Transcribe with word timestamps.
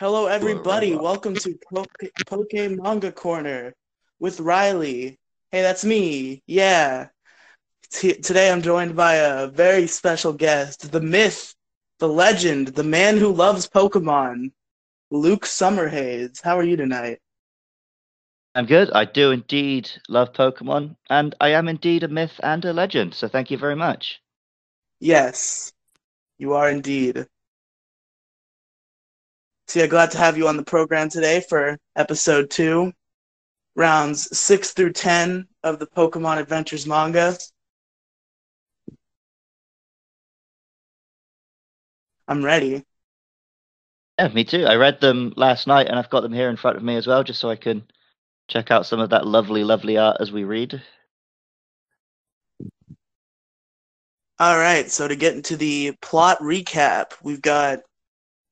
Hello, 0.00 0.28
everybody. 0.28 0.94
Welcome 0.96 1.34
to 1.34 1.58
Poke, 1.70 2.04
Poke 2.24 2.54
Manga 2.54 3.12
Corner 3.12 3.74
with 4.18 4.40
Riley. 4.40 5.18
Hey, 5.52 5.60
that's 5.60 5.84
me. 5.84 6.42
Yeah. 6.46 7.08
T- 7.92 8.14
today 8.14 8.50
I'm 8.50 8.62
joined 8.62 8.96
by 8.96 9.16
a 9.16 9.48
very 9.48 9.86
special 9.86 10.32
guest, 10.32 10.90
the 10.90 11.02
myth, 11.02 11.54
the 11.98 12.08
legend, 12.08 12.68
the 12.68 12.82
man 12.82 13.18
who 13.18 13.30
loves 13.30 13.68
Pokemon, 13.68 14.52
Luke 15.10 15.44
Summerhays. 15.44 16.40
How 16.42 16.58
are 16.58 16.64
you 16.64 16.76
tonight? 16.76 17.18
I'm 18.54 18.64
good. 18.64 18.90
I 18.92 19.04
do 19.04 19.32
indeed 19.32 19.90
love 20.08 20.32
Pokemon, 20.32 20.96
and 21.10 21.34
I 21.42 21.50
am 21.50 21.68
indeed 21.68 22.04
a 22.04 22.08
myth 22.08 22.40
and 22.42 22.64
a 22.64 22.72
legend, 22.72 23.12
so 23.12 23.28
thank 23.28 23.50
you 23.50 23.58
very 23.58 23.76
much. 23.76 24.18
Yes, 24.98 25.74
you 26.38 26.54
are 26.54 26.70
indeed. 26.70 27.26
So 29.70 29.78
yeah, 29.78 29.86
glad 29.86 30.10
to 30.10 30.18
have 30.18 30.36
you 30.36 30.48
on 30.48 30.56
the 30.56 30.64
program 30.64 31.08
today 31.08 31.44
for 31.48 31.78
episode 31.94 32.50
two, 32.50 32.92
rounds 33.76 34.36
six 34.36 34.72
through 34.72 34.94
ten 34.94 35.46
of 35.62 35.78
the 35.78 35.86
Pokemon 35.86 36.38
Adventures 36.38 36.88
manga. 36.88 37.38
I'm 42.26 42.44
ready. 42.44 42.84
Yeah, 44.18 44.26
me 44.30 44.42
too. 44.42 44.64
I 44.64 44.74
read 44.74 45.00
them 45.00 45.34
last 45.36 45.68
night, 45.68 45.86
and 45.86 45.96
I've 46.00 46.10
got 46.10 46.22
them 46.22 46.32
here 46.32 46.50
in 46.50 46.56
front 46.56 46.76
of 46.76 46.82
me 46.82 46.96
as 46.96 47.06
well, 47.06 47.22
just 47.22 47.38
so 47.38 47.48
I 47.48 47.54
can 47.54 47.84
check 48.48 48.72
out 48.72 48.86
some 48.86 48.98
of 48.98 49.10
that 49.10 49.24
lovely, 49.24 49.62
lovely 49.62 49.96
art 49.98 50.16
as 50.18 50.32
we 50.32 50.42
read. 50.42 50.82
All 54.40 54.58
right, 54.58 54.90
so 54.90 55.06
to 55.06 55.14
get 55.14 55.36
into 55.36 55.56
the 55.56 55.92
plot 56.02 56.40
recap, 56.40 57.12
we've 57.22 57.40
got 57.40 57.82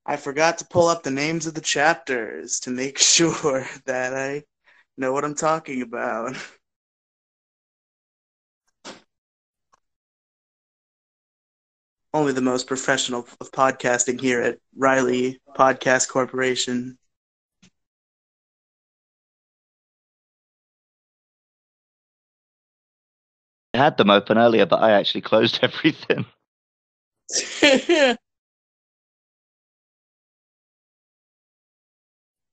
I 0.09 0.17
forgot 0.17 0.57
to 0.59 0.65
pull 0.65 0.89
up 0.89 1.03
the 1.03 1.11
names 1.11 1.47
of 1.47 1.53
the 1.53 1.61
chapters 1.61 2.61
to 2.61 2.71
make 2.71 2.97
sure 3.17 3.69
that 3.85 4.15
I 4.15 4.45
know 4.97 5.13
what 5.13 5.23
I'm 5.23 5.35
talking 5.35 5.83
about. 5.83 6.35
Only 12.15 12.33
the 12.33 12.41
most 12.41 12.67
professional 12.67 13.29
of 13.39 13.53
podcasting 13.53 14.19
here 14.19 14.41
at 14.41 14.59
Riley 14.75 15.43
Podcast 15.55 16.09
Corporation. 16.09 16.97
I 23.75 23.79
had 23.79 23.99
them 23.99 24.09
open 24.09 24.39
earlier, 24.39 24.65
but 24.65 24.81
I 24.81 24.93
actually 24.93 25.21
closed 25.21 25.59
everything. 25.63 26.25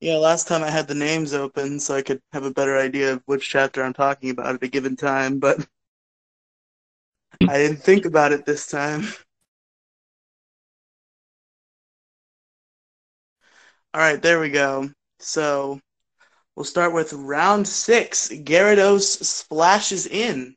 Yeah, 0.05 0.17
last 0.17 0.47
time 0.47 0.61
I 0.61 0.69
had 0.69 0.87
the 0.87 0.93
names 0.93 1.33
open 1.33 1.79
so 1.79 1.95
I 1.95 2.03
could 2.03 2.21
have 2.31 2.43
a 2.43 2.51
better 2.51 2.77
idea 2.77 3.13
of 3.13 3.23
which 3.25 3.49
chapter 3.49 3.81
I'm 3.81 3.93
talking 3.93 4.29
about 4.29 4.53
at 4.53 4.61
a 4.61 4.67
given 4.67 4.95
time, 4.95 5.39
but 5.39 5.67
I 7.47 7.57
didn't 7.57 7.81
think 7.81 8.05
about 8.05 8.31
it 8.31 8.45
this 8.45 8.67
time. 8.67 9.07
All 13.95 14.01
right, 14.01 14.21
there 14.21 14.39
we 14.39 14.51
go. 14.51 14.91
So 15.17 15.79
we'll 16.55 16.65
start 16.65 16.93
with 16.93 17.11
round 17.13 17.67
six. 17.67 18.29
Gyarados 18.29 19.23
splashes 19.25 20.05
in. 20.05 20.55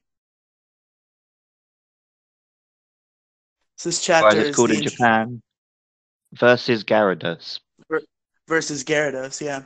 So 3.78 3.88
this 3.88 4.04
chapter 4.04 4.36
Right, 4.36 4.38
is 4.41 4.50
called 4.50 4.72
in 4.72 4.82
Japan 4.82 5.41
versus 6.32 6.84
Gyarados. 6.84 7.60
Versus 8.48 8.82
Gyarados, 8.82 9.41
yeah. 9.41 9.62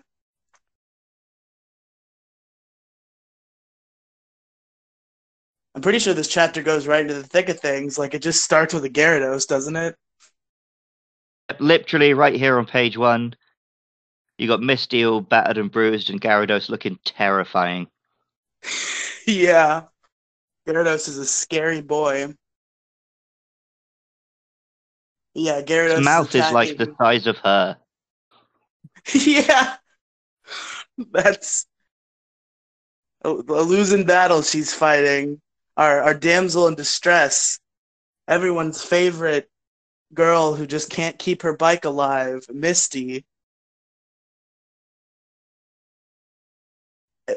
I'm 5.74 5.80
pretty 5.80 6.00
sure 6.00 6.12
this 6.12 6.28
chapter 6.28 6.62
goes 6.62 6.86
right 6.86 7.00
into 7.00 7.14
the 7.14 7.22
thick 7.22 7.48
of 7.48 7.58
things. 7.58 7.98
Like 7.98 8.12
it 8.12 8.20
just 8.20 8.44
starts 8.44 8.74
with 8.74 8.84
a 8.84 8.90
Gyarados, 8.90 9.46
doesn't 9.46 9.76
it? 9.76 9.96
Literally, 11.58 12.12
right 12.12 12.34
here 12.34 12.58
on 12.58 12.66
page 12.66 12.98
one, 12.98 13.34
you 14.36 14.48
got 14.48 14.60
Misty 14.60 15.04
all 15.04 15.20
battered 15.20 15.58
and 15.58 15.70
bruised, 15.70 16.10
and 16.10 16.20
Gyarados 16.20 16.68
looking 16.68 16.98
terrifying. 17.04 17.86
yeah. 19.26 19.84
Gyarados 20.66 21.08
is 21.08 21.18
a 21.18 21.26
scary 21.26 21.80
boy. 21.80 22.34
Yeah, 25.34 25.62
Gyarados. 25.62 25.96
His 25.96 26.04
mouth 26.04 26.34
is 26.34 26.52
like 26.52 26.76
the 26.76 26.94
size 26.98 27.26
of 27.26 27.38
her. 27.38 27.78
yeah. 29.14 29.76
That's 31.12 31.66
a, 33.24 33.30
a 33.30 33.62
losing 33.62 34.04
battle 34.04 34.42
she's 34.42 34.74
fighting. 34.74 35.40
Our 35.76 36.00
our 36.02 36.14
damsel 36.14 36.68
in 36.68 36.74
distress. 36.74 37.58
Everyone's 38.28 38.82
favorite 38.82 39.48
girl 40.14 40.54
who 40.54 40.66
just 40.66 40.90
can't 40.90 41.18
keep 41.18 41.42
her 41.42 41.56
bike 41.56 41.84
alive, 41.84 42.44
Misty. 42.52 43.24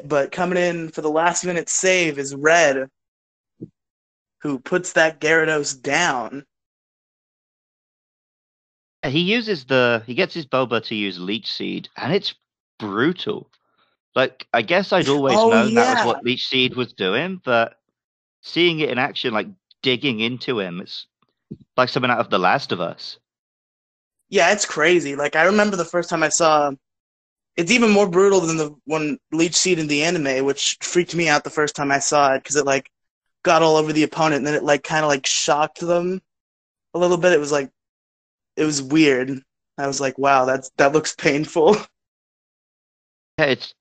But 0.04 0.32
coming 0.32 0.58
in 0.58 0.90
for 0.90 1.00
the 1.00 1.10
last 1.10 1.44
minute 1.44 1.68
save 1.68 2.18
is 2.18 2.34
Red, 2.34 2.88
who 4.42 4.58
puts 4.58 4.92
that 4.92 5.20
Gyarados 5.20 5.80
down. 5.80 6.44
He 9.08 9.20
uses 9.20 9.64
the 9.64 10.02
he 10.06 10.14
gets 10.14 10.34
his 10.34 10.46
Boba 10.46 10.82
to 10.86 10.94
use 10.94 11.18
Leech 11.18 11.52
Seed, 11.52 11.88
and 11.96 12.12
it's 12.12 12.34
brutal. 12.78 13.50
Like 14.14 14.46
I 14.52 14.62
guess 14.62 14.92
I'd 14.92 15.08
always 15.08 15.34
Oh, 15.34 15.46
known 15.46 15.74
that 15.74 15.88
was 15.88 16.04
what 16.04 16.24
Leech 16.24 16.46
Seed 16.48 16.76
was 16.76 16.92
doing, 16.94 17.40
but 17.44 17.78
seeing 18.42 18.80
it 18.80 18.90
in 18.90 18.98
action, 18.98 19.34
like 19.34 19.48
digging 19.82 20.20
into 20.20 20.60
him, 20.60 20.80
it's 20.80 21.06
like 21.76 21.88
something 21.90 22.10
out 22.10 22.20
of 22.20 22.30
The 22.30 22.38
Last 22.40 22.72
of 22.72 22.80
Us. 22.80 23.18
Yeah, 24.28 24.52
it's 24.52 24.66
crazy. 24.66 25.16
Like 25.16 25.36
I 25.36 25.44
remember 25.44 25.76
the 25.76 25.84
first 25.84 26.10
time 26.10 26.22
I 26.22 26.28
saw 26.30 26.72
it's 27.56 27.72
even 27.72 27.90
more 27.90 28.08
brutal 28.08 28.40
than 28.40 28.58
the 28.58 28.74
one 28.86 29.18
Leech 29.32 29.54
Seed 29.56 29.78
in 29.80 29.88
the 29.88 30.04
anime, 30.04 30.44
which 30.46 30.78
freaked 30.82 31.14
me 31.16 31.28
out 31.28 31.44
the 31.44 31.50
first 31.50 31.76
time 31.76 31.92
I 31.92 32.00
saw 32.00 32.34
it 32.34 32.42
because 32.42 32.56
it 32.56 32.66
like 32.66 32.90
got 33.44 33.62
all 33.62 33.76
over 33.76 33.92
the 33.92 34.04
opponent 34.04 34.36
and 34.38 34.46
then 34.46 34.54
it 34.54 34.64
like 34.64 34.84
kind 34.84 35.04
of 35.04 35.08
like 35.10 35.26
shocked 35.26 35.80
them 35.80 36.22
a 36.94 36.98
little 36.98 37.18
bit. 37.18 37.32
It 37.32 37.40
was 37.40 37.52
like 37.52 37.70
it 38.56 38.64
was 38.64 38.82
weird. 38.82 39.42
I 39.78 39.86
was 39.86 40.00
like, 40.00 40.18
wow, 40.18 40.44
that's 40.44 40.70
that 40.76 40.92
looks 40.92 41.14
painful. 41.14 41.76
Yeah, 43.38 43.46
it's 43.46 43.74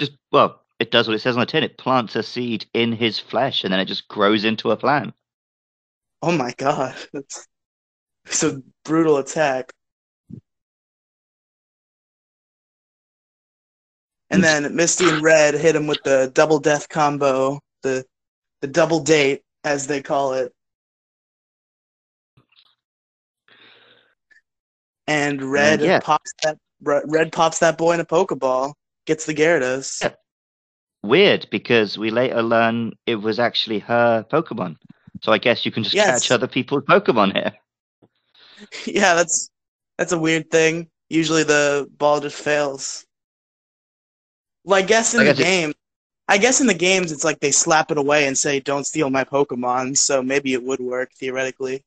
just 0.00 0.12
well, 0.32 0.62
it 0.80 0.90
does 0.90 1.06
what 1.06 1.14
it 1.14 1.20
says 1.20 1.36
on 1.36 1.40
the 1.40 1.46
tin. 1.46 1.62
It 1.62 1.78
plants 1.78 2.16
a 2.16 2.24
seed 2.24 2.66
in 2.74 2.90
his 2.90 3.20
flesh, 3.20 3.62
and 3.62 3.72
then 3.72 3.78
it 3.78 3.84
just 3.84 4.08
grows 4.08 4.44
into 4.44 4.72
a 4.72 4.76
plant. 4.76 5.14
oh 6.22 6.32
my 6.32 6.52
god, 6.58 6.96
that's 7.12 7.46
it's 8.24 8.42
a 8.42 8.60
brutal 8.84 9.18
attack. 9.18 9.72
And 14.30 14.42
then 14.42 14.74
Misty 14.74 15.08
and 15.08 15.22
Red 15.22 15.54
hit 15.54 15.76
him 15.76 15.86
with 15.86 16.02
the 16.04 16.30
double 16.34 16.58
death 16.58 16.88
combo, 16.88 17.60
the 17.82 18.04
the 18.60 18.68
double 18.68 19.00
date 19.00 19.42
as 19.64 19.86
they 19.86 20.02
call 20.02 20.34
it. 20.34 20.52
And 25.10 25.42
Red 25.42 25.80
yeah. 25.80 25.98
pops 25.98 26.32
that 26.44 26.56
Red 26.82 27.32
pops 27.32 27.58
that 27.58 27.76
boy 27.76 27.92
in 27.94 28.00
a 28.00 28.04
Pokeball, 28.04 28.74
gets 29.06 29.26
the 29.26 29.34
Gyarados. 29.34 30.00
Yeah. 30.02 30.12
Weird 31.02 31.48
because 31.50 31.98
we 31.98 32.10
later 32.10 32.42
learn 32.42 32.92
it 33.06 33.16
was 33.16 33.38
actually 33.40 33.80
her 33.80 34.24
Pokemon. 34.30 34.76
So 35.22 35.32
I 35.32 35.38
guess 35.38 35.64
you 35.66 35.72
can 35.72 35.82
just 35.82 35.94
Yes. 35.96 36.20
catch 36.22 36.30
other 36.30 36.46
people's 36.46 36.84
Pokemon 36.84 37.32
here. 37.34 37.52
yeah, 38.86 39.14
that's 39.14 39.50
that's 39.98 40.12
a 40.12 40.18
weird 40.18 40.50
thing. 40.50 40.88
Usually 41.08 41.42
the 41.42 41.88
ball 41.98 42.20
just 42.20 42.40
fails. 42.40 43.04
Well, 44.64 44.78
I 44.78 44.82
guess 44.82 45.12
in 45.14 45.20
I 45.20 45.24
the 45.24 45.30
guess 45.30 45.40
it- 45.40 45.44
game, 45.44 45.72
I 46.28 46.38
guess 46.38 46.60
in 46.60 46.68
the 46.68 46.74
games 46.74 47.10
it's 47.10 47.24
like 47.24 47.40
they 47.40 47.50
slap 47.50 47.90
it 47.90 47.98
away 47.98 48.26
and 48.28 48.38
say, 48.38 48.60
"Don't 48.60 48.86
steal 48.86 49.10
my 49.10 49.24
Pokemon." 49.24 49.96
So 49.98 50.22
maybe 50.22 50.52
it 50.52 50.62
would 50.62 50.78
work 50.80 51.10
theoretically. 51.18 51.82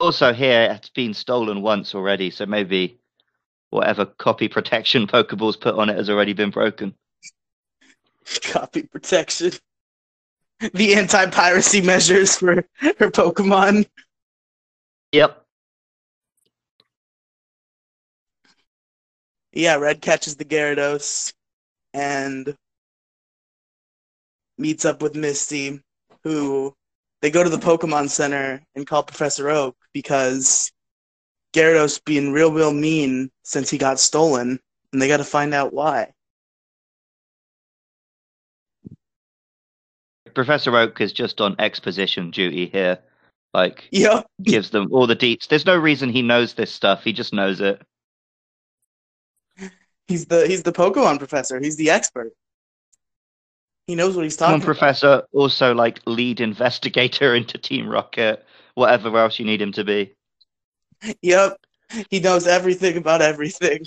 Also, 0.00 0.32
here 0.32 0.70
it's 0.70 0.90
been 0.90 1.12
stolen 1.12 1.60
once 1.60 1.94
already, 1.94 2.30
so 2.30 2.46
maybe 2.46 2.98
whatever 3.70 4.06
copy 4.06 4.48
protection 4.48 5.06
Pokeball's 5.08 5.56
put 5.56 5.74
on 5.74 5.88
it 5.88 5.96
has 5.96 6.08
already 6.08 6.32
been 6.32 6.50
broken. 6.50 6.94
Copy 8.42 8.82
protection. 8.82 9.52
The 10.74 10.94
anti-piracy 10.94 11.80
measures 11.80 12.36
for 12.36 12.64
her 12.80 13.10
Pokemon. 13.10 13.86
Yep. 15.12 15.44
Yeah, 19.52 19.76
Red 19.76 20.02
catches 20.02 20.36
the 20.36 20.44
Gyarados 20.44 21.32
and 21.94 22.54
meets 24.58 24.84
up 24.84 25.00
with 25.00 25.14
Misty, 25.14 25.80
who 26.22 26.74
they 27.20 27.30
go 27.30 27.42
to 27.42 27.50
the 27.50 27.58
Pokemon 27.58 28.10
Center 28.10 28.62
and 28.74 28.86
call 28.86 29.02
Professor 29.02 29.48
Oak 29.50 29.76
because 29.92 30.70
Gyarados 31.54 32.02
being 32.04 32.32
real, 32.32 32.52
real 32.52 32.72
mean 32.72 33.30
since 33.42 33.70
he 33.70 33.78
got 33.78 33.98
stolen, 33.98 34.60
and 34.92 35.02
they 35.02 35.08
got 35.08 35.16
to 35.18 35.24
find 35.24 35.54
out 35.54 35.72
why. 35.72 36.12
Professor 40.34 40.76
Oak 40.76 41.00
is 41.00 41.12
just 41.12 41.40
on 41.40 41.56
exposition 41.58 42.30
duty 42.30 42.66
here. 42.66 42.98
Like, 43.54 43.88
Yep. 43.92 44.26
gives 44.42 44.70
them 44.70 44.88
all 44.92 45.06
the 45.06 45.16
deets. 45.16 45.48
There's 45.48 45.66
no 45.66 45.76
reason 45.76 46.10
he 46.10 46.22
knows 46.22 46.54
this 46.54 46.72
stuff. 46.72 47.02
He 47.02 47.12
just 47.12 47.32
knows 47.32 47.60
it. 47.60 47.82
He's 50.06 50.26
the 50.26 50.46
he's 50.46 50.62
the 50.62 50.72
Pokemon 50.72 51.18
professor. 51.18 51.60
He's 51.60 51.76
the 51.76 51.90
expert. 51.90 52.32
He 53.88 53.94
knows 53.94 54.14
what 54.14 54.24
he's 54.24 54.36
talking 54.36 54.56
about. 54.56 54.66
Professor. 54.66 55.22
Also, 55.32 55.74
like, 55.74 56.00
lead 56.06 56.40
investigator 56.40 57.34
into 57.34 57.56
Team 57.56 57.88
Rocket. 57.88 58.44
Whatever 58.74 59.18
else 59.18 59.40
you 59.40 59.46
need 59.46 59.60
him 59.60 59.72
to 59.72 59.82
be. 59.82 60.14
Yep. 61.22 61.58
He 62.10 62.20
knows 62.20 62.46
everything 62.46 62.98
about 62.98 63.22
everything. 63.22 63.86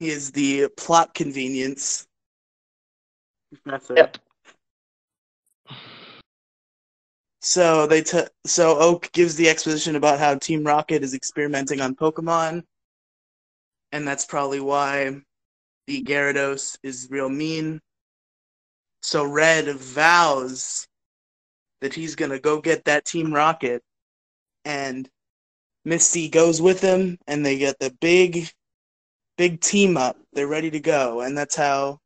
He 0.00 0.10
is 0.10 0.32
the 0.32 0.68
plot 0.76 1.14
convenience. 1.14 2.06
Professor. 3.64 3.94
Yep. 3.94 4.18
So 7.40 7.86
they 7.86 8.02
t- 8.02 8.26
so 8.44 8.78
Oak 8.78 9.10
gives 9.12 9.36
the 9.36 9.48
exposition 9.48 9.94
about 9.94 10.18
how 10.18 10.34
Team 10.34 10.64
Rocket 10.64 11.04
is 11.04 11.14
experimenting 11.14 11.80
on 11.80 11.94
Pokemon, 11.94 12.64
and 13.92 14.08
that's 14.08 14.26
probably 14.26 14.58
why 14.58 15.22
the 15.86 16.02
Gyarados 16.02 16.78
is 16.82 17.08
real 17.10 17.28
mean. 17.28 17.80
So 19.02 19.24
Red 19.24 19.68
vows 19.76 20.86
that 21.80 21.94
he's 21.94 22.16
gonna 22.16 22.38
go 22.38 22.60
get 22.60 22.84
that 22.84 23.04
Team 23.04 23.32
Rocket, 23.32 23.82
and 24.64 25.08
Misty 25.84 26.28
goes 26.28 26.60
with 26.60 26.80
him, 26.80 27.18
and 27.26 27.46
they 27.46 27.58
get 27.58 27.78
the 27.78 27.90
big, 28.00 28.50
big 29.38 29.60
team 29.60 29.96
up. 29.96 30.16
They're 30.32 30.48
ready 30.48 30.70
to 30.70 30.80
go, 30.80 31.20
and 31.20 31.38
that's 31.38 31.54
how 31.54 32.00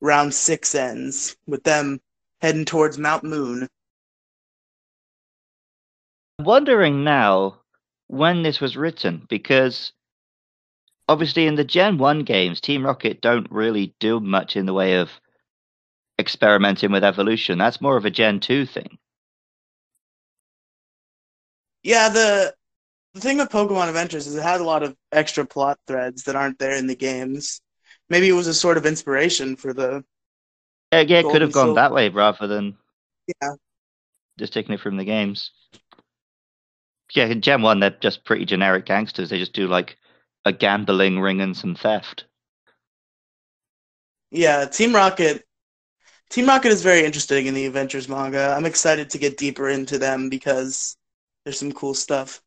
round 0.00 0.32
six 0.32 0.74
ends 0.74 1.36
with 1.46 1.62
them 1.64 2.00
heading 2.40 2.64
towards 2.64 2.98
Mount 2.98 3.24
Moon. 3.24 3.68
I'm 6.38 6.44
wondering 6.44 7.04
now 7.04 7.60
when 8.06 8.42
this 8.42 8.60
was 8.60 8.76
written 8.76 9.26
because 9.28 9.92
obviously 11.08 11.46
in 11.46 11.56
the 11.56 11.64
Gen 11.64 11.98
1 11.98 12.24
games, 12.24 12.60
Team 12.60 12.84
Rocket 12.86 13.20
don't 13.20 13.50
really 13.50 13.94
do 14.00 14.20
much 14.20 14.56
in 14.56 14.66
the 14.66 14.74
way 14.74 14.94
of 14.96 15.10
experimenting 16.18 16.92
with 16.92 17.02
evolution. 17.02 17.58
That's 17.58 17.80
more 17.80 17.96
of 17.96 18.04
a 18.04 18.10
Gen 18.10 18.40
2 18.40 18.66
thing. 18.66 18.98
Yeah, 21.82 22.08
the 22.08 22.54
the 23.14 23.20
thing 23.20 23.38
with 23.38 23.50
Pokemon 23.50 23.88
Adventures 23.88 24.26
is 24.26 24.36
it 24.36 24.42
had 24.42 24.60
a 24.60 24.64
lot 24.64 24.82
of 24.82 24.96
extra 25.12 25.46
plot 25.46 25.78
threads 25.86 26.24
that 26.24 26.36
aren't 26.36 26.58
there 26.58 26.76
in 26.76 26.86
the 26.86 26.96
games. 26.96 27.60
Maybe 28.10 28.28
it 28.28 28.34
was 28.34 28.46
a 28.48 28.54
sort 28.54 28.76
of 28.78 28.86
inspiration 28.86 29.56
for 29.56 29.72
the 29.72 30.04
Yeah, 30.92 31.00
yeah 31.00 31.18
it 31.20 31.28
could 31.28 31.40
have 31.42 31.52
gone 31.52 31.72
silver. 31.72 31.74
that 31.74 31.92
way 31.92 32.08
rather 32.10 32.46
than 32.46 32.76
Yeah. 33.42 33.54
just 34.38 34.52
taking 34.52 34.74
it 34.74 34.80
from 34.80 34.96
the 34.96 35.04
games. 35.04 35.50
Yeah, 37.14 37.26
in 37.26 37.40
Gen 37.42 37.62
1, 37.62 37.80
they're 37.80 37.90
just 37.90 38.24
pretty 38.24 38.44
generic 38.44 38.86
gangsters. 38.86 39.30
They 39.30 39.38
just 39.38 39.52
do 39.52 39.66
like 39.66 39.98
a 40.44 40.52
gambling 40.52 41.20
ring 41.20 41.40
and 41.40 41.56
some 41.56 41.74
theft. 41.74 42.24
Yeah, 44.30 44.66
Team 44.66 44.94
Rocket 44.94 45.44
Team 46.30 46.46
Rocket 46.46 46.72
is 46.72 46.82
very 46.82 47.04
interesting 47.04 47.46
in 47.46 47.54
the 47.54 47.66
Adventures 47.66 48.08
manga. 48.08 48.54
I'm 48.56 48.66
excited 48.66 49.10
to 49.10 49.18
get 49.18 49.38
deeper 49.38 49.68
into 49.68 49.98
them 49.98 50.28
because 50.28 50.96
there's 51.44 51.58
some 51.58 51.72
cool 51.72 51.94
stuff. 51.94 52.42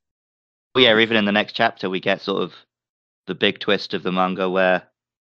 Well, 0.75 0.83
yeah, 0.83 0.97
even 0.99 1.17
in 1.17 1.25
the 1.25 1.31
next 1.31 1.53
chapter, 1.53 1.89
we 1.89 1.99
get 1.99 2.21
sort 2.21 2.43
of 2.43 2.53
the 3.27 3.35
big 3.35 3.59
twist 3.59 3.93
of 3.93 4.03
the 4.03 4.11
manga 4.11 4.49
where 4.49 4.83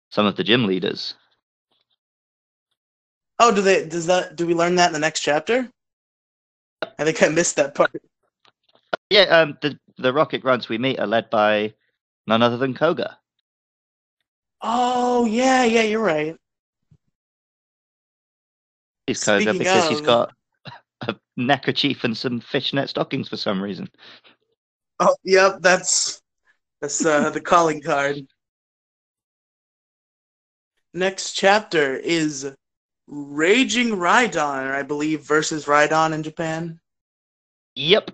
some 0.09 0.25
of 0.25 0.35
the 0.35 0.43
gym 0.43 0.65
leaders 0.65 1.15
Oh, 3.39 3.55
do 3.55 3.61
they 3.61 3.87
does 3.87 4.05
that 4.07 4.35
do 4.35 4.45
we 4.45 4.53
learn 4.53 4.75
that 4.75 4.87
in 4.87 4.93
the 4.93 4.99
next 4.99 5.21
chapter? 5.21 5.71
I 6.97 7.05
think 7.05 7.23
I 7.23 7.29
missed 7.29 7.55
that 7.55 7.75
part. 7.75 7.91
Yeah, 9.09 9.21
um, 9.23 9.57
the 9.61 9.79
the 9.97 10.13
rocket 10.13 10.39
grunts 10.39 10.69
we 10.69 10.77
meet 10.77 10.99
are 10.99 11.07
led 11.07 11.29
by 11.29 11.73
none 12.29 12.43
other 12.43 12.57
than 12.57 12.73
Koga. 12.73 13.17
Oh, 14.61 15.25
yeah, 15.25 15.65
yeah, 15.65 15.81
you're 15.81 16.01
right. 16.01 16.37
He's 19.07 19.23
Koga 19.23 19.41
Speaking 19.41 19.59
because 19.59 19.89
he's 19.89 20.01
got 20.01 20.31
a 21.01 21.15
neckerchief 21.35 22.03
and 22.03 22.15
some 22.15 22.39
fishnet 22.39 22.89
stockings 22.89 23.27
for 23.27 23.37
some 23.37 23.61
reason. 23.61 23.89
Oh, 24.99 25.15
yep, 25.23 25.57
that's 25.61 26.21
that's 26.81 27.03
uh, 27.03 27.31
the 27.31 27.41
calling 27.41 27.81
card. 27.81 28.17
Next 30.93 31.33
chapter 31.33 31.95
is 31.95 32.53
Raging 33.07 33.91
Rhydon, 33.91 34.71
I 34.71 34.83
believe, 34.83 35.21
versus 35.21 35.65
Rhydon 35.65 36.13
in 36.13 36.21
Japan. 36.21 36.79
Yep. 37.75 38.11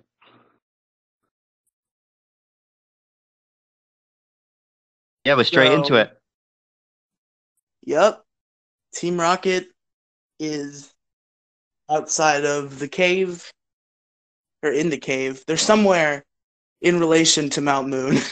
Yeah, 5.26 5.36
we're 5.36 5.44
straight 5.44 5.72
into 5.72 5.96
it. 5.96 6.12
Yep. 7.84 8.24
Team 8.94 9.20
Rocket 9.20 9.68
is 10.40 10.94
outside 11.90 12.46
of 12.46 12.80
the 12.80 12.88
cave, 12.88 13.52
or 14.64 14.72
in 14.72 14.90
the 14.90 14.98
cave. 14.98 15.44
They're 15.46 15.58
somewhere 15.58 16.24
in 16.82 17.00
relation 17.00 17.50
to 17.52 17.62
Mount 17.62 17.90
Moon. 17.90 18.18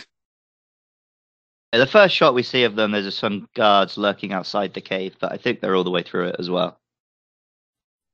Yeah, 1.74 1.80
The 1.80 1.88
first 1.88 2.16
shot 2.16 2.36
we 2.36 2.44
see 2.44 2.64
of 2.66 2.76
them, 2.76 2.92
there's 2.92 3.18
some 3.18 3.50
guards 3.56 3.98
lurking 3.98 4.32
outside 4.32 4.74
the 4.76 4.82
cave, 4.82 5.16
but 5.20 5.32
I 5.32 5.38
think 5.38 5.60
they're 5.60 5.76
all 5.76 5.84
the 5.84 5.90
way 5.92 6.04
through 6.04 6.28
it 6.28 6.36
as 6.40 6.50
well. 6.50 6.80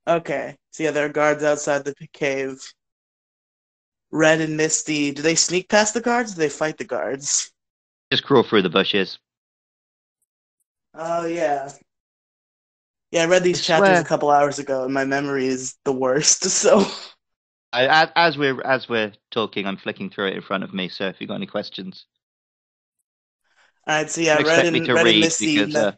okay, 0.06 0.56
so 0.70 0.82
yeah, 0.82 0.90
there 0.90 1.06
are 1.06 1.10
guards 1.10 1.42
outside 1.44 1.84
the 1.84 1.94
cave. 2.12 2.60
Red 4.12 4.40
and 4.40 4.56
Misty, 4.56 5.10
do 5.12 5.22
they 5.22 5.34
sneak 5.34 5.68
past 5.68 5.94
the 5.94 6.00
guards? 6.00 6.32
Or 6.32 6.34
do 6.36 6.40
they 6.40 6.48
fight 6.48 6.78
the 6.78 6.84
guards? 6.84 7.52
Just 8.10 8.24
crawl 8.24 8.42
through 8.42 8.62
the 8.62 8.70
bushes. 8.70 9.18
Oh 10.94 11.26
yeah. 11.26 11.68
Yeah, 13.10 13.22
I 13.24 13.26
read 13.26 13.42
these 13.44 13.60
I 13.60 13.62
chapters 13.62 13.98
swear. 13.98 14.00
a 14.00 14.04
couple 14.04 14.30
hours 14.30 14.58
ago, 14.58 14.84
and 14.84 14.94
my 14.94 15.04
memory 15.04 15.46
is 15.46 15.76
the 15.84 15.92
worst. 15.92 16.44
So 16.50 16.84
I, 17.72 17.86
as, 17.86 18.08
as 18.16 18.38
we're 18.38 18.60
as 18.62 18.88
we're 18.88 19.12
talking, 19.30 19.66
I'm 19.66 19.76
flicking 19.76 20.10
through 20.10 20.28
it 20.28 20.34
in 20.34 20.42
front 20.42 20.64
of 20.64 20.74
me. 20.74 20.88
So 20.88 21.06
if 21.06 21.20
you've 21.20 21.28
got 21.28 21.36
any 21.36 21.46
questions, 21.46 22.06
all 23.86 23.96
right, 23.96 24.10
so 24.10 24.20
yeah, 24.20 24.36
don't 24.36 24.46
Red 24.46 24.64
expect 24.64 24.66
and, 24.66 24.72
me 24.72 24.80
to 24.86 24.94
Red 24.94 25.06
and 25.06 25.06
read 25.06 25.20
Misty. 25.20 25.56
because 25.58 25.74
uh, 25.74 25.92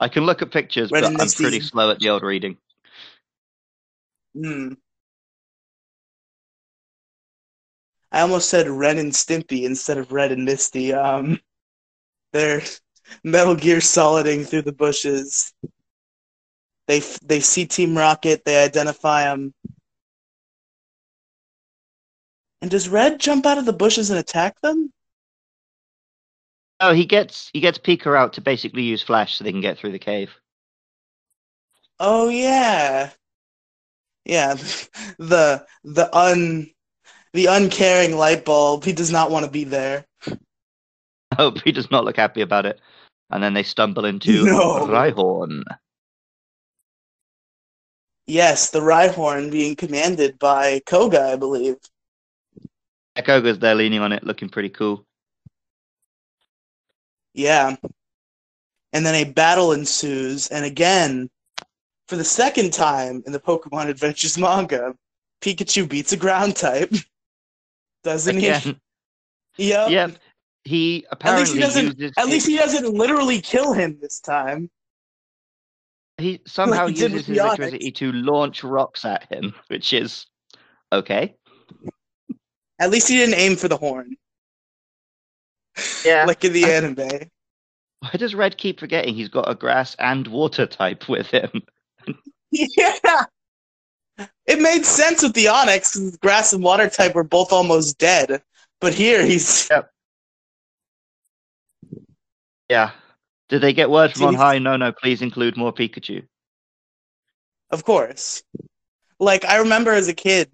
I 0.00 0.08
can 0.08 0.24
look 0.24 0.42
at 0.42 0.50
pictures, 0.50 0.90
Red 0.90 1.02
but 1.02 1.06
I'm 1.06 1.14
Misty- 1.16 1.44
pretty 1.44 1.60
slow 1.60 1.90
at 1.90 1.98
the 2.00 2.10
old 2.10 2.22
reading. 2.22 2.56
Hmm. 4.34 4.74
I 8.12 8.20
almost 8.22 8.48
said 8.48 8.68
Ren 8.68 8.98
and 8.98 9.12
Stimpy 9.12 9.64
instead 9.64 9.98
of 9.98 10.12
Red 10.12 10.32
and 10.32 10.44
Misty. 10.44 10.92
Um, 10.92 11.40
they're 12.32 12.62
Metal 13.24 13.54
Gear 13.54 13.80
Soliding 13.80 14.44
through 14.44 14.62
the 14.62 14.72
bushes. 14.72 15.52
They 16.86 17.00
they 17.22 17.40
see 17.40 17.66
Team 17.66 17.96
Rocket. 17.96 18.44
They 18.44 18.64
identify 18.64 19.32
him. 19.32 19.54
And 22.62 22.70
does 22.70 22.88
Red 22.88 23.20
jump 23.20 23.46
out 23.46 23.58
of 23.58 23.64
the 23.64 23.72
bushes 23.72 24.10
and 24.10 24.18
attack 24.18 24.60
them? 24.60 24.92
Oh, 26.80 26.92
he 26.94 27.04
gets 27.06 27.50
he 27.52 27.60
gets 27.60 27.78
Pika 27.78 28.16
out 28.16 28.32
to 28.34 28.40
basically 28.40 28.82
use 28.82 29.02
Flash 29.02 29.36
so 29.36 29.44
they 29.44 29.52
can 29.52 29.60
get 29.60 29.78
through 29.78 29.92
the 29.92 29.98
cave. 29.98 30.30
Oh 32.00 32.28
yeah, 32.28 33.10
yeah. 34.24 34.56
The 35.18 35.66
the 35.84 36.08
un 36.16 36.70
the 37.32 37.46
uncaring 37.46 38.16
light 38.16 38.44
bulb. 38.44 38.84
He 38.84 38.92
does 38.92 39.10
not 39.10 39.30
want 39.30 39.44
to 39.44 39.50
be 39.50 39.64
there. 39.64 40.04
I 40.26 40.30
hope 41.36 41.54
oh, 41.58 41.60
he 41.64 41.72
does 41.72 41.90
not 41.90 42.04
look 42.04 42.16
happy 42.16 42.40
about 42.40 42.66
it. 42.66 42.80
And 43.30 43.42
then 43.42 43.54
they 43.54 43.62
stumble 43.62 44.04
into 44.04 44.44
No. 44.44 44.86
Rhyhorn. 44.86 45.62
Yes, 48.26 48.70
the 48.70 48.80
Rhyhorn 48.80 49.50
being 49.50 49.76
commanded 49.76 50.38
by 50.38 50.80
Koga, 50.86 51.32
I 51.32 51.36
believe. 51.36 51.76
Koga's 53.24 53.58
there 53.58 53.74
leaning 53.74 54.00
on 54.00 54.12
it, 54.12 54.24
looking 54.24 54.48
pretty 54.48 54.68
cool. 54.68 55.04
Yeah. 57.34 57.76
And 58.92 59.06
then 59.06 59.14
a 59.14 59.24
battle 59.24 59.72
ensues, 59.72 60.48
and 60.48 60.64
again, 60.64 61.30
for 62.08 62.16
the 62.16 62.24
second 62.24 62.72
time 62.72 63.22
in 63.26 63.32
the 63.32 63.40
Pokemon 63.40 63.88
Adventures 63.88 64.36
manga, 64.38 64.94
Pikachu 65.40 65.88
beats 65.88 66.12
a 66.12 66.16
ground 66.16 66.56
type. 66.56 66.92
Doesn't 68.02 68.36
Again, 68.38 68.60
he? 69.56 69.68
Yep. 69.68 69.90
yep. 69.90 70.18
He 70.64 71.06
apparently 71.10 71.42
At 71.42 71.48
least 71.48 71.54
apparently 71.54 71.54
he 71.54 71.60
doesn't. 71.60 71.98
uses 72.00 72.14
At 72.18 72.26
least 72.28 72.46
he 72.46 72.56
doesn't 72.56 72.94
literally 72.94 73.40
kill 73.40 73.72
him 73.72 73.98
this 74.00 74.20
time. 74.20 74.70
he 76.18 76.40
somehow 76.46 76.86
like 76.86 76.96
he 76.96 77.02
uses 77.02 77.26
his 77.26 77.36
the 77.36 77.42
electricity 77.44 77.90
to 77.92 78.12
launch 78.12 78.62
rocks 78.62 79.04
at 79.04 79.24
him, 79.32 79.54
which 79.68 79.92
is 79.92 80.26
okay. 80.92 81.34
At 82.78 82.90
least 82.90 83.08
he 83.08 83.16
didn't 83.16 83.34
aim 83.34 83.56
for 83.56 83.68
the 83.68 83.76
horn, 83.76 84.16
Yeah. 86.04 86.24
like 86.26 86.44
in 86.44 86.52
the 86.52 86.64
I- 86.64 86.70
anime. 86.70 87.28
Why 88.00 88.10
does 88.16 88.34
Red 88.34 88.56
keep 88.56 88.80
forgetting 88.80 89.14
he's 89.14 89.28
got 89.28 89.50
a 89.50 89.54
grass 89.54 89.94
and 89.98 90.26
water 90.28 90.66
type 90.66 91.08
with 91.08 91.26
him? 91.26 91.50
Yeah. 92.52 93.24
It 94.46 94.60
made 94.60 94.84
sense 94.84 95.22
with 95.22 95.34
the 95.34 95.46
Onix 95.46 95.94
because 95.94 96.16
grass 96.16 96.52
and 96.52 96.62
water 96.62 96.88
type 96.88 97.14
were 97.14 97.24
both 97.24 97.52
almost 97.52 97.98
dead. 97.98 98.42
But 98.80 98.94
here 98.94 99.24
he's 99.24 99.68
Yeah. 102.68 102.92
Did 103.48 103.62
they 103.62 103.72
get 103.72 103.90
word 103.90 104.12
from 104.12 104.28
on 104.28 104.34
high? 104.34 104.58
No, 104.58 104.76
no, 104.76 104.92
please 104.92 105.22
include 105.22 105.56
more 105.56 105.72
Pikachu. 105.72 106.26
of 107.70 107.84
course. 107.84 108.42
Like 109.18 109.44
I 109.44 109.56
remember 109.58 109.92
as 109.92 110.08
a 110.08 110.14
kid 110.14 110.50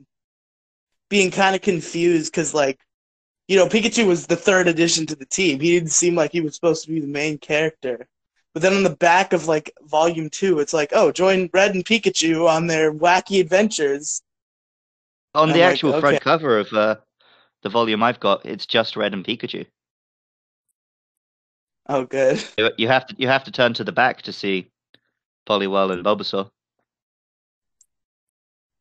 being 1.09 1.31
kind 1.31 1.55
of 1.55 1.63
confused 1.63 2.33
because 2.33 2.53
like 2.55 2.81
you 3.49 3.57
know 3.57 3.69
Pikachu 3.69 4.07
was 4.07 4.27
the 4.27 4.37
third 4.37 4.67
addition 4.67 5.07
to 5.07 5.17
the 5.17 5.27
team. 5.27 5.61
He 5.61 5.73
didn't 5.73 5.91
seem 5.91 6.15
like 6.15 6.33
he 6.33 6.41
was 6.41 6.55
supposed 6.55 6.85
to 6.85 6.91
be 6.91 7.01
the 7.01 7.07
main 7.07 7.39
character. 7.39 8.09
But 8.57 8.63
then 8.63 8.73
on 8.73 8.85
the 8.85 8.89
back 8.89 9.35
of 9.35 9.47
like 9.49 9.71
volume 9.83 10.31
two, 10.31 10.61
it's 10.61 10.73
like, 10.73 10.89
oh, 10.93 11.13
join 11.13 11.51
Red 11.53 11.75
and 11.75 11.85
Pikachu 11.85 12.49
on 12.49 12.67
their 12.67 12.91
wacky 12.91 13.39
adventures. 13.39 14.23
On 15.35 15.51
I'm 15.51 15.55
the 15.55 15.61
like, 15.61 15.73
actual 15.75 15.91
okay. 15.91 16.01
front 16.01 16.23
cover 16.23 16.59
of 16.61 16.73
uh, 16.73 16.97
the 17.63 17.69
volume 17.69 18.03
I've 18.03 18.19
got, 18.19 18.47
it's 18.47 18.65
just 18.65 18.97
Red 18.97 19.13
and 19.13 19.23
Pikachu. 19.27 19.67
Oh, 21.87 22.07
good. 22.07 22.43
You- 22.79 22.89
have 22.89 23.07
to 23.09 23.15
you 23.19 23.29
have 23.29 23.45
to 23.45 23.51
turn 23.51 23.75
to 23.75 23.85
the 23.85 23.93
back 23.93 24.23
to 24.23 24.33
see 24.33 24.71
Poliwhirl 25.47 25.93
and 25.93 26.03
Bulbasaur. 26.03 26.51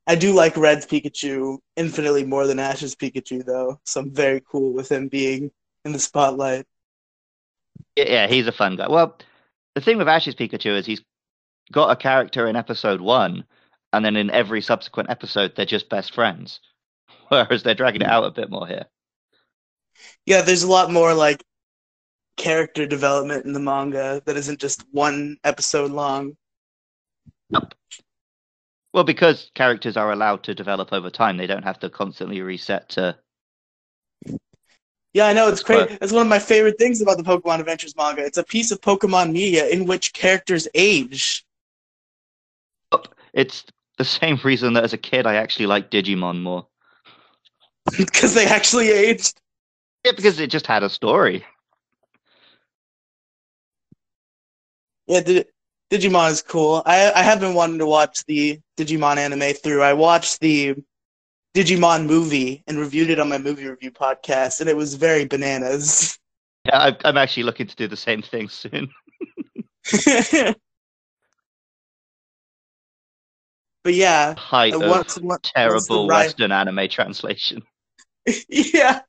I 0.08 0.16
do 0.16 0.34
like 0.34 0.56
Red's 0.56 0.86
Pikachu 0.86 1.58
infinitely 1.76 2.24
more 2.24 2.48
than 2.48 2.60
Ash's 2.60 2.96
Pikachu, 2.96 3.44
though. 3.46 3.82
So 3.84 4.00
I'm 4.00 4.14
very 4.14 4.42
cool 4.50 4.72
with 4.72 4.90
him 4.90 5.10
being 5.10 5.52
in 5.84 5.92
the 5.92 6.00
spotlight. 6.00 6.66
Yeah, 7.98 8.06
yeah, 8.08 8.28
he's 8.28 8.48
a 8.48 8.54
fun 8.54 8.78
guy. 8.78 8.88
Well, 8.88 9.18
the 9.76 9.82
thing 9.82 9.98
with 9.98 10.08
Ash's 10.08 10.36
Pikachu 10.36 10.78
is 10.78 10.86
he's 10.86 11.04
got 11.72 11.92
a 11.92 11.96
character 11.96 12.48
in 12.48 12.56
episode 12.56 13.02
one, 13.02 13.46
and 13.94 14.04
then 14.04 14.16
in 14.16 14.32
every 14.32 14.62
subsequent 14.62 15.10
episode 15.10 15.56
they're 15.56 15.66
just 15.66 15.90
best 15.90 16.14
friends. 16.14 16.60
Whereas 17.28 17.64
they're 17.64 17.76
dragging 17.76 18.02
it 18.02 18.08
hmm. 18.08 18.14
out 18.14 18.24
a 18.24 18.32
bit 18.32 18.50
more 18.50 18.66
here. 18.66 18.86
Yeah, 20.26 20.42
there's 20.42 20.64
a 20.64 20.72
lot 20.72 20.92
more 20.92 21.14
like 21.14 21.44
character 22.38 22.86
development 22.86 23.46
in 23.46 23.54
the 23.54 23.60
manga 23.60 24.22
that 24.26 24.38
isn't 24.38 24.60
just 24.60 24.84
one 24.92 25.38
episode 25.44 25.92
long. 25.92 26.36
Nope. 27.50 27.74
Well, 28.94 29.04
because 29.04 29.52
characters 29.56 29.98
are 29.98 30.12
allowed 30.12 30.44
to 30.44 30.56
develop 30.56 30.94
over 30.94 31.10
time, 31.10 31.38
they 31.38 31.48
don't 31.48 31.64
have 31.64 31.80
to 31.80 31.90
constantly 31.90 32.42
reset 32.42 32.90
to. 32.90 33.18
Yeah, 35.16 35.28
I 35.28 35.32
know 35.34 35.48
it's 35.48 35.64
But- 35.64 35.88
crazy. 35.88 35.98
That's 36.02 36.12
one 36.12 36.24
of 36.24 36.28
my 36.28 36.40
favorite 36.40 36.78
things 36.78 37.00
about 37.02 37.16
the 37.18 37.24
Pokemon 37.24 37.62
Adventures 37.62 37.96
manga. 37.96 38.22
It's 38.26 38.38
a 38.38 38.44
piece 38.44 38.70
of 38.72 38.82
Pokemon 38.82 39.32
media 39.32 39.66
in 39.66 39.86
which 39.86 40.12
characters 40.12 40.68
age. 40.76 41.46
Oh, 42.92 43.02
it's 43.34 43.64
the 43.98 44.04
same 44.04 44.38
reason 44.44 44.74
that 44.74 44.84
as 44.84 44.92
a 44.92 44.98
kid 44.98 45.26
I 45.26 45.36
actually 45.36 45.68
liked 45.68 45.94
Digimon 45.94 46.42
more. 46.42 46.68
because 47.98 48.34
they 48.34 48.46
actually 48.46 48.92
aged. 48.92 49.40
Yeah, 50.04 50.12
because 50.18 50.38
it 50.42 50.48
just 50.52 50.68
had 50.68 50.84
a 50.84 50.90
story. 50.90 51.46
Yeah, 55.08 55.22
Di- 55.22 55.46
Digimon 55.92 56.32
is 56.32 56.42
cool. 56.42 56.84
I 56.86 57.14
I 57.14 57.22
have 57.24 57.40
been 57.40 57.54
wanting 57.54 57.80
to 57.80 57.86
watch 57.86 58.26
the 58.26 58.60
Digimon 58.76 59.16
anime 59.16 59.54
through. 59.54 59.82
I 59.82 59.94
watched 59.94 60.42
the 60.42 60.76
Digimon 61.56 62.06
movie 62.06 62.64
and 62.68 62.78
reviewed 62.78 63.10
it 63.10 63.18
on 63.20 63.30
my 63.30 63.38
movie 63.38 63.66
review 63.66 63.90
podcast, 63.90 64.60
and 64.60 64.70
it 64.70 64.76
was 64.76 64.96
very 64.96 65.26
bananas. 65.26 66.20
Yeah, 66.68 66.94
I'm 67.06 67.16
actually 67.16 67.44
looking 67.44 67.68
to 67.68 67.76
do 67.76 67.88
the 67.88 67.96
same 67.96 68.24
thing 68.24 68.50
soon. 68.50 68.90
but 73.84 73.94
yeah, 73.94 74.34
Height 74.34 74.74
of 74.74 74.82
want 74.82 75.10
to- 75.10 75.20
want- 75.22 75.44
terrible 75.44 76.08
Western 76.08 76.52
anime 76.52 76.90
translation. 76.90 77.62
yeah. 78.50 79.02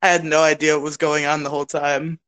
I 0.00 0.06
had 0.06 0.22
no 0.22 0.40
idea 0.44 0.76
what 0.76 0.84
was 0.84 0.96
going 0.96 1.26
on 1.26 1.42
the 1.42 1.50
whole 1.50 1.66
time. 1.66 2.20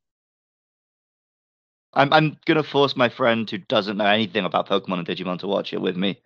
I'm 1.93 2.11
I'm 2.11 2.37
gonna 2.45 2.63
force 2.63 2.97
my 2.97 3.07
friend 3.07 3.49
who 3.49 3.59
doesn't 3.59 3.95
know 3.95 4.07
anything 4.07 4.43
about 4.43 4.67
Pokemon 4.67 4.99
and 4.99 5.07
Digimon 5.07 5.39
to 5.39 5.47
watch 5.47 5.71
it 5.71 5.79
with 5.79 5.95
me. 5.95 6.19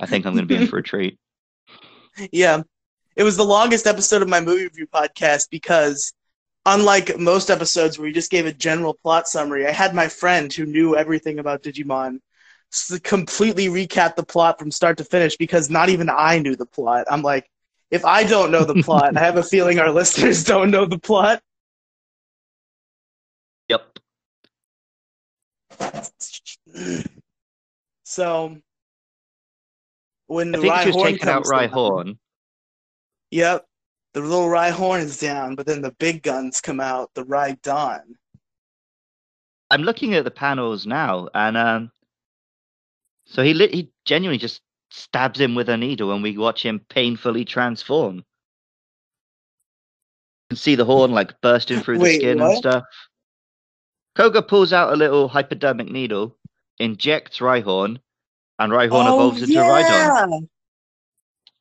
I 0.00 0.06
think 0.06 0.26
I'm 0.26 0.34
gonna 0.34 0.46
be 0.46 0.56
in 0.56 0.66
for 0.66 0.78
a 0.78 0.82
treat. 0.92 1.18
Yeah. 2.32 2.62
It 3.16 3.22
was 3.22 3.36
the 3.36 3.44
longest 3.44 3.86
episode 3.86 4.22
of 4.22 4.28
my 4.28 4.40
movie 4.40 4.64
review 4.64 4.86
podcast 4.86 5.48
because 5.50 6.12
unlike 6.66 7.18
most 7.18 7.50
episodes 7.50 7.98
where 7.98 8.06
we 8.06 8.12
just 8.12 8.30
gave 8.30 8.46
a 8.46 8.52
general 8.52 8.94
plot 8.94 9.28
summary, 9.28 9.66
I 9.66 9.70
had 9.70 9.94
my 9.94 10.08
friend 10.08 10.52
who 10.52 10.66
knew 10.66 10.96
everything 10.96 11.38
about 11.38 11.62
Digimon 11.62 12.18
completely 13.02 13.68
recap 13.68 14.16
the 14.16 14.24
plot 14.24 14.58
from 14.58 14.70
start 14.70 14.98
to 14.98 15.04
finish 15.04 15.36
because 15.36 15.70
not 15.70 15.88
even 15.88 16.10
I 16.10 16.38
knew 16.38 16.56
the 16.56 16.66
plot. 16.66 17.06
I'm 17.08 17.22
like, 17.22 17.48
if 17.90 18.04
I 18.04 18.24
don't 18.24 18.50
know 18.50 18.64
the 18.64 18.82
plot, 18.82 19.16
I 19.16 19.20
have 19.20 19.36
a 19.36 19.42
feeling 19.42 19.78
our 19.78 19.90
listeners 19.90 20.42
don't 20.52 20.70
know 20.70 20.84
the 20.84 20.98
plot. 20.98 21.40
Yep. 23.68 23.98
So 28.02 28.56
when 30.26 30.54
I 30.54 30.58
the 30.58 30.62
think 30.62 30.74
she's 30.82 30.94
Rhyhorn 30.96 31.02
taken 31.04 31.28
out 31.28 31.34
comes 31.44 31.50
down- 31.50 31.68
Rhyhorn. 31.70 32.18
Yep. 33.30 33.66
The 34.14 34.20
little 34.20 34.46
Rhyhorn 34.46 35.00
is 35.00 35.18
down, 35.18 35.54
but 35.56 35.66
then 35.66 35.82
the 35.82 35.90
big 35.98 36.22
guns 36.22 36.60
come 36.60 36.78
out, 36.80 37.10
the 37.14 37.24
Rhydon. 37.24 38.02
I'm 39.70 39.82
looking 39.82 40.14
at 40.14 40.24
the 40.24 40.30
panels 40.30 40.86
now, 40.86 41.28
and 41.34 41.56
um, 41.56 41.90
so 43.26 43.42
he 43.42 43.54
li- 43.54 43.72
he 43.72 43.90
genuinely 44.04 44.38
just 44.38 44.60
stabs 44.90 45.40
him 45.40 45.56
with 45.56 45.68
a 45.68 45.76
needle, 45.76 46.12
and 46.12 46.22
we 46.22 46.38
watch 46.38 46.64
him 46.64 46.78
painfully 46.88 47.44
transform. 47.44 48.18
You 48.18 48.22
can 50.50 50.58
see 50.58 50.76
the 50.76 50.84
horn 50.84 51.10
like 51.10 51.40
bursting 51.40 51.80
through 51.80 51.98
the 51.98 52.04
Wait, 52.04 52.16
skin 52.20 52.40
and 52.40 52.56
stuff. 52.56 52.84
Koga 54.14 54.42
pulls 54.42 54.72
out 54.72 54.92
a 54.92 54.96
little 54.96 55.26
hypodermic 55.26 55.90
needle, 55.90 56.36
injects 56.78 57.38
Rhyhorn, 57.38 57.98
and 58.58 58.72
Rhyhorn 58.72 59.06
Oh, 59.06 59.14
evolves 59.14 59.42
into 59.42 59.60
Rhydon. 59.60 60.48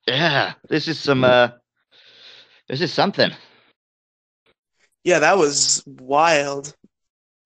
Yeah, 0.07 0.53
this 0.69 0.88
is 0.88 1.00
some 1.00 1.23
uh, 1.23 1.50
this 2.67 2.81
is 2.81 2.93
something. 2.93 3.31
Yeah, 5.03 5.19
that 5.19 5.38
was 5.38 5.83
wild. 5.85 6.75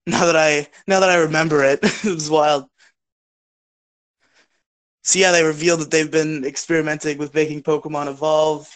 Now 0.06 0.24
that 0.24 0.36
I 0.36 0.66
now 0.86 1.00
that 1.00 1.10
I 1.10 1.16
remember 1.16 1.62
it, 1.62 1.80
it 1.82 2.04
was 2.14 2.30
wild. 2.30 2.64
So 5.04 5.18
yeah, 5.18 5.32
they 5.32 5.44
revealed 5.44 5.80
that 5.80 5.90
they've 5.90 6.10
been 6.10 6.46
experimenting 6.46 7.18
with 7.18 7.34
making 7.34 7.62
Pokemon 7.62 8.08
evolve. 8.08 8.74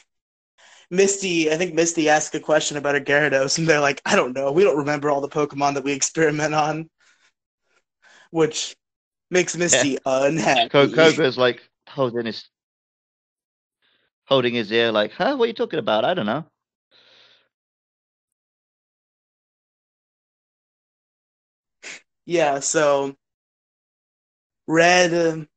Misty, 0.91 1.51
I 1.51 1.57
think 1.57 1.73
Misty 1.73 2.11
asked 2.11 2.35
a 2.35 2.41
question 2.41 2.77
about 2.77 2.97
a 2.97 3.01
Gyarados, 3.01 3.57
and 3.57 3.67
they're 3.67 3.81
like, 3.81 4.03
I 4.05 4.15
don't 4.15 4.35
know, 4.35 4.53
we 4.53 4.63
don't 4.63 4.77
remember 4.77 5.09
all 5.09 5.23
the 5.23 5.29
Pokemon 5.29 5.73
that 5.75 5.85
we 5.85 5.93
experiment 5.93 6.53
on, 6.53 6.91
which 8.31 8.77
makes 9.33 9.57
Misty 9.57 9.99
unhappy. 10.07 10.69
Ko- 10.69 10.87
Koga's 10.89 11.39
like 11.39 11.63
holding 11.89 12.27
his 12.27 12.49
holding 14.27 14.55
his 14.55 14.71
ear, 14.71 14.93
like, 14.93 15.13
huh? 15.13 15.35
What 15.37 15.45
are 15.45 15.49
you 15.49 15.53
talking 15.55 15.79
about? 15.79 16.05
I 16.05 16.15
don't 16.15 16.27
know. 16.27 16.45
Yeah, 22.25 22.61
so 22.61 23.17
Red, 24.69 25.13
um, 25.13 25.49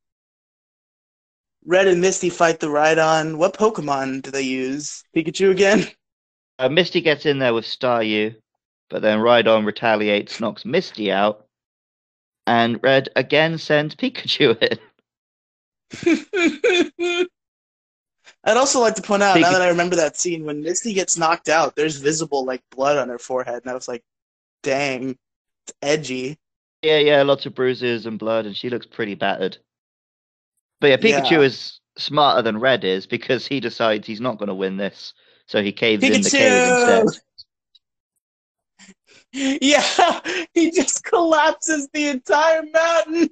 Red 1.64 1.86
and 1.86 2.00
Misty 2.00 2.28
fight 2.30 2.60
the 2.60 2.66
Rhydon. 2.68 3.36
What 3.36 3.54
Pokemon 3.54 4.22
do 4.22 4.30
they 4.30 4.42
use? 4.42 5.04
Pikachu 5.14 5.50
again? 5.50 5.86
Uh, 6.58 6.70
Misty 6.70 7.02
gets 7.02 7.26
in 7.26 7.38
there 7.38 7.52
with 7.52 7.66
Staryu, 7.66 8.34
but 8.88 9.02
then 9.02 9.18
Rhydon 9.18 9.66
retaliates, 9.66 10.40
knocks 10.40 10.64
Misty 10.64 11.12
out, 11.12 11.45
and 12.46 12.82
Red 12.82 13.08
again 13.16 13.58
sends 13.58 13.94
Pikachu 13.94 14.56
in. 17.12 17.26
I'd 18.44 18.56
also 18.56 18.80
like 18.80 18.94
to 18.94 19.02
point 19.02 19.22
out, 19.22 19.40
now 19.40 19.52
that 19.52 19.62
I 19.62 19.68
remember 19.68 19.96
that 19.96 20.16
scene, 20.16 20.44
when 20.44 20.62
Misty 20.62 20.92
gets 20.92 21.16
knocked 21.16 21.48
out, 21.48 21.74
there's 21.76 21.96
visible 21.96 22.44
like 22.44 22.62
blood 22.70 22.96
on 22.96 23.08
her 23.08 23.18
forehead, 23.18 23.62
and 23.62 23.70
I 23.70 23.74
was 23.74 23.88
like, 23.88 24.04
dang, 24.62 25.10
it's 25.10 25.76
edgy. 25.82 26.38
Yeah, 26.82 26.98
yeah, 26.98 27.22
lots 27.22 27.46
of 27.46 27.54
bruises 27.54 28.06
and 28.06 28.18
blood, 28.18 28.46
and 28.46 28.56
she 28.56 28.70
looks 28.70 28.86
pretty 28.86 29.14
battered. 29.14 29.58
But 30.80 30.90
yeah, 30.90 30.96
Pikachu 30.96 31.30
Yeah. 31.32 31.40
is 31.40 31.80
smarter 31.98 32.42
than 32.42 32.60
Red 32.60 32.84
is 32.84 33.06
because 33.06 33.46
he 33.46 33.60
decides 33.60 34.06
he's 34.06 34.20
not 34.20 34.38
going 34.38 34.48
to 34.48 34.54
win 34.54 34.76
this, 34.76 35.14
so 35.46 35.62
he 35.62 35.72
caves 35.72 36.04
in 36.04 36.22
the 36.22 36.30
cave 36.30 36.66
instead. 36.66 37.04
Yeah, 39.60 40.20
he 40.54 40.70
just 40.70 41.04
collapses 41.04 41.88
the 41.92 42.08
entire 42.08 42.62
mountain. 42.72 43.28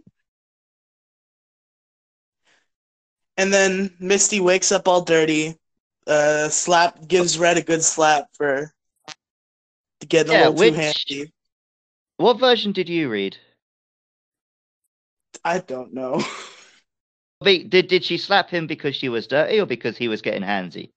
And 3.37 3.53
then 3.53 3.95
Misty 3.99 4.41
wakes 4.41 4.71
up 4.71 4.87
all 4.87 5.03
dirty, 5.03 5.57
uh, 6.07 6.49
slap 6.51 7.09
gives 7.09 7.39
Red 7.39 7.57
a 7.59 7.63
good 7.63 7.83
slap 7.83 8.27
for 8.35 8.73
to 10.01 10.07
getting 10.07 10.33
Yeah, 10.33 10.49
a 10.49 10.51
little 10.51 10.55
which- 10.55 10.75
too 10.75 10.81
handy. 10.81 11.33
What 12.17 12.39
version 12.39 12.73
did 12.73 12.89
you 12.89 13.09
read? 13.09 13.37
I 15.45 15.59
don't 15.59 15.93
know. 15.93 16.23
Wait, 17.41 17.69
Did 17.71 17.89
did 17.89 18.05
she 18.05 18.17
slap 18.19 18.49
him 18.51 18.67
because 18.67 18.95
she 18.95 19.09
was 19.09 19.27
dirty 19.27 19.59
or 19.61 19.67
because 19.67 19.97
he 19.99 20.09
was 20.09 20.23
getting 20.23 20.43
handsy? 20.43 20.93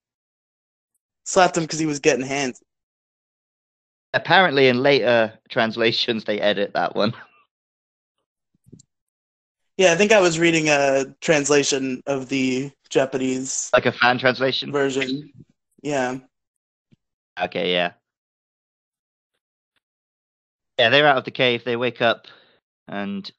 Slapped 1.25 1.57
him 1.57 1.63
because 1.63 1.79
he 1.79 1.85
was 1.87 1.99
getting 1.99 2.25
hands. 2.25 2.61
Apparently, 4.13 4.67
in 4.67 4.81
later 4.81 5.37
translations, 5.49 6.23
they 6.23 6.39
edit 6.39 6.73
that 6.73 6.95
one. 6.95 7.13
Yeah, 9.77 9.91
I 9.91 9.95
think 9.95 10.11
I 10.11 10.19
was 10.19 10.39
reading 10.39 10.69
a 10.69 11.05
translation 11.21 12.01
of 12.07 12.29
the 12.29 12.71
Japanese 12.89 13.69
like 13.73 13.85
a 13.85 13.91
fan 13.91 14.17
translation. 14.17 14.71
version. 14.71 15.31
Yeah. 15.83 16.17
Okay, 17.39 17.73
yeah. 17.73 17.91
Yeah, 20.79 20.89
they're 20.89 21.07
out 21.07 21.17
of 21.17 21.25
the 21.25 21.31
cave. 21.31 21.63
They 21.63 21.75
wake 21.75 22.01
up, 22.01 22.25
and 22.87 23.29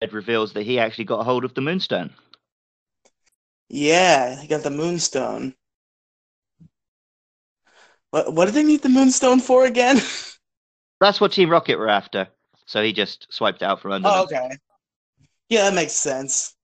Ed 0.00 0.14
reveals 0.14 0.54
that 0.54 0.64
he 0.64 0.78
actually 0.78 1.04
got 1.04 1.20
a 1.20 1.24
hold 1.24 1.44
of 1.44 1.52
the 1.52 1.60
Moonstone. 1.60 2.10
Yeah, 3.68 4.40
he 4.40 4.46
got 4.46 4.62
the 4.62 4.70
Moonstone. 4.70 5.54
What 8.14 8.32
what 8.32 8.44
did 8.44 8.54
they 8.54 8.62
need 8.62 8.80
the 8.80 8.88
Moonstone 8.88 9.40
for 9.40 9.64
again? 9.64 10.00
That's 11.00 11.20
what 11.20 11.32
Team 11.32 11.50
Rocket 11.50 11.76
were 11.76 11.88
after. 11.88 12.28
So 12.64 12.80
he 12.80 12.92
just 12.92 13.26
swiped 13.28 13.60
it 13.60 13.64
out 13.64 13.80
from 13.82 13.90
under 13.90 14.08
oh, 14.08 14.26
them. 14.26 14.44
okay. 14.44 14.56
Yeah, 15.48 15.62
that 15.64 15.74
makes 15.74 15.94
sense. 15.94 16.54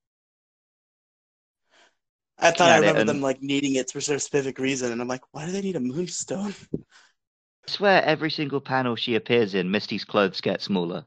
I 2.39 2.53
thought 2.53 2.69
Yeah, 2.69 2.75
I 2.75 2.79
remember 2.79 3.01
and- 3.01 3.09
them 3.09 3.21
like 3.21 3.43
needing 3.43 3.75
it 3.75 3.91
for 3.91 3.99
a 3.99 4.03
specific 4.03 4.61
reason, 4.61 4.93
and 4.93 5.01
I'm 5.03 5.09
like, 5.09 5.23
why 5.33 5.45
do 5.45 5.51
they 5.51 5.61
need 5.61 5.75
a 5.75 5.81
Moonstone? 5.81 6.55
I 6.73 7.73
swear, 7.73 8.05
every 8.05 8.31
single 8.31 8.61
panel 8.61 8.95
she 8.95 9.17
appears 9.17 9.53
in, 9.53 9.73
Misty's 9.73 10.05
clothes 10.05 10.41
get 10.41 10.63
smaller. 10.63 11.05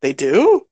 They 0.00 0.12
do? 0.12 0.64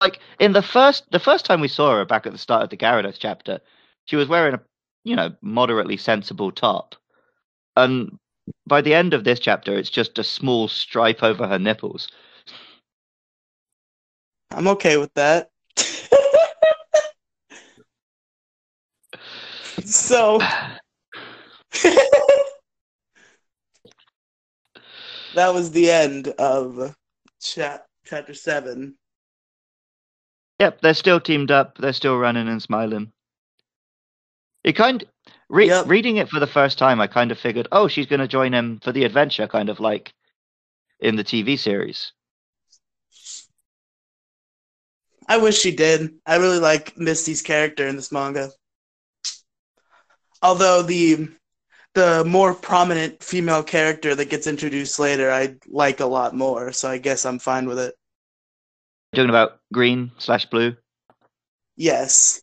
Like 0.00 0.18
in 0.40 0.52
the 0.52 0.60
first, 0.60 1.08
the 1.12 1.20
first 1.20 1.44
time 1.44 1.60
we 1.60 1.68
saw 1.68 1.92
her 1.92 2.04
back 2.04 2.26
at 2.26 2.32
the 2.32 2.38
start 2.38 2.64
of 2.64 2.70
the 2.70 2.76
Gyarados 2.76 3.18
chapter, 3.20 3.60
she 4.06 4.16
was 4.16 4.26
wearing 4.26 4.54
a, 4.54 4.60
you 5.06 5.14
know, 5.14 5.32
moderately 5.40 5.96
sensible 5.96 6.50
top, 6.50 6.96
and 7.76 8.18
by 8.66 8.80
the 8.80 8.94
end 8.94 9.14
of 9.14 9.24
this 9.24 9.38
chapter, 9.38 9.76
it's 9.76 9.90
just 9.90 10.18
a 10.18 10.24
small 10.24 10.66
stripe 10.68 11.22
over 11.22 11.46
her 11.46 11.58
nipples. 11.58 12.08
I'm 14.50 14.66
okay 14.68 14.96
with 14.96 15.12
that. 15.14 15.50
so 19.84 20.38
that 25.34 25.52
was 25.54 25.70
the 25.70 25.90
end 25.90 26.28
of 26.38 26.94
chapter 27.40 28.34
seven. 28.34 28.96
Yep, 30.58 30.80
they're 30.80 30.94
still 30.94 31.20
teamed 31.20 31.50
up. 31.50 31.76
They're 31.78 31.92
still 31.92 32.16
running 32.16 32.48
and 32.48 32.62
smiling. 32.62 33.12
It 34.66 34.74
kind 34.74 35.04
re- 35.48 35.68
Yep. 35.68 35.86
reading 35.86 36.16
it 36.16 36.28
for 36.28 36.40
the 36.40 36.46
first 36.46 36.76
time, 36.76 37.00
I 37.00 37.06
kind 37.06 37.30
of 37.30 37.38
figured, 37.38 37.68
oh, 37.70 37.86
she's 37.86 38.06
going 38.06 38.20
to 38.20 38.26
join 38.28 38.52
him 38.52 38.80
for 38.82 38.90
the 38.92 39.04
adventure, 39.04 39.46
kind 39.46 39.70
of 39.70 39.78
like 39.80 40.12
in 41.00 41.14
the 41.16 41.24
TV 41.24 41.56
series. 41.56 42.12
I 45.28 45.38
wish 45.38 45.58
she 45.58 45.74
did. 45.74 46.16
I 46.26 46.36
really 46.36 46.58
like 46.58 46.96
Misty's 46.98 47.42
character 47.42 47.86
in 47.86 47.96
this 47.96 48.10
manga. 48.12 48.50
Although 50.42 50.82
the 50.82 51.28
the 51.94 52.24
more 52.24 52.54
prominent 52.54 53.22
female 53.22 53.62
character 53.62 54.14
that 54.14 54.30
gets 54.30 54.46
introduced 54.46 54.98
later, 54.98 55.30
I 55.30 55.56
like 55.68 56.00
a 56.00 56.06
lot 56.06 56.34
more. 56.34 56.72
So 56.72 56.90
I 56.90 56.98
guess 56.98 57.24
I'm 57.24 57.38
fine 57.38 57.66
with 57.66 57.78
it. 57.78 57.94
Talking 59.14 59.30
about 59.30 59.60
green 59.72 60.10
slash 60.18 60.44
blue. 60.46 60.76
Yes. 61.76 62.42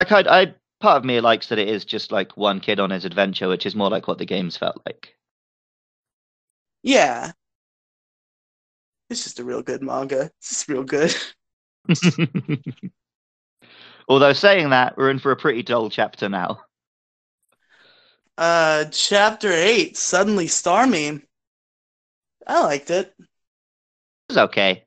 I 0.00 0.04
kind, 0.04 0.28
I 0.28 0.54
part 0.80 0.98
of 0.98 1.04
me 1.04 1.20
likes 1.20 1.48
that 1.48 1.58
it 1.58 1.68
is 1.68 1.84
just 1.84 2.12
like 2.12 2.36
one 2.36 2.60
kid 2.60 2.80
on 2.80 2.90
his 2.90 3.04
adventure, 3.04 3.48
which 3.48 3.66
is 3.66 3.74
more 3.74 3.90
like 3.90 4.06
what 4.08 4.18
the 4.18 4.26
games 4.26 4.56
felt 4.56 4.80
like. 4.84 5.14
Yeah. 6.82 7.32
It's 9.10 9.24
just 9.24 9.38
a 9.38 9.44
real 9.44 9.62
good 9.62 9.82
manga. 9.82 10.30
It's 10.38 10.48
just 10.50 10.68
real 10.68 10.84
good. 10.84 11.14
Although 14.08 14.32
saying 14.34 14.70
that, 14.70 14.96
we're 14.96 15.10
in 15.10 15.18
for 15.18 15.30
a 15.32 15.36
pretty 15.36 15.62
dull 15.62 15.88
chapter 15.88 16.28
now. 16.28 16.60
Uh, 18.36 18.84
chapter 18.90 19.50
eight, 19.52 19.96
suddenly 19.96 20.46
Starmie. 20.46 21.22
I 22.46 22.62
liked 22.62 22.90
it. 22.90 23.14
It's 24.28 24.38
okay. 24.38 24.84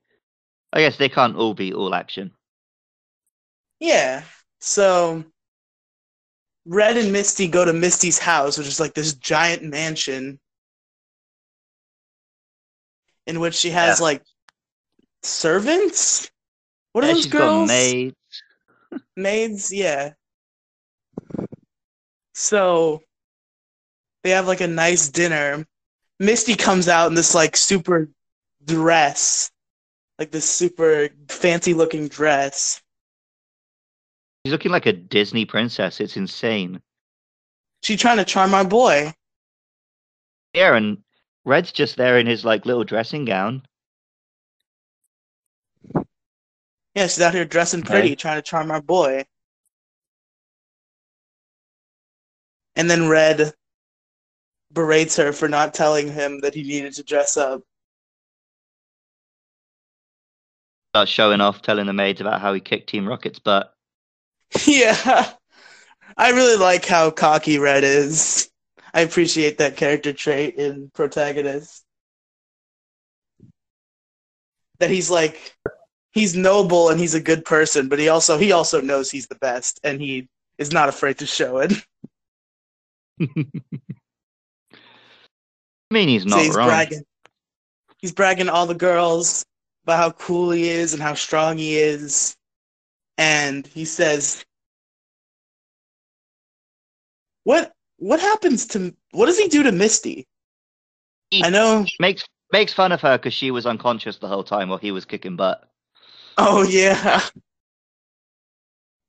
I 0.74 0.82
guess 0.82 0.98
they 0.98 1.10
can't 1.10 1.38
all 1.38 1.54
be 1.54 1.74
all 1.74 1.96
action. 1.96 2.32
Yeah. 3.80 4.24
So 4.60 5.24
Red 6.66 6.98
and 6.98 7.14
Misty 7.14 7.48
go 7.48 7.64
to 7.66 7.74
Misty's 7.74 8.20
house, 8.20 8.58
which 8.58 8.68
is 8.68 8.80
like 8.80 8.94
this 8.94 9.14
giant 9.14 9.64
mansion 9.64 10.40
in 13.26 13.40
which 13.40 13.56
she 13.56 13.70
has 13.70 14.00
Yeah. 14.00 14.04
like 14.04 14.24
servants. 15.24 16.32
What 16.94 17.04
are 17.04 17.08
Yeah, 17.08 17.14
those 17.14 17.26
girls? 17.28 17.68
maids. 17.70 18.16
Maids, 19.16 19.72
yeah. 19.74 20.14
So 22.34 23.02
they 24.24 24.32
have 24.32 24.48
like 24.48 24.62
a 24.62 24.68
nice 24.68 25.10
dinner. 25.10 25.66
Misty 26.20 26.56
comes 26.56 26.88
out 26.88 27.08
in 27.08 27.14
this 27.16 27.36
like 27.36 27.56
super 27.56 28.10
dress, 28.64 29.52
like 30.20 30.32
this 30.32 30.50
super 30.50 31.10
fancy 31.30 31.74
looking 31.74 32.08
dress. 32.08 32.82
She's 34.48 34.54
looking 34.54 34.72
like 34.72 34.86
a 34.86 34.94
Disney 34.94 35.44
princess. 35.44 36.00
It's 36.00 36.16
insane. 36.16 36.82
She 37.84 37.98
trying 37.98 38.16
to 38.16 38.24
charm 38.24 38.54
our 38.54 38.64
boy. 38.64 39.14
Yeah, 40.54 40.74
and 40.78 41.00
Red's 41.44 41.74
just 41.74 41.98
there 41.98 42.18
in 42.18 42.26
his 42.26 42.46
like 42.46 42.66
little 42.66 42.86
dressing 42.86 43.26
gown. 43.26 43.64
Yeah, 46.96 47.08
she's 47.08 47.20
out 47.20 47.34
here 47.34 47.44
dressing 47.44 47.82
pretty, 47.82 48.08
Okay. 48.12 48.16
trying 48.16 48.38
to 48.38 48.42
charm 48.42 48.72
our 48.72 48.82
boy. 48.82 49.26
And 52.78 52.90
then 52.90 53.10
Red 53.10 53.54
berates 54.72 55.18
her 55.18 55.34
for 55.34 55.50
not 55.50 55.74
telling 55.74 56.10
him 56.10 56.40
that 56.40 56.54
he 56.54 56.64
needed 56.64 56.94
to 56.94 57.04
dress 57.04 57.36
up. 57.36 57.64
Starts 60.94 61.12
showing 61.12 61.42
off, 61.42 61.62
telling 61.62 61.86
the 61.86 61.92
maids 61.92 62.22
about 62.22 62.40
how 62.40 62.54
he 62.54 62.62
kicked 62.62 62.90
Team 62.90 63.06
Rocket's 63.06 63.40
butt. 63.40 63.74
yeah. 64.66 65.32
I 66.18 66.32
really 66.32 66.58
like 66.58 66.86
how 66.86 67.12
cocky 67.12 67.60
Red 67.60 67.84
is. 67.84 68.50
I 68.94 69.02
appreciate 69.02 69.58
that 69.60 69.78
character 69.78 70.14
trait 70.14 70.56
in 70.56 70.90
Protagonist. 70.94 71.84
That 74.80 74.90
he's 74.90 75.10
like 75.10 75.56
he's 76.12 76.36
noble 76.36 76.90
and 76.90 77.00
he's 77.00 77.16
a 77.16 77.22
good 77.22 77.46
person, 77.46 77.90
but 77.90 78.00
he 78.00 78.10
also 78.10 78.38
he 78.38 78.52
also 78.52 78.82
knows 78.82 79.12
he's 79.12 79.28
the 79.28 79.36
best 79.36 79.80
and 79.84 80.02
he 80.02 80.30
is 80.58 80.72
not 80.72 80.90
afraid 80.90 81.20
to 81.20 81.26
show 81.28 81.60
it. 81.60 81.74
I 85.92 85.94
mean, 85.94 86.10
he's 86.10 86.26
So 86.28 86.40
not 86.40 86.42
he's 86.42 86.58
wrong. 86.58 86.58
bragging. 86.58 87.04
He's 88.00 88.14
bragging 88.14 88.50
all 88.50 88.68
the 88.68 88.76
girls 88.76 89.46
about 89.84 89.98
how 90.00 90.12
cool 90.12 90.52
he 90.52 90.70
is 90.70 90.94
and 90.94 91.04
how 91.04 91.16
strong 91.16 91.58
he 91.58 91.78
is. 91.78 92.37
And 93.18 93.66
he 93.68 93.86
says, 93.86 94.46
"What 97.44 97.72
what 97.98 98.20
happens 98.20 98.68
to 98.68 98.96
what 99.12 99.26
does 99.28 99.40
he 99.40 99.48
do 99.48 99.64
to 99.64 99.72
Misty?" 99.72 100.28
He- 101.32 101.44
I 101.44 101.50
know. 101.50 101.86
Makes 102.00 102.24
makes 102.52 102.74
fun 102.74 102.92
of 102.92 103.02
her 103.02 103.18
because 103.18 103.34
she 103.34 103.52
was 103.52 103.66
unconscious 103.66 104.18
the 104.18 104.28
whole 104.28 104.44
time 104.44 104.70
while 104.70 104.78
he 104.78 104.92
was 104.92 105.06
kicking 105.06 105.36
butt. 105.36 105.68
Oh 106.38 106.64
yeah. 106.64 107.22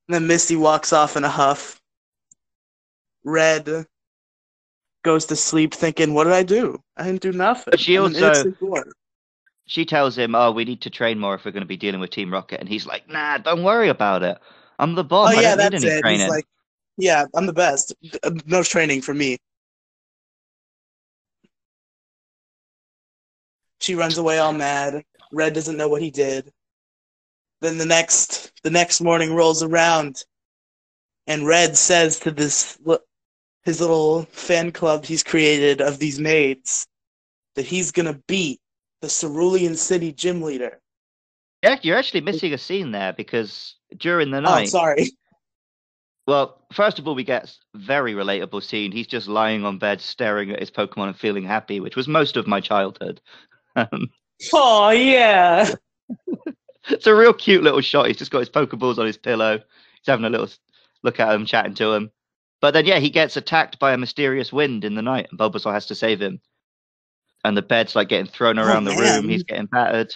And 0.09 0.15
then 0.15 0.27
Misty 0.27 0.57
walks 0.57 0.93
off 0.95 1.17
in 1.17 1.25
a 1.25 1.29
huff. 1.29 1.81
Red 3.25 3.87
goes 5.05 5.27
to 5.27 5.37
sleep 5.37 5.75
thinking, 5.75 6.15
"What 6.15 6.25
did 6.25 6.33
I 6.33 6.43
do? 6.45 6.83
I 6.97 7.05
didn't 7.05 7.21
do 7.21 7.33
nothing." 7.33 7.71
But 7.71 7.81
she 7.81 7.97
I'm 7.97 8.05
also- 8.05 8.19
innocent 8.19 8.59
boy." 8.59 8.83
She 9.69 9.85
tells 9.85 10.19
him, 10.19 10.35
"Oh, 10.35 10.51
we 10.51 10.65
need 10.65 10.81
to 10.83 10.91
train 10.91 11.19
more 11.21 11.35
if 11.37 11.45
we're 11.45 11.53
going 11.53 11.63
to 11.63 11.67
be 11.67 11.77
dealing 11.77 12.01
with 12.01 12.11
Team 12.11 12.33
Rocket," 12.33 12.61
and 12.61 12.69
he's 12.69 12.87
like, 12.87 13.09
"Nah, 13.09 13.39
don't 13.39 13.63
worry 13.63 13.89
about 13.89 14.23
it. 14.25 14.39
I'm 14.79 14.95
the 14.97 15.05
bomb. 15.05 15.29
Oh 15.29 15.39
I 15.39 15.43
yeah, 15.43 15.55
don't 15.57 15.59
need 15.59 15.73
that's 15.73 15.85
any 15.85 15.95
it. 15.95 16.01
training." 16.01 16.21
He's 16.21 16.29
like, 16.31 16.47
"Yeah, 16.97 17.27
I'm 17.35 17.47
the 17.47 17.53
best. 17.53 17.95
No 18.47 18.63
training 18.65 19.03
for 19.03 19.15
me." 19.15 19.39
She 23.81 23.95
runs 23.95 24.19
away 24.19 24.39
all 24.39 24.53
mad. 24.53 25.05
Red 25.33 25.55
doesn't 25.55 25.77
know 25.77 25.89
what 25.89 26.03
he 26.03 26.11
did. 26.11 26.53
then 27.61 27.79
the 27.79 27.87
next 27.87 28.53
the 28.63 28.71
next 28.71 29.01
morning 29.01 29.35
rolls 29.35 29.63
around, 29.63 30.25
and 31.27 31.47
Red 31.47 31.77
says 31.77 32.19
to 32.21 32.31
this 32.31 32.79
his 33.65 33.81
little 33.81 34.25
fan 34.27 34.73
club 34.73 35.05
he's 35.05 35.23
created 35.23 35.81
of 35.81 35.99
these 35.99 36.19
maids 36.19 36.87
that 37.55 37.67
he's 37.67 37.93
gonna 37.93 38.21
beat 38.27 38.61
the 39.01 39.09
Cerulean 39.09 39.75
City 39.77 40.13
gym 40.13 40.43
leader. 40.43 40.81
Yeah, 41.63 41.79
you're 41.83 41.97
actually 41.97 42.21
missing 42.21 42.53
a 42.53 42.59
scene 42.59 42.93
there 42.93 43.13
because 43.13 43.75
during 43.97 44.31
the 44.31 44.39
Oh, 44.39 44.41
night, 44.41 44.69
sorry. 44.69 45.11
well, 46.27 46.65
first 46.73 46.99
of 46.99 47.09
all, 47.09 47.15
we 47.15 47.25
get 47.25 47.53
very 47.75 48.15
relatable 48.15 48.63
scene. 48.63 48.93
He's 48.93 49.07
just 49.07 49.29
lying 49.29 49.65
on 49.65 49.79
bed, 49.79 50.01
staring 50.01 50.51
at 50.51 50.61
his 50.61 50.71
Pokemon 50.71 51.09
and 51.09 51.17
feeling 51.17 51.45
happy, 51.45 51.81
which 51.81 51.97
was 51.97 52.07
most 52.07 52.37
of 52.37 52.47
my 52.47 52.61
childhood. 52.61 53.21
Um, 53.77 54.11
Oh 54.53 54.91
yeah. 54.91 55.73
it's 56.89 57.07
a 57.09 57.15
real 57.15 57.33
cute 57.33 57.63
little 57.65 57.81
shot. 57.81 58.07
He's 58.07 58.17
just 58.17 58.31
got 58.31 58.39
his 58.41 58.51
Pokeballs 58.51 58.99
on 58.99 59.07
his 59.07 59.17
pillow. 59.17 59.57
He's 59.59 60.07
having 60.07 60.25
a 60.25 60.31
little 60.31 60.49
look 61.03 61.19
at 61.19 61.35
him, 61.35 61.45
chatting 61.45 61.75
to 61.75 61.93
him. 61.93 62.11
But 62.61 62.73
then, 62.73 62.87
yeah, 62.87 62.99
he 62.99 63.11
gets 63.11 63.37
attacked 63.37 63.79
by 63.79 63.93
a 63.93 63.99
mysterious 63.99 64.53
wind 64.53 64.85
in 64.85 64.95
the 64.95 65.03
night, 65.03 65.29
and 65.31 65.39
Bulbasaur 65.39 65.73
has 65.73 65.87
to 65.87 65.95
save 65.95 66.21
him. 66.21 66.41
And 67.45 67.57
the 67.57 67.63
bed's 67.63 67.95
like 67.95 68.09
getting 68.09 68.31
thrown 68.31 68.59
Oh, 68.59 68.67
around 68.67 68.85
the 68.85 68.97
room. 68.97 69.29
He's 69.29 69.45
getting 69.45 69.67
battered. 69.67 70.15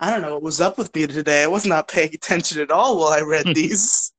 I 0.00 0.10
don't 0.10 0.22
know 0.22 0.34
what 0.34 0.42
was 0.42 0.60
up 0.60 0.76
with 0.76 0.94
me 0.94 1.06
today. 1.06 1.42
I 1.42 1.46
was 1.46 1.64
not 1.64 1.88
paying 1.88 2.14
attention 2.14 2.60
at 2.60 2.70
all 2.70 2.98
while 2.98 3.12
I 3.12 3.20
read 3.22 3.46
these. 3.54 4.12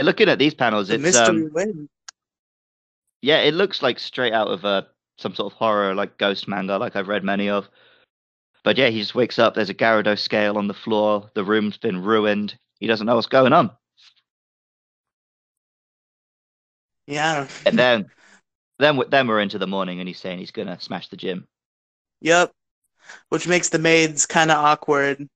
Looking 0.00 0.28
at 0.28 0.38
these 0.38 0.54
panels, 0.54 0.88
the 0.88 0.94
it's 0.94 1.02
mystery 1.02 1.48
um, 1.54 1.88
yeah, 3.22 3.38
it 3.38 3.54
looks 3.54 3.82
like 3.82 3.98
straight 3.98 4.32
out 4.32 4.48
of 4.48 4.64
uh, 4.64 4.82
some 5.16 5.34
sort 5.34 5.52
of 5.52 5.56
horror, 5.56 5.94
like 5.94 6.18
ghost 6.18 6.48
manga, 6.48 6.76
like 6.76 6.96
I've 6.96 7.08
read 7.08 7.22
many 7.24 7.48
of. 7.48 7.68
But 8.64 8.76
yeah, 8.76 8.88
he 8.88 8.98
just 8.98 9.14
wakes 9.14 9.38
up. 9.38 9.54
There's 9.54 9.70
a 9.70 9.74
Gyarados 9.74 10.18
scale 10.18 10.58
on 10.58 10.66
the 10.66 10.74
floor. 10.74 11.30
The 11.34 11.44
room's 11.44 11.78
been 11.78 12.02
ruined. 12.02 12.56
He 12.80 12.86
doesn't 12.86 13.06
know 13.06 13.14
what's 13.14 13.26
going 13.28 13.52
on. 13.52 13.70
Yeah. 17.06 17.46
And 17.66 17.78
then, 17.78 18.10
then, 18.78 19.00
then 19.10 19.26
we're 19.26 19.40
into 19.40 19.58
the 19.58 19.66
morning, 19.66 20.00
and 20.00 20.08
he's 20.08 20.20
saying 20.20 20.38
he's 20.38 20.50
gonna 20.50 20.80
smash 20.80 21.08
the 21.08 21.16
gym. 21.16 21.46
Yep. 22.20 22.52
Which 23.28 23.48
makes 23.48 23.68
the 23.68 23.78
maids 23.78 24.26
kind 24.26 24.50
of 24.50 24.58
awkward. 24.58 25.28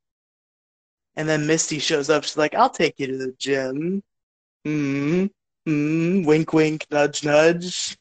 And 1.17 1.29
then 1.29 1.47
Misty 1.47 1.79
shows 1.79 2.11
up. 2.11 2.25
She's 2.25 2.37
like, 2.37 2.55
I'll 2.55 2.71
take 2.71 3.01
you 3.01 3.07
to 3.09 3.17
the 3.17 3.35
gym. 3.39 4.03
Hmm. 4.65 5.27
Hmm. 5.65 6.23
Wink, 6.23 6.53
wink, 6.53 6.87
nudge, 6.91 7.25
nudge. 7.25 7.97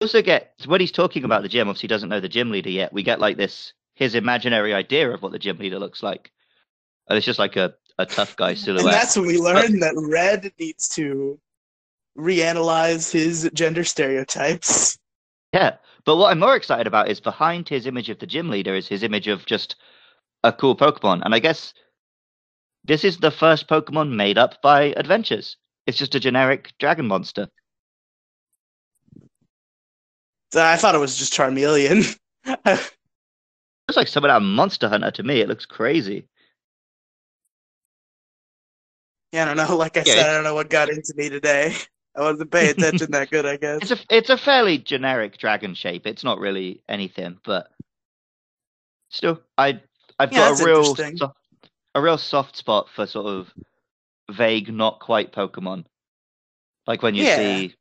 Also 0.00 0.20
get 0.20 0.52
when 0.66 0.80
he's 0.80 0.92
talking 0.92 1.24
about 1.24 1.42
the 1.42 1.48
gym. 1.48 1.68
Obviously, 1.68 1.86
he 1.86 1.88
doesn't 1.88 2.08
know 2.08 2.20
the 2.20 2.28
gym 2.28 2.50
leader 2.50 2.70
yet. 2.70 2.92
We 2.92 3.02
get 3.02 3.20
like 3.20 3.36
this 3.36 3.72
his 3.94 4.14
imaginary 4.14 4.74
idea 4.74 5.10
of 5.10 5.22
what 5.22 5.32
the 5.32 5.38
gym 5.38 5.56
leader 5.56 5.78
looks 5.78 6.02
like, 6.02 6.30
and 7.08 7.16
it's 7.16 7.24
just 7.24 7.38
like 7.38 7.56
a, 7.56 7.74
a 7.98 8.04
tough 8.04 8.36
guy 8.36 8.52
silhouette. 8.54 8.84
And 8.84 8.92
that's 8.92 9.16
when 9.16 9.26
we 9.26 9.38
learn 9.38 9.80
that 9.80 9.94
Red 9.96 10.52
needs 10.58 10.88
to 10.90 11.40
reanalyze 12.16 13.10
his 13.12 13.50
gender 13.54 13.84
stereotypes. 13.84 14.98
Yeah, 15.52 15.78
but 16.04 16.16
what 16.16 16.30
I'm 16.30 16.38
more 16.38 16.54
excited 16.54 16.86
about 16.86 17.08
is 17.08 17.20
behind 17.20 17.68
his 17.68 17.86
image 17.86 18.08
of 18.10 18.18
the 18.20 18.26
gym 18.28 18.48
leader 18.48 18.74
is 18.76 18.86
his 18.88 19.02
image 19.02 19.26
of 19.26 19.44
just 19.46 19.74
a 20.44 20.52
cool 20.52 20.76
Pokemon, 20.76 21.22
and 21.24 21.34
I 21.34 21.40
guess 21.40 21.74
this 22.84 23.04
is 23.04 23.18
the 23.18 23.30
first 23.30 23.68
Pokemon 23.68 24.12
made 24.14 24.38
up 24.38 24.62
by 24.62 24.84
Adventures. 24.96 25.58
It's 25.86 25.98
just 25.98 26.14
a 26.14 26.20
generic 26.20 26.72
dragon 26.78 27.06
monster. 27.06 27.50
Uh, 30.54 30.60
I 30.62 30.76
thought 30.76 30.94
it 30.94 30.98
was 30.98 31.16
just 31.16 31.32
Charmeleon. 31.32 32.16
It 32.44 32.96
looks 33.96 34.14
like 34.16 34.24
out 34.30 34.30
of 34.36 34.42
Monster 34.44 34.88
Hunter 34.88 35.10
to 35.10 35.22
me. 35.24 35.40
It 35.40 35.48
looks 35.48 35.66
crazy. 35.66 36.28
yeah, 39.32 39.42
I 39.42 39.44
don't 39.46 39.56
know. 39.56 39.76
Like 39.76 39.96
I 39.96 40.02
Yeah, 40.02 40.04
said, 40.04 40.28
I 40.30 40.34
don't 40.34 40.44
know 40.44 40.54
what 40.54 40.70
got 40.70 40.88
into 40.90 41.14
me 41.16 41.28
today. 41.28 41.74
I 42.16 42.20
wasn't 42.20 42.50
paying 42.50 42.70
attention 42.76 43.10
that 43.12 43.30
good, 43.30 43.46
I 43.46 43.56
guess. 43.56 43.82
It's 43.82 43.90
a 44.00 44.04
it's 44.16 44.30
a 44.30 44.36
fairly 44.38 44.78
generic 44.78 45.38
dragon 45.38 45.74
shape. 45.74 46.06
It's 46.06 46.24
not 46.24 46.38
really 46.38 46.82
anything, 46.88 47.38
but 47.44 47.70
still, 49.10 49.40
I 49.58 49.80
I've 50.18 50.32
Yeah, 50.32 50.50
got 50.50 50.60
a 50.60 50.64
real 50.64 50.96
so- 50.96 51.32
a 51.94 52.00
real 52.00 52.18
soft 52.18 52.56
spot 52.56 52.88
for 52.94 53.06
sort 53.06 53.26
of 53.26 53.52
vague, 54.30 54.72
not 54.72 55.00
quite 55.00 55.32
Pokemon. 55.32 55.84
Like 56.86 57.02
when 57.02 57.14
you 57.14 57.24
Yeah. 57.24 57.36
see 57.36 57.74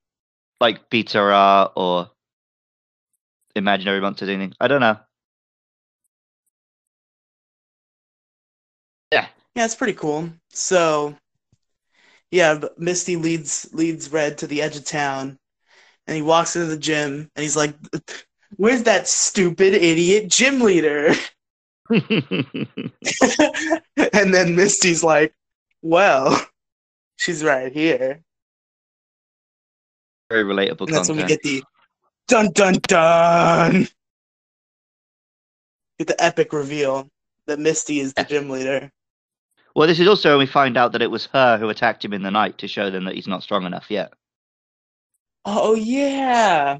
like 0.61 0.89
Beatara 0.89 1.71
or 1.75 2.09
imaginary 3.55 4.01
monsters, 4.01 4.29
anything. 4.29 4.53
I 4.59 4.67
don't 4.67 4.81
know. 4.81 4.97
Yeah, 9.11 9.27
Yeah, 9.55 9.65
it's 9.65 9.75
pretty 9.75 9.93
cool. 9.93 10.29
So, 10.49 11.15
yeah, 12.31 12.59
Misty 12.77 13.15
leads 13.15 13.69
leads 13.73 14.11
Red 14.11 14.37
to 14.39 14.47
the 14.47 14.61
edge 14.61 14.77
of 14.77 14.85
town, 14.85 15.37
and 16.07 16.15
he 16.15 16.21
walks 16.21 16.55
into 16.55 16.67
the 16.67 16.77
gym, 16.77 17.29
and 17.35 17.43
he's 17.43 17.55
like, 17.55 17.75
"Where's 18.57 18.83
that 18.83 19.07
stupid 19.07 19.73
idiot 19.73 20.29
gym 20.29 20.61
leader?" 20.61 21.13
and 21.89 22.03
then 24.33 24.55
Misty's 24.55 25.03
like, 25.03 25.33
"Well, 25.81 26.39
she's 27.17 27.43
right 27.43 27.71
here." 27.71 28.21
very 30.29 30.43
relatable 30.43 30.87
And 30.87 30.95
that's 30.95 31.09
when 31.09 31.17
we 31.17 31.23
get 31.23 31.41
the 31.43 31.63
dun 32.27 32.51
dun 32.53 32.75
dun. 32.87 33.87
Get 35.97 36.07
the 36.07 36.23
epic 36.23 36.51
reveal 36.51 37.09
that 37.47 37.59
Misty 37.59 37.99
is 37.99 38.13
the 38.13 38.23
gym 38.23 38.49
leader. 38.49 38.91
Well, 39.75 39.87
this 39.87 39.99
is 39.99 40.07
also 40.07 40.29
when 40.31 40.39
we 40.39 40.45
find 40.45 40.77
out 40.77 40.93
that 40.93 41.01
it 41.01 41.11
was 41.11 41.27
her 41.27 41.57
who 41.57 41.69
attacked 41.69 42.03
him 42.03 42.13
in 42.13 42.23
the 42.23 42.31
night 42.31 42.57
to 42.59 42.67
show 42.67 42.89
them 42.89 43.03
that 43.05 43.15
he's 43.15 43.27
not 43.27 43.43
strong 43.43 43.65
enough 43.65 43.91
yet. 43.91 44.13
Oh 45.43 45.75
yeah. 45.75 46.79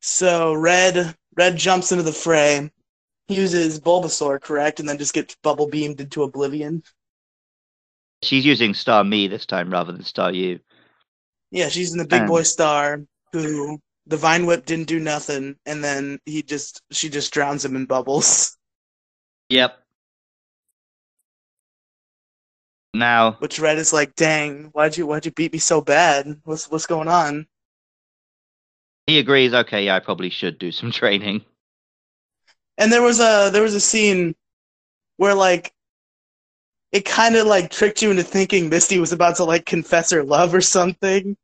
So 0.00 0.54
Red 0.54 1.14
Red 1.36 1.56
jumps 1.56 1.92
into 1.92 2.04
the 2.04 2.12
fray. 2.12 2.70
He 3.26 3.36
uses 3.36 3.80
Bulbasaur, 3.80 4.40
correct, 4.40 4.80
and 4.80 4.88
then 4.88 4.98
just 4.98 5.14
gets 5.14 5.34
bubble 5.36 5.66
beamed 5.68 6.00
into 6.00 6.22
oblivion. 6.22 6.82
She's 8.22 8.44
using 8.44 8.72
Starmie 8.72 9.28
this 9.30 9.46
time 9.46 9.70
rather 9.70 9.92
than 9.92 10.02
Staryu. 10.02 10.60
Yeah, 11.50 11.68
she's 11.68 11.92
in 11.92 11.98
the 11.98 12.06
big 12.06 12.22
Um, 12.22 12.28
boy 12.28 12.42
star 12.42 13.04
who 13.32 13.80
the 14.06 14.16
Vine 14.16 14.46
Whip 14.46 14.66
didn't 14.66 14.88
do 14.88 14.98
nothing, 15.00 15.56
and 15.64 15.82
then 15.82 16.18
he 16.26 16.42
just 16.42 16.82
she 16.90 17.08
just 17.08 17.32
drowns 17.32 17.64
him 17.64 17.76
in 17.76 17.86
bubbles. 17.86 18.56
Yep. 19.48 19.83
Now, 22.94 23.32
Which 23.32 23.58
Red 23.58 23.78
is 23.78 23.92
like, 23.92 24.14
dang, 24.14 24.70
why'd 24.72 24.96
you 24.96 25.06
why'd 25.06 25.26
you 25.26 25.32
beat 25.32 25.52
me 25.52 25.58
so 25.58 25.80
bad? 25.80 26.40
What's 26.44 26.70
what's 26.70 26.86
going 26.86 27.08
on? 27.08 27.46
he 29.06 29.18
agrees, 29.18 29.52
okay, 29.52 29.84
yeah, 29.84 29.96
I 29.96 30.00
probably 30.00 30.30
should 30.30 30.58
do 30.58 30.72
some 30.72 30.90
training. 31.00 31.44
And 32.78 32.92
there 32.92 33.02
was 33.02 33.20
a 33.20 33.50
there 33.52 33.62
was 33.62 33.74
a 33.74 33.80
scene 33.80 34.34
where 35.16 35.34
like 35.34 35.72
it 36.92 37.04
kind 37.04 37.34
of 37.34 37.46
like 37.46 37.70
tricked 37.70 38.02
you 38.02 38.10
into 38.10 38.22
thinking 38.22 38.68
Misty 38.68 38.98
was 38.98 39.12
about 39.12 39.36
to 39.36 39.44
like 39.44 39.66
confess 39.66 40.10
her 40.10 40.22
love 40.22 40.54
or 40.54 40.60
something. 40.60 41.36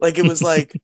Like 0.00 0.18
it 0.18 0.26
was 0.26 0.42
like 0.52 0.80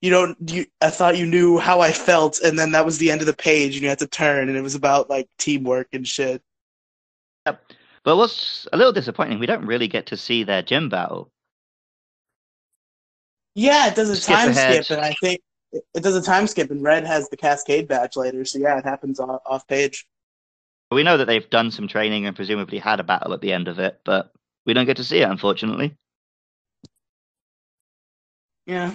you 0.00 0.10
don't 0.10 0.36
you 0.50 0.66
I 0.80 0.90
thought 0.90 1.16
you 1.16 1.26
knew 1.26 1.58
how 1.58 1.80
I 1.80 1.92
felt 1.92 2.40
and 2.40 2.58
then 2.58 2.72
that 2.72 2.84
was 2.84 2.98
the 2.98 3.10
end 3.10 3.20
of 3.20 3.28
the 3.28 3.32
page 3.34 3.74
and 3.74 3.82
you 3.82 3.88
had 3.88 4.00
to 4.00 4.08
turn 4.08 4.48
and 4.48 4.58
it 4.58 4.62
was 4.62 4.74
about 4.74 5.08
like 5.08 5.28
teamwork 5.38 5.88
and 5.92 6.06
shit. 6.06 6.42
But 8.04 8.16
what's 8.16 8.66
a 8.72 8.76
little 8.76 8.92
disappointing, 8.92 9.38
we 9.38 9.46
don't 9.46 9.64
really 9.66 9.88
get 9.88 10.06
to 10.06 10.16
see 10.16 10.42
their 10.42 10.62
gym 10.62 10.88
battle. 10.88 11.30
Yeah, 13.54 13.88
it 13.88 13.94
does 13.94 14.08
a 14.10 14.16
Skip 14.16 14.34
time 14.36 14.48
ahead. 14.50 14.84
skip 14.84 14.96
and 14.96 15.06
I 15.06 15.14
think 15.20 15.40
it 15.72 15.84
it 15.94 16.02
does 16.02 16.16
a 16.16 16.22
time 16.22 16.46
skip 16.46 16.70
and 16.70 16.82
Red 16.82 17.06
has 17.06 17.28
the 17.28 17.36
Cascade 17.36 17.86
badge 17.88 18.16
later, 18.16 18.44
so 18.44 18.58
yeah, 18.58 18.78
it 18.78 18.84
happens 18.84 19.20
off, 19.20 19.40
off 19.46 19.66
page. 19.68 20.06
We 20.90 21.02
know 21.02 21.16
that 21.16 21.26
they've 21.26 21.48
done 21.48 21.70
some 21.70 21.86
training 21.88 22.26
and 22.26 22.36
presumably 22.36 22.78
had 22.78 23.00
a 23.00 23.04
battle 23.04 23.32
at 23.32 23.40
the 23.40 23.52
end 23.52 23.68
of 23.68 23.78
it, 23.78 24.00
but 24.04 24.32
we 24.66 24.74
don't 24.74 24.84
get 24.86 24.96
to 24.98 25.04
see 25.04 25.18
it, 25.18 25.28
unfortunately. 25.30 25.96
Yeah. 28.66 28.94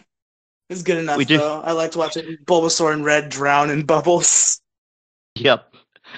It's 0.70 0.84
good 0.84 0.98
enough 0.98 1.17
We 1.17 1.26
do- 1.26 1.38
though. 1.38 1.62
I 1.62 1.72
liked 1.72 1.96
watching 1.96 2.38
Bulbasaur 2.46 2.93
and 2.93 3.04
Red 3.06 3.30
drown 3.30 3.70
in 3.70 3.86
bubbles. 3.86 4.60
Yep. 5.36 5.74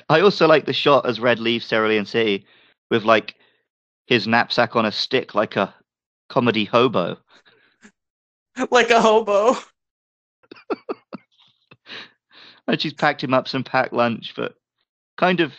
I 0.09 0.21
also 0.21 0.47
like 0.47 0.65
the 0.65 0.73
shot 0.73 1.05
as 1.05 1.19
Red 1.19 1.39
leaves 1.39 1.67
Cerulean 1.69 2.05
City 2.05 2.45
with 2.89 3.03
like 3.03 3.35
his 4.07 4.27
knapsack 4.27 4.75
on 4.75 4.85
a 4.85 4.91
stick 4.91 5.35
like 5.35 5.55
a 5.55 5.73
comedy 6.29 6.65
hobo. 6.65 7.17
like 8.71 8.89
a 8.89 9.01
hobo. 9.01 9.55
and 12.67 12.81
she's 12.81 12.93
packed 12.93 13.23
him 13.23 13.33
up 13.33 13.47
some 13.47 13.63
packed 13.63 13.93
lunch, 13.93 14.33
but 14.35 14.55
kind 15.17 15.39
of, 15.39 15.53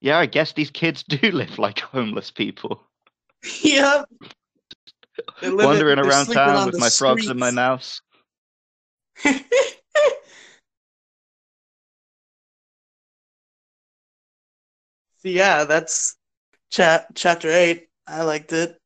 yeah, 0.00 0.18
I 0.18 0.26
guess 0.26 0.52
these 0.52 0.70
kids 0.70 1.02
do 1.08 1.30
live 1.30 1.58
like 1.58 1.80
homeless 1.80 2.30
people. 2.30 2.82
Yep. 3.62 4.06
Wandering 5.42 5.98
around 5.98 6.26
town 6.26 6.66
with 6.66 6.78
my 6.78 6.88
streets. 6.88 6.98
frogs 6.98 7.26
and 7.28 7.40
my 7.40 7.50
mouse. 7.50 8.00
yeah, 15.22 15.64
that's 15.64 16.16
chat 16.70 17.06
chapter 17.14 17.48
eight. 17.50 17.88
I 18.06 18.22
liked 18.22 18.52
it. 18.52 18.76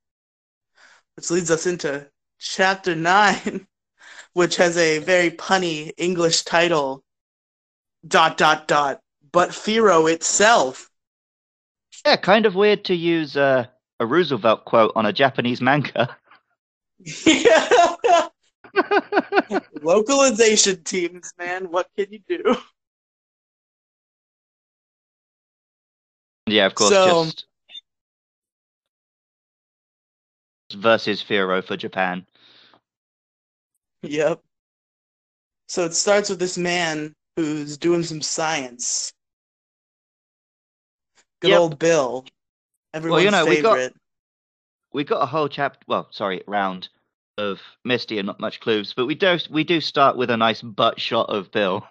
Which 1.16 1.30
leads 1.30 1.50
us 1.50 1.66
into 1.66 2.08
chapter 2.38 2.94
nine, 2.96 3.66
which 4.32 4.56
has 4.56 4.76
a 4.76 4.98
very 4.98 5.30
punny 5.30 5.92
English 5.96 6.42
title. 6.42 7.02
Dot 8.06 8.36
dot 8.36 8.68
dot. 8.68 9.00
But 9.32 9.50
Fearow 9.50 10.12
itself. 10.12 10.90
Yeah, 12.04 12.16
kind 12.16 12.44
of 12.44 12.54
weird 12.54 12.84
to 12.86 12.94
use 12.94 13.36
uh, 13.36 13.66
a 14.00 14.06
Roosevelt 14.06 14.64
quote 14.66 14.92
on 14.94 15.06
a 15.06 15.12
Japanese 15.12 15.60
manga. 15.60 16.14
yeah. 17.26 17.68
Localization 19.82 20.82
teams, 20.82 21.32
man. 21.38 21.70
What 21.70 21.86
can 21.96 22.06
you 22.10 22.20
do? 22.28 22.56
yeah, 26.46 26.66
of 26.66 26.74
course, 26.74 26.90
So- 26.90 27.24
just 27.24 27.46
versus 30.74 31.22
Fearow 31.22 31.64
for 31.64 31.76
Japan. 31.76 32.26
Yep. 34.02 34.40
So 35.68 35.84
it 35.84 35.94
starts 35.94 36.28
with 36.28 36.38
this 36.38 36.58
man 36.58 37.14
who's 37.36 37.78
doing 37.78 38.02
some 38.02 38.20
science. 38.22 39.12
Good 41.40 41.50
Yep. 41.50 41.60
old 41.60 41.78
Bill. 41.78 42.24
Everyone's 42.92 43.30
know, 43.32 43.46
we 43.46 43.60
got- 43.62 43.76
favorite. 43.76 43.96
we 44.92 45.04
got 45.04 45.22
a 45.22 45.26
whole 45.26 45.48
chapter 45.48 45.80
well 45.88 46.06
sorry 46.12 46.42
round 46.46 46.88
of 47.36 47.60
misty 47.84 48.18
and 48.18 48.26
not 48.26 48.38
much 48.38 48.60
clues 48.60 48.94
but 48.94 49.06
we 49.06 49.14
do 49.16 49.36
we 49.50 49.64
do 49.64 49.80
start 49.80 50.16
with 50.16 50.30
a 50.30 50.36
nice 50.36 50.62
butt 50.62 51.00
shot 51.00 51.28
of 51.30 51.50
bill 51.50 51.84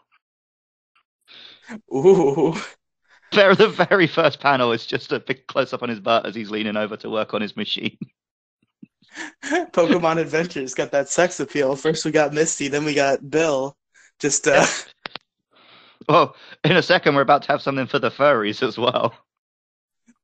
Ooh. 1.93 2.53
very, 3.33 3.55
the 3.55 3.67
very 3.67 4.07
first 4.07 4.39
panel 4.39 4.71
is 4.71 4.85
just 4.85 5.11
a 5.11 5.19
big 5.19 5.45
close 5.47 5.73
up 5.73 5.83
on 5.83 5.89
his 5.89 5.99
butt 5.99 6.25
as 6.25 6.33
he's 6.35 6.49
leaning 6.51 6.77
over 6.77 6.95
to 6.95 7.09
work 7.09 7.33
on 7.33 7.41
his 7.41 7.57
machine 7.57 7.97
Pokemon 9.71 10.19
Adventures 10.19 10.73
got 10.73 10.91
that 10.91 11.09
sex 11.09 11.39
appeal. 11.39 11.75
First 11.75 12.05
we 12.05 12.11
got 12.11 12.33
Misty, 12.33 12.67
then 12.67 12.85
we 12.85 12.93
got 12.93 13.29
Bill. 13.29 13.75
Just 14.19 14.47
uh 14.47 14.65
well 16.07 16.35
in 16.63 16.77
a 16.77 16.83
second 16.83 17.15
we're 17.15 17.21
about 17.21 17.43
to 17.43 17.51
have 17.51 17.61
something 17.61 17.87
for 17.87 17.99
the 17.99 18.11
furries 18.11 18.61
as 18.61 18.77
well 18.77 19.13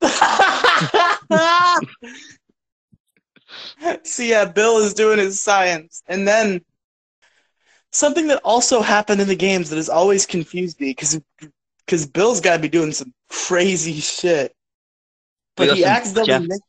So 4.03 4.23
yeah, 4.23 4.45
Bill 4.45 4.77
is 4.77 4.93
doing 4.93 5.19
his 5.19 5.39
science. 5.39 6.03
And 6.07 6.27
then 6.27 6.61
something 7.91 8.27
that 8.27 8.41
also 8.43 8.81
happened 8.81 9.21
in 9.21 9.27
the 9.27 9.35
games 9.35 9.69
that 9.69 9.77
has 9.77 9.89
always 9.89 10.25
confused 10.25 10.79
me 10.79 10.91
because 10.91 11.19
because 11.85 12.05
Bill's 12.05 12.41
got 12.41 12.57
to 12.57 12.61
be 12.61 12.69
doing 12.69 12.91
some 12.91 13.13
crazy 13.29 13.99
shit. 13.99 14.55
But 15.55 15.69
he 15.69 15.83
accidentally 15.83 16.47
Jeff- 16.47 16.59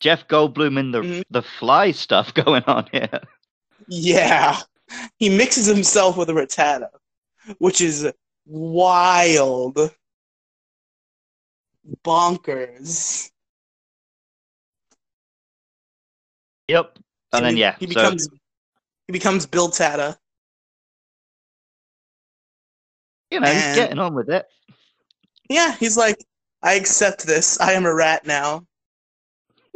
jeff 0.00 0.26
goldblum 0.28 0.78
in 0.78 0.90
the 0.92 1.00
Mhm. 1.02 1.22
the 1.30 1.42
fly 1.42 1.90
stuff 1.92 2.32
going 2.44 2.62
on 2.64 2.88
here 2.92 3.20
Yeah. 3.88 4.60
He 5.18 5.28
mixes 5.28 5.66
himself 5.66 6.16
with 6.16 6.30
a 6.30 6.32
Rattata, 6.32 6.88
which 7.58 7.80
is 7.80 8.10
wild. 8.46 9.78
Bonkers. 12.04 13.30
yep 16.68 16.98
and 17.32 17.44
then 17.44 17.54
he, 17.54 17.60
yeah 17.60 17.76
he 17.78 17.86
so 17.86 17.94
becomes 17.94 18.28
he 19.06 19.12
becomes 19.12 19.46
Bill 19.46 19.68
Tata. 19.68 20.18
you 23.30 23.38
know 23.40 23.52
he's 23.52 23.74
getting 23.76 23.98
on 23.98 24.14
with 24.14 24.28
it 24.30 24.46
Yeah, 25.48 25.76
he's 25.76 25.96
like, 25.96 26.16
I 26.62 26.74
accept 26.74 27.24
this. 27.24 27.60
I 27.60 27.72
am 27.74 27.86
a 27.86 27.94
rat 27.94 28.26
now. 28.26 28.66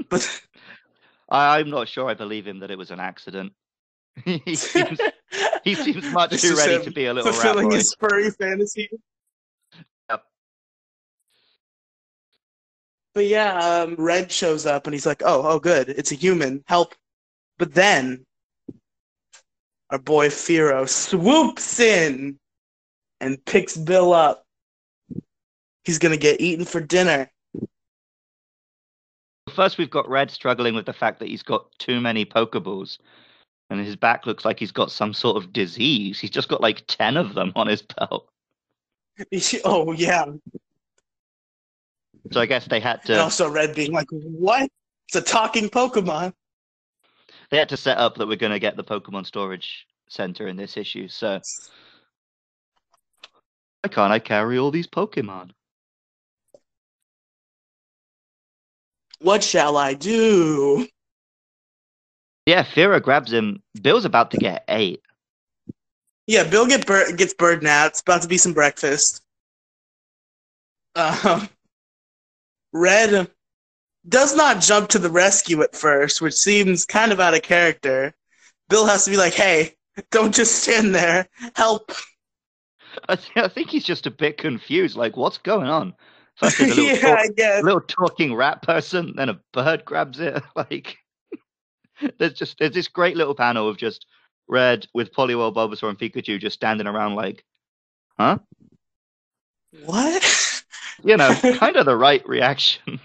But 0.08 0.42
I, 1.28 1.58
i'm 1.58 1.70
not 1.70 1.88
sure 1.88 2.08
i 2.08 2.14
believe 2.14 2.46
him 2.46 2.58
that 2.60 2.70
it 2.70 2.78
was 2.78 2.90
an 2.90 2.98
accident 3.00 3.52
he 4.24 4.56
seems 4.56 4.98
he 5.62 5.74
seems 5.74 6.04
much 6.12 6.30
This 6.30 6.42
too 6.42 6.56
ready 6.56 6.84
to 6.84 6.90
be 6.90 7.06
a 7.06 7.14
little 7.14 7.30
rat 7.30 7.40
fulfilling 7.40 7.68
boy. 7.68 7.76
his 7.76 7.94
furry 8.00 8.30
fantasy. 8.30 8.90
Yep. 10.10 10.24
But 13.14 13.26
yeah, 13.26 13.82
um, 13.82 13.94
Red 13.96 14.32
shows 14.32 14.66
up 14.66 14.86
and 14.86 14.94
he's 14.94 15.06
like, 15.06 15.22
"Oh, 15.24 15.42
oh, 15.44 15.58
good, 15.60 15.88
it's 15.90 16.10
a 16.10 16.16
human. 16.16 16.64
Help!" 16.66 16.94
But 17.58 17.72
then 17.74 18.26
our 19.90 19.98
boy 19.98 20.28
Fearow 20.28 20.88
swoops 20.88 21.78
in 21.78 22.38
and 23.20 23.42
picks 23.44 23.76
Bill 23.76 24.12
up. 24.12 24.44
He's 25.84 25.98
gonna 25.98 26.16
get 26.16 26.40
eaten 26.40 26.64
for 26.64 26.80
dinner. 26.80 27.30
First, 29.50 29.78
we've 29.78 29.90
got 29.90 30.08
Red 30.08 30.30
struggling 30.30 30.74
with 30.74 30.86
the 30.86 30.92
fact 30.92 31.18
that 31.18 31.28
he's 31.28 31.42
got 31.42 31.66
too 31.78 32.00
many 32.00 32.24
Pokeballs, 32.24 32.98
and 33.68 33.84
his 33.84 33.96
back 33.96 34.26
looks 34.26 34.44
like 34.44 34.58
he's 34.58 34.72
got 34.72 34.90
some 34.90 35.12
sort 35.12 35.36
of 35.36 35.52
disease. 35.52 36.18
He's 36.18 36.30
just 36.30 36.48
got 36.48 36.60
like 36.60 36.84
10 36.86 37.16
of 37.16 37.34
them 37.34 37.52
on 37.56 37.66
his 37.66 37.82
belt. 37.82 38.28
oh 39.64 39.92
yeah, 39.92 40.24
So 42.32 42.40
I 42.40 42.46
guess 42.46 42.66
they 42.66 42.80
had 42.80 43.00
and 43.00 43.06
to 43.06 43.22
also 43.22 43.50
Red 43.50 43.74
being 43.74 43.92
like, 43.92 44.06
"What? 44.10 44.70
It's 45.08 45.16
a 45.16 45.20
talking 45.20 45.68
Pokemon." 45.68 46.32
they 47.50 47.58
had 47.58 47.68
to 47.68 47.76
set 47.76 47.98
up 47.98 48.16
that 48.16 48.28
we're 48.28 48.36
going 48.36 48.52
to 48.52 48.58
get 48.58 48.76
the 48.76 48.84
Pokemon 48.84 49.26
Storage 49.26 49.86
Center 50.08 50.48
in 50.48 50.56
this 50.56 50.76
issue. 50.76 51.08
So 51.08 51.40
why 53.82 53.90
can't 53.90 54.12
I 54.12 54.18
carry 54.18 54.58
all 54.58 54.70
these 54.70 54.86
Pokemon? 54.86 55.50
What 59.20 59.42
shall 59.44 59.76
I 59.76 59.94
do? 59.94 60.86
Yeah, 62.46 62.64
Fearow 62.64 63.02
grabs 63.02 63.32
him. 63.32 63.62
Bill's 63.80 64.04
about 64.04 64.30
to 64.32 64.38
get 64.38 64.64
ate. 64.68 65.02
Yeah, 66.26 66.44
Bill 66.44 66.66
get 66.66 66.86
bur- 66.86 67.12
gets 67.12 67.34
bird 67.34 67.62
now. 67.62 67.86
It's 67.86 68.00
about 68.00 68.22
to 68.22 68.28
be 68.28 68.38
some 68.38 68.54
breakfast. 68.54 69.22
Um, 70.94 71.48
Red 72.72 73.30
does 74.08 74.34
not 74.34 74.62
jump 74.62 74.88
to 74.90 74.98
the 74.98 75.10
rescue 75.10 75.62
at 75.62 75.76
first, 75.76 76.20
which 76.20 76.34
seems 76.34 76.84
kind 76.84 77.12
of 77.12 77.20
out 77.20 77.34
of 77.34 77.42
character. 77.42 78.14
Bill 78.68 78.86
has 78.86 79.04
to 79.04 79.10
be 79.10 79.16
like, 79.16 79.34
"Hey, 79.34 79.76
don't 80.10 80.34
just 80.34 80.62
stand 80.62 80.94
there. 80.94 81.28
Help!" 81.54 81.92
I, 83.08 83.16
th- 83.16 83.36
I 83.36 83.48
think 83.48 83.70
he's 83.70 83.84
just 83.84 84.06
a 84.06 84.10
bit 84.10 84.38
confused. 84.38 84.96
Like, 84.96 85.16
what's 85.16 85.38
going 85.38 85.66
on? 85.68 85.94
First, 86.40 86.58
there's 86.58 86.72
a 86.72 86.74
little, 86.82 86.84
yeah, 86.84 87.00
talk- 87.00 87.18
I 87.18 87.28
guess. 87.28 87.62
little 87.62 87.80
talking 87.82 88.34
rat 88.34 88.62
person, 88.62 89.12
then 89.16 89.28
a 89.28 89.40
bird 89.52 89.84
grabs 89.84 90.18
it. 90.20 90.42
Like, 90.56 90.96
there's 92.18 92.32
just 92.32 92.58
there's 92.58 92.72
this 92.72 92.88
great 92.88 93.16
little 93.16 93.34
panel 93.34 93.68
of 93.68 93.76
just 93.76 94.06
Red 94.48 94.86
with 94.94 95.12
Poliwhirl, 95.12 95.54
Bulbasaur, 95.54 95.90
and 95.90 95.98
Pikachu 95.98 96.40
just 96.40 96.54
standing 96.54 96.86
around, 96.86 97.14
like, 97.14 97.44
huh? 98.18 98.38
What? 99.84 100.62
you 101.04 101.16
know, 101.16 101.34
kind 101.58 101.76
of 101.76 101.84
the 101.86 101.96
right 101.96 102.26
reaction. 102.26 102.98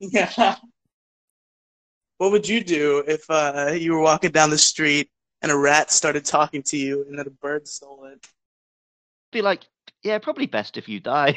yeah. 0.00 0.56
What 2.18 2.32
would 2.32 2.48
you 2.48 2.62
do 2.64 3.02
if 3.06 3.28
uh, 3.28 3.72
you 3.76 3.92
were 3.92 4.00
walking 4.00 4.30
down 4.30 4.50
the 4.50 4.56
street 4.58 5.10
and 5.42 5.52
a 5.52 5.56
rat 5.56 5.90
started 5.90 6.24
talking 6.24 6.62
to 6.64 6.76
you 6.76 7.04
and 7.08 7.18
then 7.18 7.26
a 7.26 7.30
bird 7.30 7.68
stole 7.68 8.04
it? 8.06 8.26
Be 9.32 9.42
like, 9.42 9.62
yeah, 10.02 10.18
probably 10.18 10.46
best 10.46 10.76
if 10.78 10.88
you 10.88 11.00
die. 11.00 11.36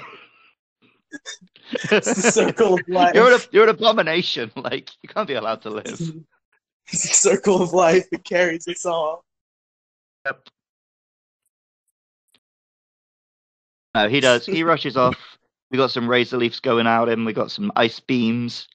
It's 1.92 2.14
the 2.14 2.32
circle 2.32 2.76
of 2.76 2.88
life. 2.88 3.16
you're 3.16 3.34
an 3.34 3.40
you're 3.52 3.64
an 3.64 3.70
abomination. 3.70 4.52
Like, 4.56 4.90
you 5.02 5.10
can't 5.10 5.28
be 5.28 5.36
allowed 5.36 5.62
to 5.64 5.70
live. 5.70 6.00
It's 6.92 7.04
the 7.04 7.30
circle 7.30 7.62
of 7.62 7.72
life. 7.72 8.08
It 8.12 8.24
carries 8.24 8.68
us 8.68 8.84
all. 8.84 9.24
Yep. 10.26 10.50
No, 13.94 14.10
he 14.10 14.20
does. 14.20 14.48
He 14.48 14.64
rushes 14.64 14.98
off. 14.98 15.38
We 15.70 15.78
got 15.78 15.92
some 15.92 16.10
razor 16.10 16.38
leaves 16.38 16.60
going 16.60 16.88
out 16.88 17.08
him. 17.08 17.26
We 17.26 17.34
got 17.34 17.52
some 17.52 17.72
ice 17.76 18.00
beams. 18.00 18.68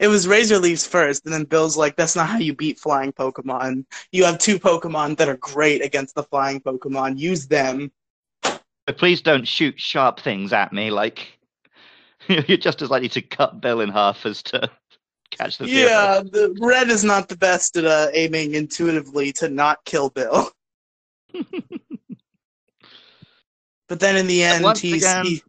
It 0.00 0.08
was 0.08 0.26
Razor 0.26 0.58
leaves 0.58 0.84
first, 0.84 1.24
and 1.24 1.32
then 1.32 1.44
Bill's 1.44 1.76
like, 1.76 1.94
"That's 1.94 2.16
not 2.16 2.28
how 2.28 2.38
you 2.38 2.56
beat 2.56 2.80
flying 2.80 3.12
Pokemon. 3.12 3.84
You 4.10 4.24
have 4.24 4.38
two 4.38 4.58
Pokemon 4.58 5.16
that 5.18 5.28
are 5.28 5.36
great 5.36 5.84
against 5.84 6.16
the 6.16 6.24
flying 6.24 6.60
Pokemon. 6.60 7.18
Use 7.18 7.46
them." 7.46 7.92
Please 8.92 9.20
don't 9.20 9.46
shoot 9.46 9.78
sharp 9.80 10.20
things 10.20 10.52
at 10.52 10.72
me. 10.72 10.90
Like 10.90 11.38
you're 12.28 12.56
just 12.56 12.82
as 12.82 12.90
likely 12.90 13.08
to 13.10 13.22
cut 13.22 13.60
Bill 13.60 13.80
in 13.80 13.88
half 13.90 14.24
as 14.26 14.42
to 14.44 14.70
catch 15.30 15.58
the 15.58 15.68
Yeah, 15.68 16.22
the 16.22 16.56
Red 16.60 16.88
is 16.88 17.04
not 17.04 17.28
the 17.28 17.36
best 17.36 17.76
at 17.76 17.84
uh, 17.84 18.08
aiming 18.12 18.54
intuitively 18.54 19.32
to 19.34 19.48
not 19.48 19.84
kill 19.84 20.10
Bill. 20.10 20.50
but 23.88 24.00
then 24.00 24.16
in 24.16 24.26
the 24.26 24.42
end, 24.42 24.64
once 24.64 24.80
he's, 24.80 25.02
again, 25.02 25.24
he, 25.24 25.42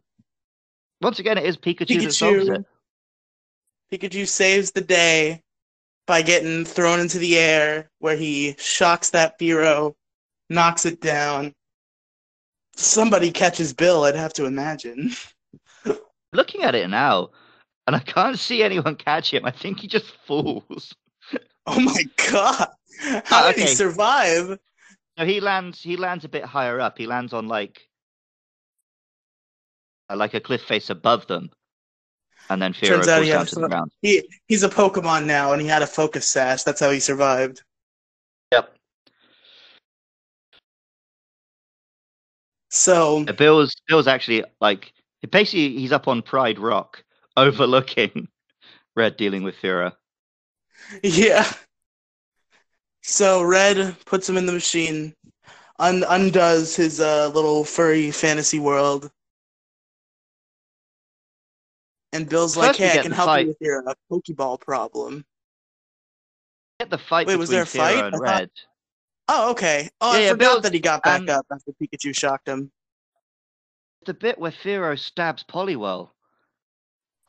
Once 1.02 1.18
again, 1.18 1.38
it 1.38 1.44
is 1.44 1.56
Pikachu, 1.56 2.02
that 2.02 2.12
solves 2.12 2.48
Pikachu 2.48 2.58
it. 2.58 2.64
Pikachu 3.92 4.26
saves 4.26 4.70
the 4.70 4.80
day 4.80 5.42
by 6.06 6.22
getting 6.22 6.64
thrown 6.64 7.00
into 7.00 7.18
the 7.18 7.38
air, 7.38 7.90
where 7.98 8.16
he 8.16 8.54
shocks 8.58 9.10
that 9.10 9.38
Fearow, 9.38 9.94
knocks 10.50 10.84
it 10.84 11.00
down. 11.00 11.54
Somebody 12.76 13.30
catches 13.30 13.72
Bill, 13.72 14.04
I'd 14.04 14.16
have 14.16 14.32
to 14.34 14.44
imagine. 14.46 15.12
Looking 16.32 16.62
at 16.62 16.74
it 16.74 16.88
now, 16.90 17.30
and 17.86 17.94
I 17.94 18.00
can't 18.00 18.38
see 18.38 18.62
anyone 18.62 18.96
catch 18.96 19.32
him. 19.32 19.44
I 19.44 19.50
think 19.50 19.80
he 19.80 19.88
just 19.88 20.12
falls. 20.26 20.94
Oh 21.66 21.80
my 21.80 22.04
god! 22.30 22.68
How 23.24 23.46
Oh, 23.48 23.52
did 23.52 23.62
he 23.62 23.66
survive? 23.68 24.58
So 25.18 25.24
he 25.24 25.40
lands. 25.40 25.80
He 25.82 25.96
lands 25.96 26.26
a 26.26 26.28
bit 26.28 26.44
higher 26.44 26.78
up. 26.78 26.98
He 26.98 27.06
lands 27.06 27.32
on 27.32 27.48
like, 27.48 27.88
uh, 30.10 30.16
like 30.16 30.34
a 30.34 30.40
cliff 30.40 30.60
face 30.60 30.90
above 30.90 31.26
them, 31.26 31.48
and 32.50 32.60
then 32.60 32.74
Fearow 32.74 32.88
Turns 32.88 33.08
out 33.08 33.22
he 33.22 33.30
down 33.30 33.38
had 33.38 33.48
to 33.48 33.54
the 33.60 33.68
ground. 33.68 33.90
He 34.02 34.28
he's 34.46 34.62
a 34.62 34.68
Pokemon 34.68 35.24
now, 35.24 35.52
and 35.54 35.62
he 35.62 35.66
had 35.66 35.80
a 35.80 35.86
focus 35.86 36.26
sash. 36.28 36.64
That's 36.64 36.80
how 36.80 36.90
he 36.90 37.00
survived. 37.00 37.62
Yep. 38.52 38.76
So 42.74 43.24
Bill's 43.24 43.72
Bill's 43.86 44.08
actually 44.08 44.44
like 44.60 44.92
basically 45.30 45.78
he's 45.78 45.92
up 45.92 46.08
on 46.08 46.22
Pride 46.22 46.58
Rock, 46.58 47.04
overlooking 47.36 48.26
Red 48.96 49.16
dealing 49.16 49.44
with 49.44 49.54
Fearow. 49.62 49.92
yeah. 51.02 51.50
So 53.02 53.42
Red 53.44 53.96
puts 54.06 54.28
him 54.28 54.36
in 54.36 54.46
the 54.46 54.52
machine, 54.52 55.14
un- 55.78 56.04
undoes 56.08 56.74
his 56.74 57.00
uh, 57.00 57.30
little 57.32 57.62
furry 57.64 58.10
fantasy 58.10 58.58
world, 58.58 59.08
and 62.12 62.28
Bill's 62.28 62.56
like, 62.56 62.70
First 62.70 62.80
we 62.80 62.86
"Hey, 62.86 62.98
I 62.98 63.02
can 63.02 63.12
help 63.12 63.26
fight. 63.28 63.40
you 63.42 63.48
with 63.48 63.56
your 63.60 63.88
uh, 63.88 63.94
Pokeball 64.10 64.60
problem." 64.60 65.24
Get 66.80 66.90
the 66.90 66.98
fight 66.98 67.28
Wait, 67.28 67.34
between 67.34 67.38
was 67.38 67.50
there 67.50 67.62
a 67.62 67.66
Fearow 67.66 67.76
fight? 67.78 68.04
and 68.06 68.14
I 68.16 68.18
thought- 68.18 68.20
Red. 68.40 68.50
Oh, 69.28 69.50
okay. 69.52 69.88
Oh, 70.00 70.12
Yeah, 70.12 70.26
I 70.26 70.28
forgot 70.30 70.38
Bill's- 70.38 70.62
that 70.62 70.74
he 70.74 70.80
got 70.80 71.02
back 71.02 71.20
and- 71.20 71.30
up 71.30 71.46
after 71.50 71.72
Pikachu 71.72 72.16
shocked 72.16 72.48
him. 72.48 72.70
The 74.06 74.14
bit 74.14 74.38
where 74.38 74.52
Fearow 74.52 74.98
stabs 74.98 75.44
Poliwhirl, 75.44 76.10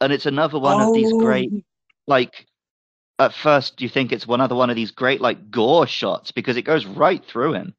and 0.01 0.11
it's 0.11 0.25
another 0.25 0.59
one 0.59 0.81
of 0.81 0.93
these 0.93 1.11
oh. 1.11 1.19
great 1.19 1.49
Oh, 1.53 1.61
like. 2.07 2.47
At 3.17 3.33
first, 3.33 3.79
you 3.79 3.87
think 3.87 4.11
it's 4.11 4.27
one 4.27 4.41
other 4.41 4.55
one 4.55 4.69
of 4.69 4.75
these 4.75 4.91
great 4.91 5.21
like 5.21 5.49
gore 5.49 5.87
shots 5.87 6.33
because 6.33 6.57
it 6.57 6.63
goes 6.63 6.85
right 6.85 7.23
through 7.23 7.53
him. 7.53 7.73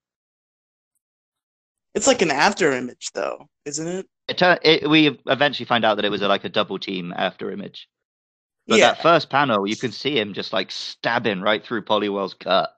It's 1.94 2.06
like 2.06 2.22
an 2.22 2.30
after 2.30 2.72
image, 2.72 3.10
though, 3.12 3.46
isn't 3.66 3.86
it? 3.86 4.06
It, 4.28 4.38
tur- 4.38 4.58
it 4.62 4.88
we 4.88 5.20
eventually 5.26 5.66
find 5.66 5.84
out 5.84 5.96
that 5.96 6.06
it 6.06 6.10
was 6.10 6.22
a, 6.22 6.28
like 6.28 6.44
a 6.44 6.48
double 6.48 6.78
team 6.78 7.12
after 7.14 7.50
image. 7.50 7.86
But 8.66 8.78
yeah, 8.78 8.92
that 8.92 9.02
first 9.02 9.28
panel, 9.28 9.66
you 9.66 9.76
can 9.76 9.92
see 9.92 10.18
him 10.18 10.32
just 10.32 10.54
like 10.54 10.70
stabbing 10.70 11.42
right 11.42 11.62
through 11.62 11.82
Poliwhirl's 11.82 12.32
cut. 12.32 12.70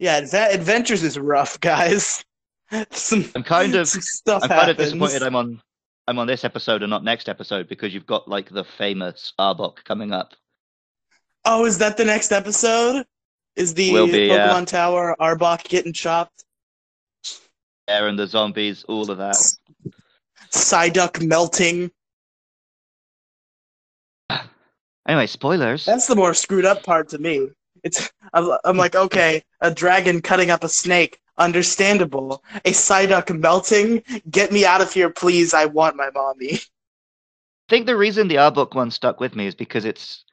Yeah. 0.00 0.20
that 0.20 0.54
Adventures 0.54 1.02
is 1.04 1.18
rough, 1.18 1.60
guys. 1.60 2.24
some, 2.90 3.30
I'm 3.34 3.42
kind 3.42 3.74
of 3.74 3.88
stuff 3.88 4.42
I'm 4.44 4.48
kind 4.48 4.70
of 4.70 4.76
disappointed 4.76 5.22
I'm 5.22 5.34
on 5.34 5.60
I'm 6.06 6.18
on 6.18 6.26
this 6.26 6.44
episode 6.44 6.82
and 6.82 6.90
not 6.90 7.04
next 7.04 7.28
episode 7.28 7.68
because 7.68 7.94
you've 7.94 8.06
got 8.06 8.26
like 8.26 8.50
the 8.50 8.64
famous 8.64 9.32
Arbok 9.38 9.84
coming 9.84 10.12
up. 10.12 10.34
Oh, 11.44 11.64
is 11.64 11.78
that 11.78 11.96
the 11.96 12.04
next 12.04 12.32
episode? 12.32 13.04
Is 13.56 13.74
the 13.74 13.92
Will 13.92 14.06
be, 14.06 14.26
yeah. 14.26 14.48
Pokemon 14.48 14.66
Tower 14.66 15.16
Arbok 15.20 15.64
getting 15.64 15.92
chopped? 15.92 16.44
Air 17.88 18.08
and 18.08 18.18
the 18.18 18.26
zombies, 18.26 18.84
all 18.84 19.10
of 19.10 19.18
that. 19.18 19.36
Psyduck 20.50 21.24
melting? 21.24 21.90
Anyway, 25.08 25.26
spoilers. 25.26 25.84
That's 25.84 26.06
the 26.06 26.14
more 26.14 26.34
screwed 26.34 26.64
up 26.64 26.84
part 26.84 27.08
to 27.10 27.18
me. 27.18 27.48
It's 27.82 28.10
I'm, 28.32 28.76
like, 28.76 28.94
okay, 28.94 29.42
a 29.60 29.70
dragon 29.70 30.20
cutting 30.22 30.50
up 30.50 30.64
a 30.64 30.68
snake, 30.68 31.20
understandable. 31.38 32.42
A 32.64 32.72
Psyduck 32.72 33.36
melting? 33.38 34.02
Get 34.30 34.52
me 34.52 34.64
out 34.64 34.80
of 34.80 34.92
here, 34.92 35.10
please. 35.10 35.54
I 35.54 35.66
want 35.66 35.96
my 35.96 36.10
mommy. 36.14 36.54
I 36.54 37.70
think 37.70 37.86
the 37.86 37.96
reason 37.96 38.28
the 38.28 38.36
Arbok 38.36 38.74
one 38.74 38.90
stuck 38.90 39.20
with 39.20 39.36
me 39.36 39.46
is 39.46 39.54
because 39.54 39.84
it's 39.84 40.24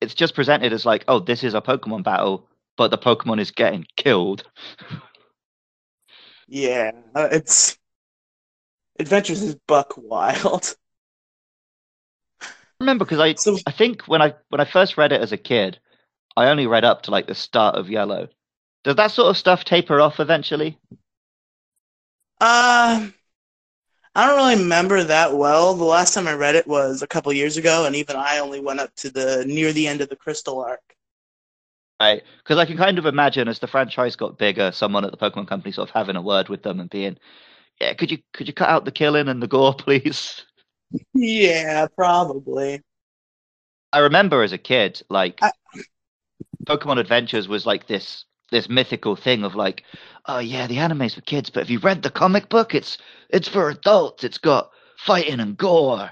it's 0.00 0.14
just 0.14 0.34
presented 0.34 0.72
as 0.72 0.84
like, 0.84 1.04
oh, 1.08 1.20
this 1.20 1.44
is 1.44 1.54
a 1.54 1.60
Pokemon 1.60 2.04
battle, 2.04 2.48
but 2.76 2.90
the 2.90 2.98
Pokemon 2.98 3.40
is 3.40 3.50
getting 3.50 3.86
killed. 3.96 4.44
Yeah, 6.46 6.90
uh, 7.14 7.28
it's 7.32 7.78
Adventures 8.98 9.42
is 9.42 9.56
buck 9.66 9.94
wild. 9.96 10.76
remember 12.80 13.04
because 13.04 13.20
I 13.20 13.34
So 13.34 13.56
I 13.66 13.72
think 13.72 14.02
when 14.06 14.22
I 14.22 14.34
when 14.50 14.60
I 14.60 14.64
first 14.64 14.96
read 14.96 15.12
it 15.12 15.20
as 15.20 15.32
a 15.32 15.36
kid, 15.36 15.78
I 16.36 16.48
only 16.48 16.66
read 16.66 16.84
up 16.84 17.02
to 17.02 17.10
like 17.10 17.26
the 17.26 17.34
start 17.34 17.76
of 17.76 17.88
Yellow. 17.90 18.28
Does 18.82 18.96
that 18.96 19.12
sort 19.12 19.30
of 19.30 19.36
stuff 19.38 19.64
taper 19.64 20.00
off 20.00 20.20
eventually? 20.20 20.78
Uh, 22.40 23.08
I 24.16 24.26
don't 24.26 24.36
really 24.36 24.62
remember 24.62 25.02
that 25.04 25.36
well. 25.36 25.74
The 25.74 25.84
last 25.84 26.14
time 26.14 26.28
I 26.28 26.34
read 26.34 26.54
it 26.54 26.66
was 26.66 27.02
a 27.02 27.06
couple 27.06 27.32
years 27.32 27.56
ago, 27.56 27.86
and 27.86 27.96
even 27.96 28.16
I 28.16 28.38
only 28.38 28.60
went 28.60 28.80
up 28.80 28.94
to 28.96 29.10
the 29.10 29.44
near 29.46 29.72
the 29.72 29.88
end 29.88 30.00
of 30.00 30.08
the 30.08 30.16
Crystal 30.16 30.60
arc. 30.60 30.82
Right, 32.00 32.22
because 32.38 32.58
I 32.58 32.64
can 32.66 32.76
kind 32.76 32.98
of 32.98 33.06
imagine 33.06 33.48
as 33.48 33.60
the 33.60 33.66
franchise 33.66 34.16
got 34.16 34.36
bigger, 34.36 34.72
someone 34.72 35.04
at 35.04 35.10
the 35.10 35.16
Pokemon 35.16 35.48
Company 35.48 35.72
sort 35.72 35.88
of 35.88 35.94
having 35.94 36.16
a 36.16 36.22
word 36.22 36.48
with 36.48 36.62
them 36.62 36.80
and 36.80 36.90
being, 36.90 37.16
"Yeah, 37.80 37.94
could 37.94 38.10
you 38.10 38.18
could 38.32 38.46
you 38.48 38.52
cut 38.52 38.68
out 38.68 38.84
the 38.84 38.92
killing 38.92 39.28
and 39.28 39.42
the 39.42 39.48
gore, 39.48 39.74
please?" 39.78 40.44
Yeah, 41.14 41.86
probably. 41.96 42.82
I 43.92 44.00
remember 44.00 44.42
as 44.42 44.52
a 44.52 44.58
kid, 44.58 45.02
like 45.08 45.38
I- 45.42 45.52
Pokemon 46.66 46.98
Adventures 46.98 47.48
was 47.48 47.66
like 47.66 47.86
this 47.86 48.24
this 48.50 48.68
mythical 48.68 49.16
thing 49.16 49.44
of 49.44 49.54
like, 49.54 49.84
oh 50.26 50.38
yeah, 50.38 50.66
the 50.66 50.78
anime's 50.78 51.14
for 51.14 51.20
kids, 51.22 51.50
but 51.50 51.62
if 51.62 51.70
you 51.70 51.78
read 51.78 52.02
the 52.02 52.10
comic 52.10 52.48
book, 52.48 52.74
it's 52.74 52.98
it's 53.30 53.48
for 53.48 53.68
adults. 53.68 54.24
It's 54.24 54.38
got 54.38 54.70
fighting 54.98 55.40
and 55.40 55.56
gore. 55.56 56.10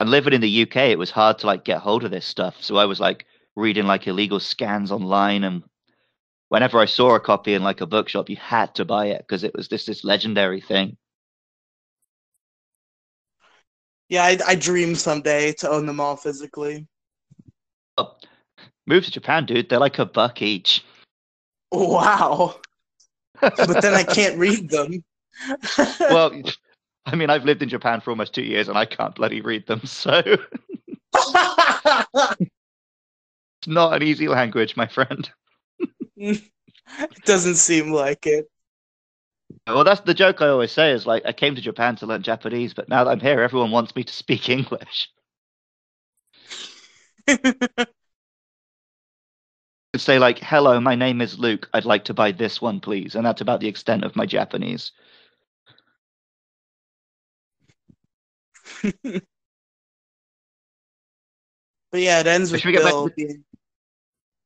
And 0.00 0.10
living 0.10 0.32
in 0.32 0.40
the 0.40 0.62
UK, 0.62 0.76
it 0.90 0.98
was 0.98 1.10
hard 1.10 1.38
to 1.38 1.46
like 1.46 1.64
get 1.64 1.78
hold 1.78 2.04
of 2.04 2.10
this 2.10 2.26
stuff. 2.26 2.56
So 2.60 2.76
I 2.76 2.86
was 2.86 3.00
like 3.00 3.24
reading 3.54 3.86
like 3.86 4.06
illegal 4.06 4.40
scans 4.40 4.90
online, 4.90 5.44
and 5.44 5.62
whenever 6.48 6.78
I 6.80 6.86
saw 6.86 7.14
a 7.14 7.20
copy 7.20 7.54
in 7.54 7.62
like 7.62 7.80
a 7.80 7.86
bookshop, 7.86 8.28
you 8.28 8.36
had 8.36 8.74
to 8.76 8.84
buy 8.84 9.06
it 9.06 9.18
because 9.18 9.44
it 9.44 9.54
was 9.54 9.68
this 9.68 9.86
this 9.86 10.04
legendary 10.04 10.60
thing. 10.60 10.96
Yeah, 14.08 14.24
I, 14.24 14.38
I 14.46 14.54
dream 14.56 14.94
someday 14.94 15.52
to 15.54 15.70
own 15.70 15.86
them 15.86 16.00
all 16.00 16.16
physically. 16.16 16.86
Oh, 17.96 18.16
move 18.86 19.04
to 19.04 19.10
Japan, 19.10 19.46
dude. 19.46 19.68
They're 19.68 19.78
like 19.78 19.98
a 19.98 20.06
buck 20.06 20.42
each. 20.42 20.84
Wow. 21.70 22.56
But 23.40 23.82
then 23.82 23.94
I 23.94 24.04
can't 24.04 24.38
read 24.38 24.70
them. 24.70 25.02
well, 25.98 26.30
I 27.06 27.16
mean, 27.16 27.28
I've 27.28 27.44
lived 27.44 27.60
in 27.60 27.68
Japan 27.68 28.00
for 28.00 28.10
almost 28.10 28.34
two 28.34 28.44
years 28.44 28.68
and 28.68 28.78
I 28.78 28.84
can't 28.84 29.16
bloody 29.16 29.40
read 29.40 29.66
them, 29.66 29.84
so 29.84 30.22
it's 30.24 30.38
not 33.66 33.94
an 33.94 34.02
easy 34.04 34.28
language, 34.28 34.76
my 34.76 34.86
friend. 34.86 35.28
it 36.16 36.40
doesn't 37.24 37.56
seem 37.56 37.92
like 37.92 38.26
it. 38.26 38.48
Well, 39.66 39.84
that's 39.84 40.00
the 40.02 40.14
joke 40.14 40.40
I 40.40 40.48
always 40.48 40.72
say 40.72 40.92
is 40.92 41.06
like, 41.06 41.24
I 41.26 41.32
came 41.32 41.54
to 41.54 41.60
Japan 41.60 41.96
to 41.96 42.06
learn 42.06 42.22
Japanese, 42.22 42.74
but 42.74 42.88
now 42.88 43.04
that 43.04 43.10
I'm 43.10 43.20
here, 43.20 43.40
everyone 43.40 43.70
wants 43.70 43.94
me 43.94 44.04
to 44.04 44.12
speak 44.12 44.48
English. 44.48 45.08
Say 49.96 50.18
like, 50.18 50.38
"Hello, 50.38 50.80
my 50.80 50.94
name 50.94 51.20
is 51.20 51.38
Luke. 51.38 51.68
I'd 51.74 51.84
like 51.84 52.04
to 52.06 52.14
buy 52.14 52.32
this 52.32 52.62
one, 52.62 52.80
please," 52.80 53.14
and 53.14 53.26
that's 53.26 53.42
about 53.42 53.60
the 53.60 53.68
extent 53.68 54.04
of 54.04 54.16
my 54.16 54.26
Japanese. 54.26 54.92
But 61.92 62.00
yeah, 62.00 62.20
it 62.20 62.26
ends 62.26 62.50
with 62.50 62.62
Bill 62.62 63.08
to 63.10 63.14
being. 63.14 63.44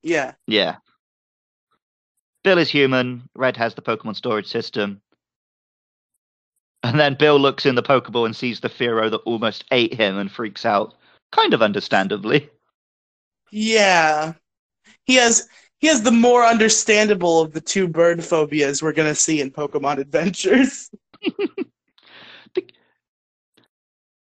Yeah. 0.02 0.34
Yeah. 0.48 0.76
Bill 2.42 2.58
is 2.58 2.68
human. 2.68 3.28
Red 3.34 3.56
has 3.56 3.74
the 3.74 3.82
Pokemon 3.82 4.16
storage 4.16 4.48
system. 4.48 5.00
And 6.82 6.98
then 6.98 7.14
Bill 7.14 7.38
looks 7.38 7.66
in 7.66 7.76
the 7.76 7.82
Pokeball 7.82 8.26
and 8.26 8.36
sees 8.36 8.60
the 8.60 8.68
Fearow 8.68 9.10
that 9.10 9.18
almost 9.18 9.64
ate 9.70 9.94
him 9.94 10.18
and 10.18 10.30
freaks 10.30 10.66
out. 10.66 10.94
Kind 11.30 11.54
of 11.54 11.62
understandably. 11.62 12.50
Yeah. 13.50 14.34
He 15.06 15.14
has 15.14 15.48
he 15.78 15.86
has 15.88 16.02
the 16.02 16.10
more 16.10 16.44
understandable 16.44 17.40
of 17.40 17.52
the 17.52 17.60
two 17.60 17.88
bird 17.88 18.24
phobias 18.24 18.82
we're 18.82 18.92
gonna 18.92 19.14
see 19.14 19.40
in 19.40 19.50
Pokemon 19.50 19.98
Adventures. 19.98 20.90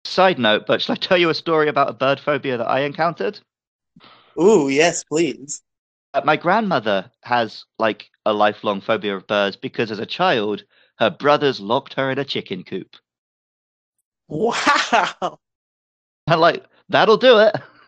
Side 0.04 0.38
note, 0.38 0.64
but 0.66 0.82
shall 0.82 0.94
I 0.94 0.96
tell 0.96 1.18
you 1.18 1.28
a 1.28 1.34
story 1.34 1.68
about 1.68 1.90
a 1.90 1.92
bird 1.92 2.18
phobia 2.18 2.56
that 2.56 2.68
I 2.68 2.80
encountered? 2.80 3.38
Ooh, 4.40 4.68
yes, 4.68 5.04
please. 5.04 5.62
Uh, 6.14 6.22
my 6.24 6.36
grandmother 6.36 7.10
has 7.22 7.64
like 7.78 8.10
a 8.26 8.32
lifelong 8.32 8.80
phobia 8.80 9.16
of 9.16 9.26
birds 9.26 9.56
because 9.56 9.90
as 9.90 9.98
a 9.98 10.06
child, 10.06 10.64
her 10.98 11.10
brothers 11.10 11.60
locked 11.60 11.94
her 11.94 12.10
in 12.10 12.18
a 12.18 12.24
chicken 12.24 12.64
coop. 12.64 12.96
Wow. 14.28 15.38
And 16.26 16.40
like, 16.40 16.64
that'll 16.88 17.16
do 17.16 17.38
it. 17.38 17.56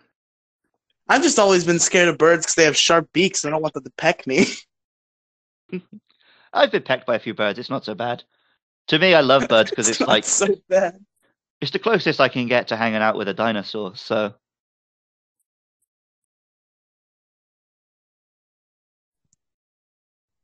I've 1.09 1.23
just 1.23 1.39
always 1.39 1.65
been 1.65 1.79
scared 1.79 2.09
of 2.09 2.19
birds 2.19 2.45
because 2.45 2.55
they 2.55 2.65
have 2.65 2.77
sharp 2.77 3.13
beaks 3.13 3.45
and 3.45 3.53
I 3.53 3.55
don't 3.55 3.63
want 3.63 3.75
them 3.75 3.85
to 3.85 3.93
peck 3.97 4.27
me. 4.27 4.47
I've 6.53 6.71
been 6.71 6.83
pecked 6.83 7.07
by 7.07 7.17
a 7.17 7.21
few 7.21 7.35
birds. 7.35 7.59
It's 7.59 7.71
not 7.71 7.85
so 7.85 7.95
bad. 7.95 8.25
To 8.89 8.99
me, 8.99 9.15
I 9.15 9.21
love 9.21 9.49
birds 9.49 9.71
because 9.71 9.89
it's 9.91 10.01
not 10.01 10.09
like 10.09 10.25
so 10.25 10.55
bad. 10.69 11.05
it's 11.61 11.71
the 11.71 11.79
closest 11.79 12.21
I 12.21 12.29
can 12.29 12.47
get 12.47 12.69
to 12.69 12.77
hanging 12.77 13.03
out 13.03 13.17
with 13.17 13.29
a 13.29 13.35
dinosaur. 13.35 13.97
So 13.97 14.35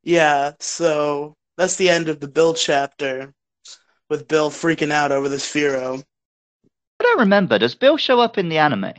Yeah, 0.03 0.53
so 0.59 1.35
that's 1.57 1.75
the 1.75 1.89
end 1.89 2.09
of 2.09 2.19
the 2.19 2.27
Bill 2.27 2.53
chapter 2.53 3.33
with 4.09 4.27
Bill 4.27 4.49
freaking 4.49 4.91
out 4.91 5.11
over 5.11 5.29
this 5.29 5.45
Fearow. 5.45 6.03
I 6.99 7.03
don't 7.03 7.19
remember. 7.19 7.59
Does 7.59 7.75
Bill 7.75 7.97
show 7.97 8.19
up 8.19 8.37
in 8.37 8.49
the 8.49 8.57
anime? 8.57 8.93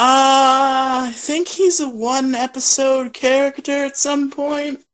Uh, 0.00 1.06
I 1.08 1.12
think 1.12 1.48
he's 1.48 1.80
a 1.80 1.88
one 1.88 2.36
episode 2.36 3.12
character 3.12 3.84
at 3.84 3.96
some 3.96 4.30
point. 4.30 4.84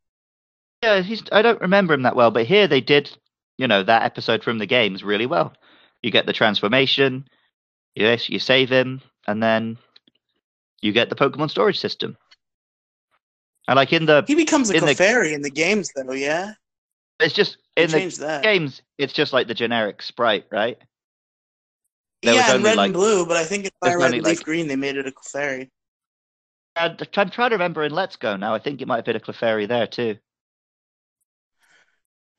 Yeah, 0.82 1.02
he's. 1.02 1.22
I 1.30 1.42
don't 1.42 1.61
remember 1.61 1.92
him 1.92 2.02
that 2.02 2.16
well, 2.16 2.30
but 2.30 2.46
here 2.46 2.66
they 2.66 2.80
did, 2.80 3.14
you 3.59 3.68
know, 3.68 3.82
that 3.82 4.05
episode 4.05 4.42
from 4.42 4.57
the 4.57 4.64
games 4.64 5.05
really 5.05 5.26
well. 5.26 5.52
You 6.02 6.11
get 6.11 6.24
the 6.24 6.32
transformation, 6.32 7.28
yes, 7.94 8.30
you 8.30 8.38
save 8.38 8.70
him, 8.70 9.02
and 9.26 9.42
then 9.42 9.76
you 10.80 10.92
get 10.92 11.11
the 11.11 11.16
Pokemon 11.16 11.50
storage 11.50 11.78
system. 11.78 12.16
And 13.68 13.76
like 13.76 13.92
in 13.92 14.07
the, 14.07 14.24
He 14.26 14.34
becomes 14.34 14.70
a 14.70 14.76
In 14.76 14.86
the- 14.86 15.32
in 15.34 15.42
the 15.42 15.50
games, 15.50 15.90
though, 15.94 16.12
yeah? 16.12 16.55
it's 17.20 17.34
just 17.34 17.59
They 17.76 17.82
in 17.84 17.90
the 17.90 18.16
that. 18.20 18.42
games, 18.42 18.80
it's 18.96 19.12
just 19.12 19.34
like 19.34 19.48
the 19.48 19.55
generic 19.55 20.00
sprite, 20.00 20.46
right? 20.50 20.78
There 22.25 22.35
yeah, 22.35 22.51
in 22.51 22.57
only, 22.57 22.64
red 22.70 22.77
like- 22.77 22.85
and 22.87 22.95
blue, 22.95 23.27
but 23.27 23.37
I 23.37 23.45
think 23.45 23.64
in 23.64 23.70
there's 23.83 23.95
Fire 23.95 24.01
Red 24.01 24.14
and 24.14 24.25
Leaf 24.25 24.39
like- 24.39 24.45
Green 24.45 24.68
they 24.68 24.77
made 24.77 24.97
it 24.97 25.07
a 25.07 25.11
Clefairy. 25.11 25.70
I'm 26.77 26.97
trying 27.07 27.31
to 27.31 27.55
remember 27.55 27.85
in 27.85 27.93
Let's 27.93 28.16
Go 28.16 28.37
now. 28.37 28.55
I 28.55 28.59
think 28.59 28.81
it 28.83 28.89
might 28.89 28.97
have 28.97 29.05
been 29.05 29.16
a 29.16 29.20
Clefairy 29.20 29.68
there 29.68 29.87
too. 29.87 30.16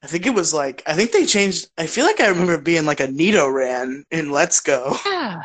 I 0.04 0.08
think 0.08 0.26
it 0.26 0.34
was 0.36 0.54
like 0.54 0.84
I 0.86 0.94
think 0.94 1.12
they 1.12 1.26
changed. 1.26 1.70
I 1.78 1.88
feel 1.88 2.06
like 2.06 2.20
I 2.20 2.28
remember 2.28 2.58
being 2.58 2.86
like 2.86 3.00
a 3.00 3.08
Nidoran 3.08 4.04
in 4.12 4.32
Let's 4.32 4.60
Go. 4.60 4.98
Yeah. 5.06 5.42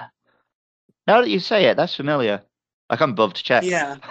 Now 1.07 1.21
that 1.23 1.31
you 1.31 1.41
say 1.41 1.65
it, 1.67 1.77
that's 1.77 1.95
familiar. 1.95 2.43
Like 2.89 3.01
I'm 3.01 3.11
above 3.11 3.35
to 3.35 3.43
check. 3.43 3.63
Yeah, 3.65 3.97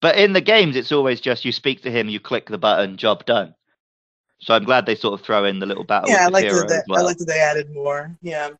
but 0.00 0.16
in 0.16 0.32
the 0.32 0.40
games, 0.40 0.74
it's 0.74 0.92
always 0.92 1.20
just 1.20 1.44
you 1.44 1.52
speak 1.52 1.82
to 1.82 1.90
him, 1.90 2.08
you 2.08 2.20
click 2.20 2.48
the 2.48 2.58
button, 2.58 2.96
job 2.96 3.24
done. 3.26 3.54
So 4.40 4.54
I'm 4.54 4.64
glad 4.64 4.86
they 4.86 4.94
sort 4.94 5.18
of 5.18 5.24
throw 5.26 5.44
in 5.44 5.58
the 5.58 5.66
little 5.66 5.84
battle 5.84 6.10
yeah. 6.10 6.26
I 6.26 6.28
like 6.28 6.44
that. 6.48 6.68
they- 6.68 6.82
well. 6.88 7.00
I 7.00 7.02
like 7.02 7.18
that 7.18 7.26
they 7.26 7.40
added 7.40 7.72
more. 7.74 8.16
Yeah, 8.22 8.50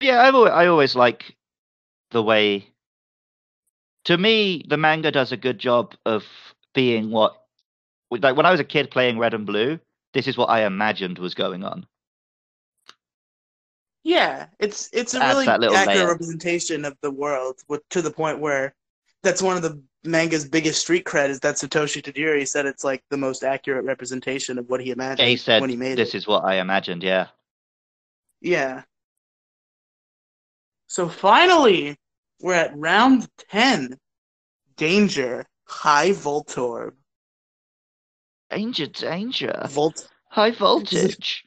Yeah, 0.00 0.22
I've 0.22 0.34
always, 0.34 0.52
I 0.52 0.66
always 0.66 0.94
like 0.96 1.36
the 2.10 2.22
way. 2.22 2.66
To 4.04 4.16
me, 4.16 4.64
the 4.68 4.76
manga 4.76 5.10
does 5.10 5.32
a 5.32 5.36
good 5.36 5.58
job 5.58 5.94
of 6.06 6.24
being 6.74 7.10
what, 7.10 7.36
like 8.10 8.36
when 8.36 8.46
I 8.46 8.50
was 8.52 8.60
a 8.60 8.64
kid 8.64 8.90
playing 8.90 9.18
Red 9.18 9.34
and 9.34 9.44
Blue. 9.44 9.78
This 10.14 10.26
is 10.26 10.38
what 10.38 10.46
I 10.48 10.64
imagined 10.64 11.18
was 11.18 11.34
going 11.34 11.64
on. 11.64 11.86
yeah. 14.04 14.46
It's 14.58 14.88
it's 14.92 15.12
a 15.14 15.22
Adds 15.22 15.34
really 15.46 15.46
accurate 15.48 15.86
layer. 15.88 16.06
representation 16.06 16.86
of 16.86 16.96
the 17.02 17.10
world, 17.10 17.60
with, 17.68 17.86
to 17.90 18.00
the 18.00 18.10
point 18.10 18.38
where 18.38 18.74
that's 19.22 19.42
one 19.42 19.56
of 19.56 19.62
the 19.62 19.82
manga's 20.04 20.48
biggest 20.48 20.80
street 20.80 21.04
cred 21.04 21.28
is 21.28 21.40
that 21.40 21.56
Satoshi 21.56 22.00
Tajiri 22.02 22.46
said 22.46 22.66
it's 22.66 22.84
like 22.84 23.02
the 23.10 23.16
most 23.16 23.42
accurate 23.42 23.84
representation 23.84 24.58
of 24.58 24.68
what 24.70 24.80
he 24.80 24.90
imagined 24.90 25.28
He 25.28 25.36
said, 25.36 25.60
when 25.60 25.70
he 25.70 25.76
made 25.76 25.98
"This 25.98 26.14
it. 26.14 26.18
is 26.18 26.26
what 26.26 26.44
I 26.44 26.56
imagined." 26.60 27.02
Yeah. 27.02 27.26
Yeah. 28.40 28.82
So 30.86 31.08
finally, 31.08 31.96
we're 32.40 32.54
at 32.54 32.76
round 32.76 33.28
10. 33.50 33.98
Danger. 34.76 35.44
High 35.66 36.10
Voltorb. 36.10 36.92
Danger, 38.50 38.86
danger. 38.86 39.66
Volt. 39.68 40.08
High 40.30 40.50
voltage. 40.58 41.44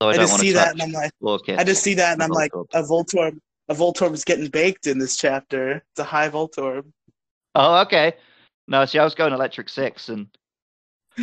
So 0.00 0.08
I, 0.08 0.12
I 0.12 0.16
just 0.16 0.38
see 0.38 0.48
to 0.48 0.54
that 0.54 0.72
and 0.72 0.82
I'm 0.82 0.92
like. 0.92 1.10
I 1.58 1.64
just 1.64 1.82
see 1.82 1.94
that 1.94 2.14
and 2.14 2.22
I'm 2.22 2.30
like, 2.30 2.52
a 2.54 2.82
Voltorb, 2.82 3.38
a 3.68 3.74
Voltorb 3.74 4.12
is 4.12 4.24
getting 4.24 4.48
baked 4.48 4.86
in 4.86 4.98
this 4.98 5.16
chapter. 5.16 5.82
It's 5.92 6.00
a 6.00 6.04
High 6.04 6.28
Voltorb. 6.28 6.84
Oh, 7.54 7.82
okay. 7.82 8.14
No, 8.68 8.84
see, 8.84 8.98
I 8.98 9.04
was 9.04 9.14
going 9.14 9.32
Electric 9.32 9.68
Six, 9.68 10.08
and 10.08 10.28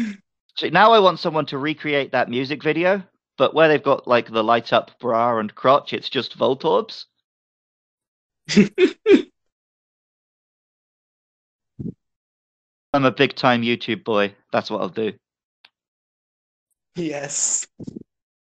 see, 0.58 0.70
now 0.70 0.92
I 0.92 1.00
want 1.00 1.20
someone 1.20 1.46
to 1.48 1.58
recreate 1.58 2.12
that 2.12 2.30
music 2.30 2.62
video, 2.62 3.04
but 3.38 3.54
where 3.54 3.68
they've 3.68 3.82
got 3.82 4.08
like 4.08 4.32
the 4.32 4.44
light 4.44 4.74
up 4.74 5.00
bra 5.00 5.40
and 5.40 5.54
crotch, 5.56 5.94
it's 5.94 6.10
just 6.10 6.38
Voltorbs. 6.38 7.06
I'm 12.94 13.06
a 13.06 13.12
big 13.12 13.36
time 13.36 13.62
YouTube 13.62 14.04
boy. 14.04 14.34
That's 14.52 14.72
what 14.72 14.82
I'll 14.82 14.90
do. 14.90 15.14
Yes. 16.96 17.68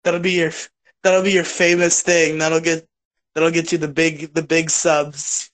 That'll 0.05 0.20
be 0.20 0.33
your 0.33 0.53
that'll 1.03 1.22
be 1.22 1.33
your 1.33 1.45
famous 1.45 2.03
thing. 2.03 2.39
That'll 2.39 2.61
get 2.61 2.87
that'll 3.35 3.51
get 3.51 3.72
you 3.72 3.78
the 3.78 3.89
big 3.89 4.35
the 4.35 4.43
big 4.43 4.70
subs. 4.70 5.51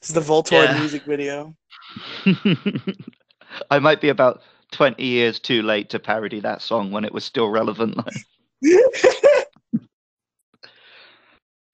This 0.00 0.10
is 0.10 0.14
the 0.14 0.20
Voltorb 0.20 0.52
Yeah. 0.52 0.78
music 0.78 1.02
video. 1.06 1.54
I 3.70 3.78
might 3.78 4.00
be 4.00 4.08
about 4.08 4.42
20 4.72 5.02
years 5.02 5.38
too 5.38 5.62
late 5.62 5.88
to 5.90 5.98
parody 5.98 6.40
that 6.40 6.60
song 6.60 6.90
when 6.90 7.04
it 7.04 7.12
was 7.12 7.24
still 7.24 7.48
relevant. 7.48 7.96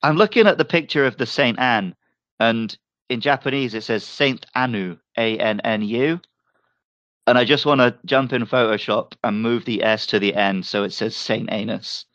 I'm 0.02 0.16
looking 0.16 0.46
at 0.46 0.58
the 0.58 0.64
picture 0.64 1.04
of 1.04 1.16
the 1.16 1.26
Saint 1.26 1.58
Anne, 1.58 1.94
and 2.38 2.76
in 3.08 3.20
Japanese 3.20 3.74
it 3.74 3.82
says 3.82 4.04
Saint 4.04 4.46
Anu, 4.54 4.96
A 5.16 5.38
N 5.38 5.60
N 5.60 5.82
U. 5.82 6.20
And 7.26 7.36
I 7.38 7.44
just 7.44 7.66
want 7.66 7.80
to 7.80 7.96
jump 8.06 8.32
in 8.32 8.46
Photoshop 8.46 9.12
and 9.22 9.42
move 9.42 9.64
the 9.64 9.82
S 9.84 10.06
to 10.06 10.18
the 10.18 10.34
N 10.34 10.62
so 10.62 10.82
it 10.84 10.92
says 10.92 11.14
Saint 11.16 11.48
Anus. 11.52 12.06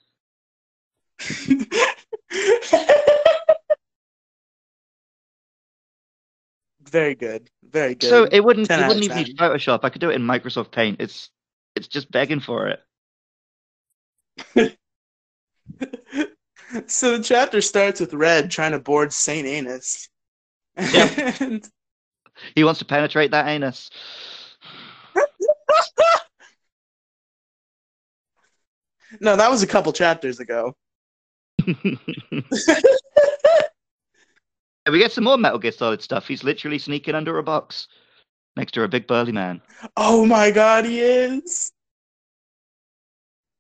Very 6.90 7.16
good. 7.16 7.50
Very 7.64 7.96
good. 7.96 8.10
So 8.10 8.26
it 8.32 8.42
wouldn't 8.42 8.70
it 8.70 8.88
wouldn't 8.88 9.04
even 9.06 9.18
need 9.18 9.38
Photoshop. 9.38 9.80
I 9.84 9.90
could 9.90 10.02
do 10.02 10.10
it 10.10 10.16
in 10.16 10.22
Microsoft 10.22 10.72
Paint. 10.72 10.98
It's 11.00 11.30
it's 11.76 11.88
just 11.88 12.12
begging 12.12 12.40
for 12.40 12.68
it. 12.68 12.80
so 16.88 17.18
the 17.18 17.24
chapter 17.24 17.62
starts 17.62 18.00
with 18.00 18.14
Red 18.14 18.52
trying 18.52 18.72
to 18.74 18.80
board 18.80 19.12
Saint 19.14 19.48
Anus. 19.48 20.10
And- 20.76 21.68
He 22.54 22.66
wants 22.66 22.80
to 22.80 22.86
penetrate 22.86 23.32
that 23.32 23.48
anus. 23.48 23.90
no, 29.22 29.38
that 29.38 29.50
was 29.50 29.64
a 29.64 29.68
couple 29.68 29.94
chapters 29.94 30.42
ago. 30.42 30.76
we 34.92 35.00
get 35.00 35.12
some 35.12 35.24
more 35.24 35.38
Metal 35.38 35.60
Gear 35.60 35.72
Solid 35.72 36.02
stuff. 36.02 36.28
He's 36.28 36.44
literally 36.44 36.80
sneaking 36.80 37.16
under 37.16 37.38
a 37.38 37.44
box 37.44 37.88
next 38.58 38.74
to 38.74 38.84
a 38.84 38.88
big 38.88 39.08
burly 39.08 39.32
man. 39.34 39.62
Oh 39.98 40.26
my 40.26 40.52
god, 40.52 40.86
he 40.86 41.00
is. 41.02 41.74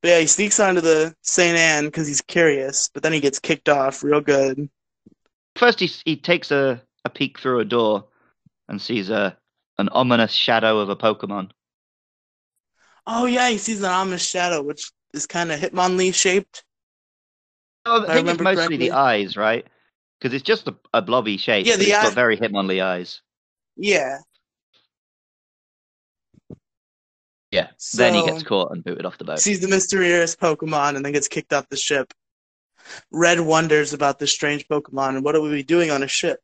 But 0.01 0.09
yeah, 0.09 0.19
he 0.19 0.27
sneaks 0.27 0.59
onto 0.59 0.79
the 0.81 1.15
Saint 1.21 1.57
Anne 1.57 1.85
because 1.85 2.07
he's 2.07 2.21
curious, 2.21 2.89
but 2.93 3.03
then 3.03 3.11
he 3.13 3.19
gets 3.19 3.39
kicked 3.39 3.67
off 3.69 4.03
real 4.03 4.21
good. 4.21 4.69
First, 5.57 5.81
he 5.81 5.87
he 5.87 6.15
takes 6.15 6.49
a, 6.51 6.81
a 7.03 7.09
peek 7.09 7.39
through 7.39 7.59
a 7.59 7.65
door 7.65 8.07
and 8.69 8.81
sees 8.81 9.09
a 9.09 9.37
an 9.79 9.89
ominous 9.89 10.31
shadow 10.33 10.79
of 10.79 10.89
a 10.89 10.95
Pokemon. 10.95 11.51
Oh 13.07 13.25
yeah, 13.25 13.49
he 13.49 13.57
sees 13.57 13.79
an 13.79 13.85
ominous 13.85 14.23
shadow, 14.23 14.61
which 14.61 14.91
is 15.13 15.25
kind 15.25 15.51
of 15.51 15.59
Hitmonlee 15.59 16.13
shaped. 16.13 16.63
Oh, 17.85 18.05
I 18.07 18.07
I 18.07 18.13
think 18.13 18.27
it's 18.29 18.39
remember 18.39 18.43
mostly 18.43 18.77
correctly. 18.77 18.77
the 18.77 18.91
eyes, 18.91 19.35
right? 19.37 19.65
Because 20.19 20.33
it's 20.33 20.43
just 20.43 20.67
a, 20.67 20.75
a 20.93 21.01
blobby 21.01 21.37
shape. 21.37 21.65
Yeah, 21.65 21.75
the 21.75 21.85
it's 21.85 21.93
eye- 21.93 22.03
got 22.03 22.13
very 22.13 22.37
Hitmonlee 22.37 22.83
eyes. 22.83 23.21
Yeah. 23.75 24.19
Yeah. 27.51 27.67
So, 27.77 27.97
then 27.97 28.13
he 28.15 28.25
gets 28.25 28.43
caught 28.43 28.71
and 28.71 28.83
booted 28.83 29.05
off 29.05 29.17
the 29.17 29.23
boat. 29.23 29.39
sees 29.39 29.59
the 29.61 29.67
mysterious 29.67 30.35
Pokemon 30.35 30.95
and 30.95 31.05
then 31.05 31.13
gets 31.13 31.27
kicked 31.27 31.53
off 31.53 31.67
the 31.69 31.77
ship. 31.77 32.13
Red 33.11 33.39
wonders 33.39 33.93
about 33.93 34.19
this 34.19 34.31
strange 34.31 34.67
Pokemon 34.67 35.09
and 35.15 35.23
what 35.23 35.35
are 35.35 35.41
we 35.41 35.63
doing 35.63 35.89
on 35.91 36.03
a 36.03 36.07
ship? 36.07 36.39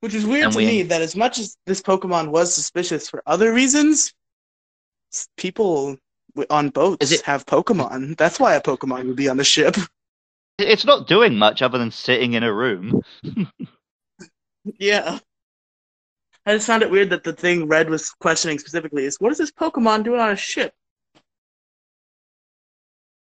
Which 0.00 0.14
is 0.14 0.26
weird 0.26 0.44
And 0.44 0.52
to 0.54 0.58
we- 0.58 0.66
me 0.66 0.82
that 0.84 1.02
as 1.02 1.14
much 1.14 1.38
as 1.38 1.56
this 1.66 1.80
Pokemon 1.82 2.28
was 2.28 2.54
suspicious 2.54 3.08
for 3.08 3.22
other 3.26 3.52
reasons, 3.52 4.12
people 5.36 5.96
on 6.50 6.70
boats 6.70 7.12
it- 7.12 7.22
have 7.22 7.44
Pokemon. 7.46 8.16
That's 8.16 8.40
why 8.40 8.54
a 8.54 8.60
Pokemon 8.62 9.06
would 9.06 9.16
be 9.16 9.28
on 9.28 9.36
the 9.36 9.44
ship. 9.44 9.76
It's 10.62 10.84
not 10.84 11.08
doing 11.08 11.36
much 11.36 11.62
other 11.62 11.78
than 11.78 11.90
sitting 11.90 12.34
in 12.34 12.42
a 12.42 12.52
room. 12.52 13.02
yeah. 14.78 15.18
I 16.44 16.54
just 16.54 16.66
found 16.66 16.82
it 16.82 16.90
weird 16.90 17.10
that 17.10 17.24
the 17.24 17.32
thing 17.32 17.68
Red 17.68 17.88
was 17.88 18.10
questioning 18.10 18.58
specifically 18.58 19.04
is 19.04 19.16
what 19.20 19.32
is 19.32 19.38
this 19.38 19.52
Pokemon 19.52 20.04
doing 20.04 20.20
on 20.20 20.30
a 20.30 20.36
ship? 20.36 20.74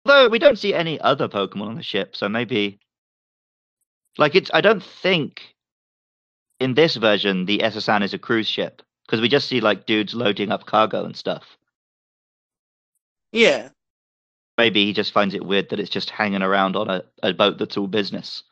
Although 0.04 0.28
we 0.28 0.38
don't 0.38 0.58
see 0.58 0.74
any 0.74 1.00
other 1.00 1.28
Pokemon 1.28 1.68
on 1.68 1.76
the 1.76 1.82
ship, 1.82 2.16
so 2.16 2.28
maybe 2.28 2.78
like 4.18 4.34
it's 4.34 4.50
I 4.52 4.60
don't 4.60 4.82
think 4.82 5.54
in 6.60 6.74
this 6.74 6.96
version 6.96 7.46
the 7.46 7.62
S.S. 7.62 7.88
Anne 7.88 8.02
is 8.02 8.14
a 8.14 8.18
cruise 8.18 8.48
ship. 8.48 8.82
because 9.06 9.20
we 9.20 9.28
just 9.28 9.48
see 9.48 9.60
like 9.60 9.86
dudes 9.86 10.14
loading 10.14 10.50
up 10.50 10.66
cargo 10.66 11.04
and 11.04 11.16
stuff. 11.16 11.56
Yeah. 13.32 13.70
Maybe 14.56 14.84
he 14.84 14.92
just 14.92 15.12
finds 15.12 15.34
it 15.34 15.44
weird 15.44 15.70
that 15.70 15.80
it's 15.80 15.90
just 15.90 16.10
hanging 16.10 16.42
around 16.42 16.76
on 16.76 16.88
a, 16.88 17.02
a 17.22 17.32
boat 17.32 17.58
that's 17.58 17.76
all 17.76 17.88
business. 17.88 18.44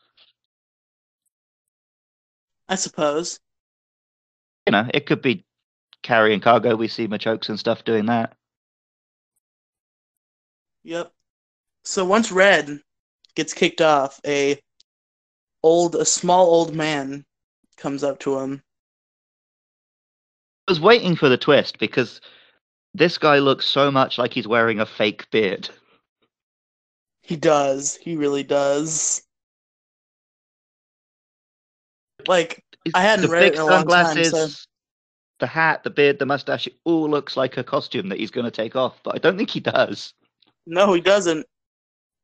I 2.67 2.75
suppose. 2.75 3.39
You 4.67 4.71
know, 4.71 4.89
it 4.93 5.05
could 5.05 5.21
be 5.21 5.45
carrying 6.01 6.39
cargo. 6.39 6.75
We 6.75 6.87
see 6.87 7.07
Machokes 7.07 7.49
and 7.49 7.59
stuff 7.59 7.83
doing 7.83 8.05
that. 8.07 8.35
Yep. 10.83 11.11
So 11.85 12.05
once 12.05 12.31
Red 12.31 12.79
gets 13.35 13.53
kicked 13.53 13.81
off, 13.81 14.19
a 14.25 14.59
old 15.63 15.95
a 15.95 16.05
small 16.05 16.45
old 16.47 16.75
man 16.75 17.25
comes 17.77 18.03
up 18.03 18.19
to 18.19 18.39
him. 18.39 18.61
I 20.67 20.71
was 20.71 20.79
waiting 20.79 21.15
for 21.15 21.29
the 21.29 21.37
twist 21.37 21.79
because 21.79 22.21
this 22.93 23.17
guy 23.17 23.39
looks 23.39 23.65
so 23.65 23.91
much 23.91 24.17
like 24.17 24.33
he's 24.33 24.47
wearing 24.47 24.79
a 24.79 24.85
fake 24.85 25.29
beard. 25.31 25.69
He 27.23 27.37
does. 27.37 27.95
He 27.95 28.15
really 28.17 28.43
does. 28.43 29.23
Like 32.27 32.63
I 32.93 33.01
hadn't 33.01 33.27
the 33.27 33.31
read 33.31 33.39
big 33.39 33.53
it 33.53 33.55
in 33.55 33.61
a 33.61 33.65
long 33.65 33.87
time, 33.87 34.23
so 34.25 34.47
the 35.39 35.47
hat, 35.47 35.83
the 35.83 35.89
beard, 35.89 36.19
the 36.19 36.25
mustache, 36.25 36.67
it 36.67 36.75
all 36.83 37.09
looks 37.09 37.35
like 37.35 37.57
a 37.57 37.63
costume 37.63 38.09
that 38.09 38.19
he's 38.19 38.31
going 38.31 38.45
to 38.45 38.51
take 38.51 38.75
off, 38.75 38.99
but 39.03 39.15
I 39.15 39.17
don't 39.17 39.37
think 39.37 39.49
he 39.49 39.59
does. 39.59 40.13
no, 40.65 40.93
he 40.93 41.01
doesn't. 41.01 41.45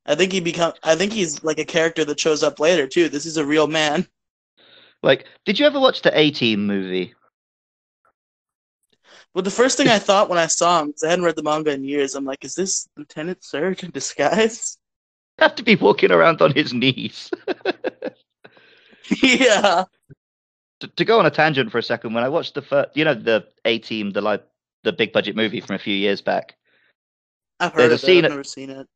I 0.05 0.15
think 0.15 0.31
he 0.31 0.39
become. 0.39 0.73
I 0.83 0.95
think 0.95 1.13
he's 1.13 1.43
like 1.43 1.59
a 1.59 1.65
character 1.65 2.03
that 2.05 2.19
shows 2.19 2.43
up 2.43 2.59
later 2.59 2.87
too. 2.87 3.09
This 3.09 3.25
is 3.25 3.37
a 3.37 3.45
real 3.45 3.67
man. 3.67 4.07
Like, 5.03 5.27
did 5.45 5.59
you 5.59 5.65
ever 5.65 5.79
watch 5.79 6.01
the 6.01 6.17
A 6.17 6.31
Team 6.31 6.65
movie? 6.65 7.13
Well, 9.33 9.43
the 9.43 9.51
first 9.51 9.77
thing 9.77 9.87
I 9.87 9.99
thought 9.99 10.29
when 10.29 10.39
I 10.39 10.47
saw 10.47 10.81
him, 10.81 10.87
because 10.87 11.03
I 11.03 11.09
hadn't 11.09 11.25
read 11.25 11.35
the 11.35 11.43
manga 11.43 11.71
in 11.71 11.83
years, 11.83 12.15
I'm 12.15 12.25
like, 12.25 12.43
is 12.43 12.55
this 12.55 12.89
Lieutenant 12.97 13.43
Surge 13.43 13.83
in 13.83 13.91
disguise? 13.91 14.78
Have 15.41 15.55
to 15.55 15.63
be 15.63 15.75
walking 15.75 16.11
around 16.11 16.41
on 16.41 16.53
his 16.53 16.73
knees. 16.73 17.31
yeah. 19.23 19.85
to, 20.79 20.87
to 20.87 21.05
go 21.05 21.19
on 21.19 21.25
a 21.25 21.31
tangent 21.31 21.71
for 21.71 21.77
a 21.77 21.83
second, 21.83 22.13
when 22.13 22.23
I 22.23 22.29
watched 22.29 22.53
the 22.55 22.61
first, 22.61 22.89
you 22.95 23.05
know, 23.05 23.13
the 23.13 23.45
A 23.65 23.79
Team, 23.79 24.11
the 24.11 24.21
like 24.21 24.45
the 24.83 24.93
big 24.93 25.11
budget 25.13 25.35
movie 25.35 25.61
from 25.61 25.75
a 25.75 25.79
few 25.79 25.95
years 25.95 26.21
back. 26.21 26.55
I've 27.59 27.73
There's 27.75 27.83
heard 27.83 27.91
a 27.91 27.95
of 27.95 27.99
it. 28.03 28.05
scene- 28.05 28.25
I've 28.25 28.31
never 28.31 28.43
seen 28.43 28.69
it. 28.69 28.87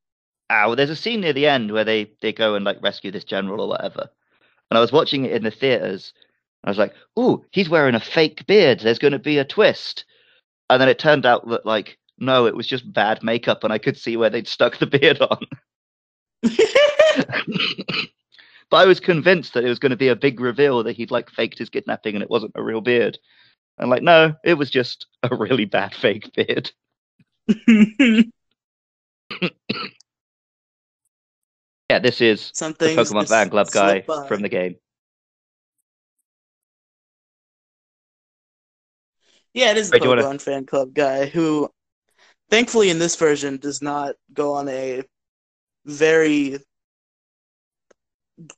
Ah, 0.49 0.67
well, 0.67 0.75
there's 0.75 0.89
a 0.89 0.95
scene 0.95 1.21
near 1.21 1.33
the 1.33 1.47
end 1.47 1.71
where 1.71 1.85
they 1.85 2.11
they 2.21 2.33
go 2.33 2.55
and 2.55 2.65
like 2.65 2.81
rescue 2.83 3.11
this 3.11 3.23
general 3.23 3.61
or 3.61 3.67
whatever. 3.69 4.09
And 4.69 4.77
I 4.77 4.81
was 4.81 4.91
watching 4.91 5.25
it 5.25 5.31
in 5.31 5.43
the 5.43 5.51
theaters. 5.51 6.13
I 6.63 6.69
was 6.69 6.77
like, 6.77 6.93
"Ooh, 7.17 7.45
he's 7.51 7.69
wearing 7.69 7.95
a 7.95 7.99
fake 7.99 8.45
beard. 8.45 8.79
There's 8.79 8.99
going 8.99 9.13
to 9.13 9.19
be 9.19 9.37
a 9.37 9.45
twist." 9.45 10.05
And 10.69 10.81
then 10.81 10.89
it 10.89 10.99
turned 10.99 11.25
out 11.25 11.47
that 11.49 11.65
like 11.65 11.97
no, 12.19 12.45
it 12.45 12.55
was 12.55 12.67
just 12.67 12.91
bad 12.93 13.23
makeup, 13.23 13.63
and 13.63 13.73
I 13.73 13.77
could 13.77 13.97
see 13.97 14.15
where 14.17 14.29
they'd 14.29 14.47
stuck 14.47 14.77
the 14.77 14.85
beard 14.85 15.21
on. 15.21 15.39
but 18.69 18.77
I 18.77 18.85
was 18.85 18.99
convinced 18.99 19.53
that 19.53 19.63
it 19.63 19.69
was 19.69 19.79
going 19.79 19.91
to 19.91 19.95
be 19.97 20.09
a 20.09 20.15
big 20.15 20.39
reveal 20.39 20.83
that 20.83 20.95
he'd 20.97 21.11
like 21.11 21.29
faked 21.31 21.57
his 21.59 21.69
kidnapping 21.69 22.15
and 22.15 22.23
it 22.23 22.29
wasn't 22.29 22.51
a 22.55 22.63
real 22.63 22.81
beard. 22.81 23.17
And 23.77 23.89
like, 23.89 24.03
no, 24.03 24.33
it 24.43 24.53
was 24.55 24.69
just 24.69 25.07
a 25.23 25.35
really 25.35 25.65
bad 25.65 25.93
fake 26.01 26.31
beard. 26.33 26.71
Yeah, 31.89 31.99
this 31.99 32.21
is 32.21 32.49
Something 32.53 32.95
the 32.95 33.03
Pokemon 33.03 33.29
fan 33.29 33.49
club 33.49 33.69
guy 33.71 34.01
by. 34.01 34.27
from 34.27 34.41
the 34.41 34.49
game. 34.49 34.77
Yeah, 39.53 39.71
it 39.71 39.77
is 39.77 39.91
the 39.91 39.99
Pokemon 39.99 40.07
wanna- 40.23 40.39
fan 40.39 40.65
club 40.65 40.93
guy 40.93 41.27
who, 41.27 41.69
thankfully, 42.49 42.89
in 42.89 42.97
this 42.99 43.15
version, 43.15 43.57
does 43.57 43.81
not 43.81 44.15
go 44.33 44.53
on 44.53 44.67
a 44.69 45.03
very 45.85 46.59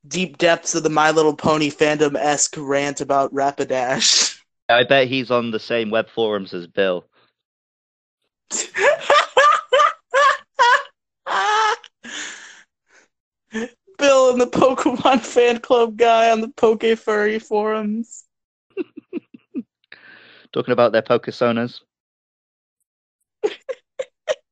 deep 0.08 0.38
depths 0.38 0.76
of 0.76 0.84
the 0.84 0.90
My 0.90 1.12
Little 1.12 1.36
Pony 1.36 1.70
fandom 1.70 2.16
esque 2.16 2.56
rant 2.58 3.02
about 3.02 3.34
Rapidash. 3.34 4.40
I 4.70 4.84
bet 4.84 5.08
he's 5.08 5.30
on 5.30 5.52
the 5.52 5.60
same 5.60 5.90
web 5.92 6.10
forums 6.10 6.54
as 6.54 6.68
Bill. 6.68 7.06
Bill 13.98 14.32
and 14.32 14.42
the 14.42 14.48
Pokemon 14.48 15.22
fan 15.22 15.60
club 15.60 15.98
guy 15.98 16.30
on 16.32 16.42
the 16.42 16.50
Poke 16.50 16.98
Furry 16.98 17.40
forums. 17.40 18.26
talking 20.54 20.72
about 20.72 20.92
their 20.92 21.02
Pokesonas. 21.02 21.82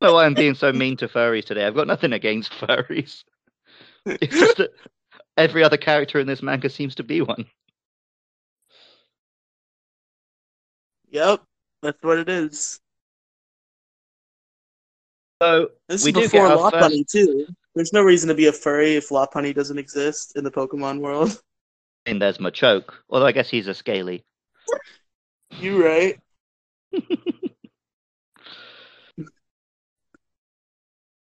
Know 0.03 0.13
why 0.13 0.25
I'm 0.25 0.33
being 0.33 0.53
so 0.53 0.71
mean 0.71 0.97
to 0.97 1.07
furries 1.07 1.45
today. 1.45 1.65
I've 1.65 1.75
got 1.75 1.87
nothing 1.87 2.13
against 2.13 2.51
furries. 2.51 3.23
It's 4.05 4.37
just 4.37 4.57
that 4.57 4.71
every 5.37 5.63
other 5.63 5.77
character 5.77 6.19
in 6.19 6.27
this 6.27 6.43
manga 6.43 6.69
seems 6.69 6.95
to 6.95 7.03
be 7.03 7.21
one. 7.21 7.45
Yep, 11.09 11.41
that's 11.81 12.03
what 12.03 12.19
it 12.19 12.29
is. 12.29 12.79
So 15.41 15.69
This 15.87 16.03
We 16.03 16.09
is 16.09 16.15
do 16.15 16.21
get 16.21 16.31
before 16.31 16.71
first- 16.71 17.09
too. 17.11 17.47
There's 17.75 17.93
no 17.93 18.01
reason 18.03 18.27
to 18.29 18.35
be 18.35 18.47
a 18.47 18.51
furry 18.51 18.95
if 18.95 19.09
Lopunny 19.09 19.53
doesn't 19.53 19.77
exist 19.79 20.35
in 20.35 20.43
the 20.43 20.51
Pokemon 20.51 20.99
world. 20.99 21.41
and 22.05 22.21
there's 22.21 22.37
Machoke, 22.37 22.93
although 23.09 23.25
I 23.25 23.31
guess 23.31 23.49
he's 23.49 23.67
a 23.67 23.73
scaly. 23.73 24.23
You 25.59 25.83
right. 25.83 26.19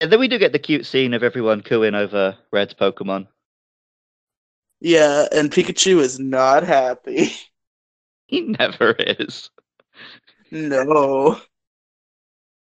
And 0.02 0.10
then 0.10 0.18
we 0.18 0.26
do 0.26 0.36
get 0.36 0.50
the 0.50 0.58
cute 0.58 0.84
scene 0.84 1.14
of 1.14 1.22
everyone 1.22 1.60
cooing 1.60 1.94
over 1.94 2.36
Red's 2.50 2.74
Pokemon. 2.74 3.28
Yeah, 4.80 5.28
and 5.30 5.48
Pikachu 5.48 6.00
is 6.00 6.18
not 6.18 6.64
happy. 6.64 7.32
He 8.26 8.40
never 8.40 8.92
is. 8.92 9.50
No. 10.50 11.38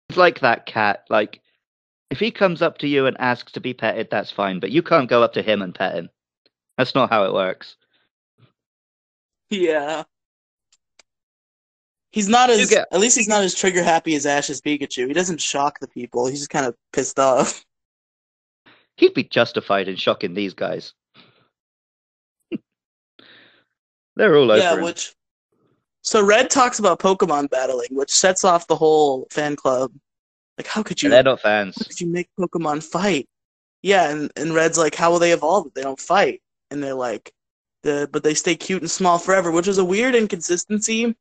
It's 0.08 0.16
like 0.16 0.40
that 0.40 0.64
cat. 0.64 1.04
Like, 1.10 1.42
if 2.08 2.18
he 2.18 2.30
comes 2.30 2.62
up 2.62 2.78
to 2.78 2.88
you 2.88 3.04
and 3.04 3.14
asks 3.20 3.52
to 3.52 3.60
be 3.60 3.74
petted, 3.74 4.08
that's 4.10 4.30
fine, 4.30 4.58
but 4.58 4.70
you 4.70 4.82
can't 4.82 5.10
go 5.10 5.22
up 5.22 5.34
to 5.34 5.42
him 5.42 5.60
and 5.60 5.74
pet 5.74 5.96
him. 5.96 6.08
That's 6.78 6.94
not 6.94 7.10
how 7.10 7.24
it 7.26 7.34
works. 7.34 7.76
Yeah. 9.50 10.04
He's 12.12 12.28
not 12.28 12.50
as 12.50 12.68
get- 12.70 12.88
at 12.90 13.00
least 13.00 13.16
he's 13.16 13.28
not 13.28 13.44
as 13.44 13.54
trigger 13.54 13.82
happy 13.82 14.14
as 14.16 14.26
Ash's 14.26 14.60
Pikachu. 14.60 15.06
He 15.06 15.12
doesn't 15.12 15.40
shock 15.40 15.78
the 15.80 15.88
people. 15.88 16.26
He's 16.26 16.40
just 16.40 16.50
kind 16.50 16.66
of 16.66 16.74
pissed 16.92 17.18
off. 17.18 17.64
He'd 18.96 19.14
be 19.14 19.24
justified 19.24 19.88
in 19.88 19.96
shocking 19.96 20.34
these 20.34 20.52
guys. 20.52 20.92
They're 24.16 24.36
all 24.36 24.50
over 24.50 24.60
yeah, 24.60 24.76
him. 24.76 24.84
which 24.84 25.14
so 26.02 26.24
Red 26.24 26.50
talks 26.50 26.78
about 26.78 26.98
Pokemon 26.98 27.50
battling, 27.50 27.88
which 27.92 28.10
sets 28.10 28.44
off 28.44 28.66
the 28.66 28.76
whole 28.76 29.26
fan 29.30 29.54
club. 29.56 29.92
Like, 30.58 30.66
how 30.66 30.82
could 30.82 31.02
you 31.02 31.06
And 31.06 31.12
they're 31.14 31.22
not 31.22 31.40
fans. 31.40 31.76
how 31.78 31.84
could 31.84 32.00
you 32.00 32.06
make 32.08 32.28
Pokemon 32.38 32.82
fight? 32.82 33.28
Yeah, 33.82 34.10
and, 34.10 34.30
and 34.36 34.54
Red's 34.54 34.76
like, 34.76 34.94
how 34.94 35.10
will 35.10 35.18
they 35.18 35.32
evolve 35.32 35.66
if 35.68 35.74
they 35.74 35.82
don't 35.82 36.00
fight? 36.00 36.42
And 36.70 36.82
they're 36.82 36.94
like, 36.94 37.32
the 37.82 38.08
but 38.12 38.22
they 38.22 38.34
stay 38.34 38.54
cute 38.56 38.82
and 38.82 38.90
small 38.90 39.18
forever, 39.18 39.50
which 39.50 39.68
is 39.68 39.78
a 39.78 39.84
weird 39.84 40.14
inconsistency. 40.14 41.14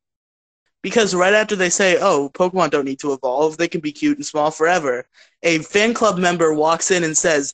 Because 0.82 1.14
right 1.14 1.34
after 1.34 1.56
they 1.56 1.70
say, 1.70 1.98
oh, 2.00 2.30
Pokemon 2.34 2.70
don't 2.70 2.86
need 2.86 3.00
to 3.00 3.12
evolve, 3.14 3.58
they 3.58 3.68
can 3.68 3.82
be 3.82 3.92
cute 3.92 4.18
and 4.18 4.26
small 4.26 4.50
forever, 4.50 5.06
a 5.44 5.60
fan 5.60 5.94
club 5.94 6.18
member 6.18 6.54
walks 6.54 6.90
in 6.90 7.04
and 7.04 7.18
says, 7.18 7.54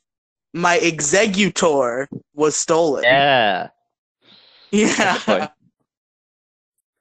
my 0.54 0.78
Exeggutor 0.80 2.08
was 2.34 2.56
stolen. 2.56 3.04
Yeah. 3.04 3.70
Yeah. 4.72 5.50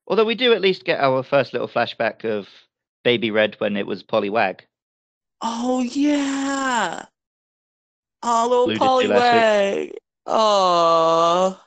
Although 0.07 0.27
we 0.27 0.37
do 0.37 0.53
at 0.53 0.61
least 0.61 0.85
get 0.85 1.01
our 1.01 1.25
first 1.25 1.53
little 1.53 1.67
flashback 1.67 2.25
of 2.25 2.47
Baby 3.03 3.33
Red 3.33 3.57
when 3.59 3.77
it 3.77 3.87
was 3.87 4.05
Poliwag. 4.05 4.61
Oh 5.41 5.81
yeah. 5.81 7.07
Oh, 8.23 8.65
little 8.69 8.87
Alluded 8.87 9.09
to 9.09 9.15
last 9.15 9.35
Poliwag. 9.35 9.93
Oh. 10.27 11.61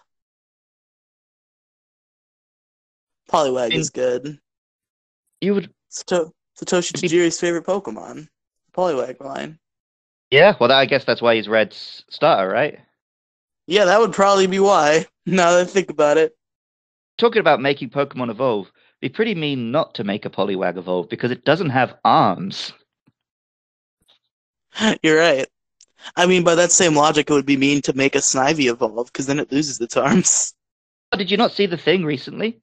Poliwag 3.30 3.74
is 3.74 3.90
good. 3.90 4.40
You 5.42 5.54
would, 5.56 5.74
Sato- 5.90 6.34
Satoshi 6.60 6.92
It'd 6.96 7.02
be- 7.02 7.08
Tajiri's 7.10 7.40
favorite 7.40 7.66
Pokemon. 7.66 8.28
Poliwag 8.76 9.20
line. 9.24 9.58
yeah. 10.30 10.56
Well, 10.60 10.72
I 10.72 10.86
guess 10.86 11.04
that's 11.06 11.22
why 11.22 11.36
he's 11.36 11.48
Red's 11.48 12.04
starter, 12.10 12.48
right? 12.48 12.80
Yeah, 13.66 13.86
that 13.86 14.00
would 14.00 14.14
probably 14.14 14.48
be 14.48 14.60
why. 14.60 15.06
Now 15.26 15.52
that 15.52 15.62
I 15.62 15.66
think 15.66 15.90
about 15.90 16.18
it. 16.18 16.38
Talking 17.18 17.42
about 17.42 17.60
making 17.60 17.90
Pokemon 17.90 18.30
evolve, 18.30 18.68
it'd 19.02 19.12
be 19.12 19.16
pretty 19.16 19.36
mean 19.36 19.72
not 19.72 19.96
to 19.96 20.06
make 20.06 20.26
a 20.26 20.30
Poliwag 20.30 20.78
evolve 20.78 21.10
because 21.10 21.32
it 21.32 21.44
doesn't 21.44 21.72
have 21.72 21.98
arms. 22.06 22.72
You're 25.04 25.18
right. 25.20 25.48
I 26.16 26.28
mean, 26.28 26.44
by 26.46 26.56
that 26.56 26.72
same 26.72 26.96
logic, 26.96 27.30
it 27.30 27.34
would 27.34 27.46
be 27.46 27.58
mean 27.58 27.82
to 27.82 27.94
make 27.94 28.16
a 28.16 28.20
Snivy 28.20 28.72
evolve, 28.72 29.08
because 29.08 29.26
then 29.26 29.40
it 29.40 29.52
loses 29.52 29.82
its 29.82 29.98
arms. 29.98 30.54
Oh, 31.12 31.18
did 31.18 31.30
you 31.32 31.38
not 31.38 31.52
see 31.52 31.66
the 31.66 31.76
thing 31.78 32.06
recently? 32.06 32.62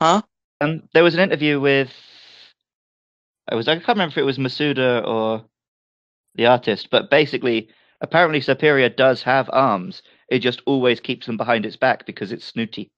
Huh? 0.00 0.22
Um, 0.60 0.88
there 0.92 1.04
was 1.04 1.14
an 1.14 1.20
interview 1.20 1.60
with. 1.60 1.92
I 3.48 3.54
was 3.54 3.68
I 3.68 3.74
can't 3.74 3.88
remember 3.88 4.12
if 4.12 4.18
it 4.18 4.22
was 4.22 4.38
Masuda 4.38 5.06
or 5.06 5.44
the 6.34 6.46
artist, 6.46 6.88
but 6.90 7.10
basically, 7.10 7.68
apparently 8.00 8.40
Serperior 8.40 8.94
does 8.94 9.22
have 9.22 9.50
arms. 9.52 10.02
It 10.28 10.38
just 10.38 10.62
always 10.66 11.00
keeps 11.00 11.26
them 11.26 11.36
behind 11.36 11.66
its 11.66 11.76
back 11.76 12.06
because 12.06 12.32
it's 12.32 12.44
snooty. 12.44 12.90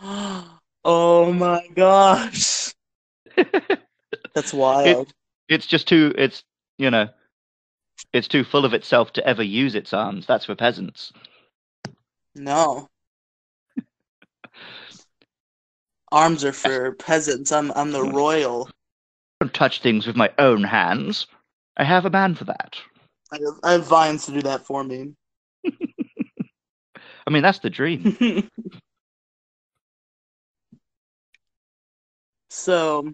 oh 0.02 1.32
my 1.32 1.66
gosh. 1.74 2.72
That's 4.34 4.52
wild. 4.52 5.12
It's 5.48 5.66
just 5.66 5.88
too. 5.88 6.14
It's 6.16 6.44
you 6.78 6.90
know, 6.90 7.08
it's 8.12 8.28
too 8.28 8.44
full 8.44 8.64
of 8.64 8.74
itself 8.74 9.12
to 9.14 9.26
ever 9.26 9.42
use 9.42 9.74
its 9.74 9.92
arms. 9.92 10.26
That's 10.26 10.46
for 10.46 10.54
peasants. 10.54 11.12
No. 12.34 12.88
Arms 16.12 16.44
are 16.44 16.52
for 16.52 16.92
peasants. 16.92 17.50
I'm 17.50 17.72
I'm 17.72 17.90
the 17.90 18.04
royal. 18.04 18.68
I 18.68 19.46
don't 19.46 19.54
touch 19.54 19.80
things 19.80 20.06
with 20.06 20.14
my 20.14 20.30
own 20.38 20.62
hands. 20.62 21.26
I 21.76 21.84
have 21.84 22.04
a 22.04 22.10
man 22.10 22.34
for 22.34 22.44
that. 22.44 22.76
I 23.32 23.36
have, 23.36 23.58
I 23.64 23.72
have 23.72 23.86
vines 23.86 24.26
to 24.26 24.32
do 24.32 24.42
that 24.42 24.66
for 24.66 24.84
me. 24.84 25.14
I 25.66 27.30
mean, 27.30 27.42
that's 27.42 27.60
the 27.60 27.70
dream. 27.70 28.16
so, 32.50 33.10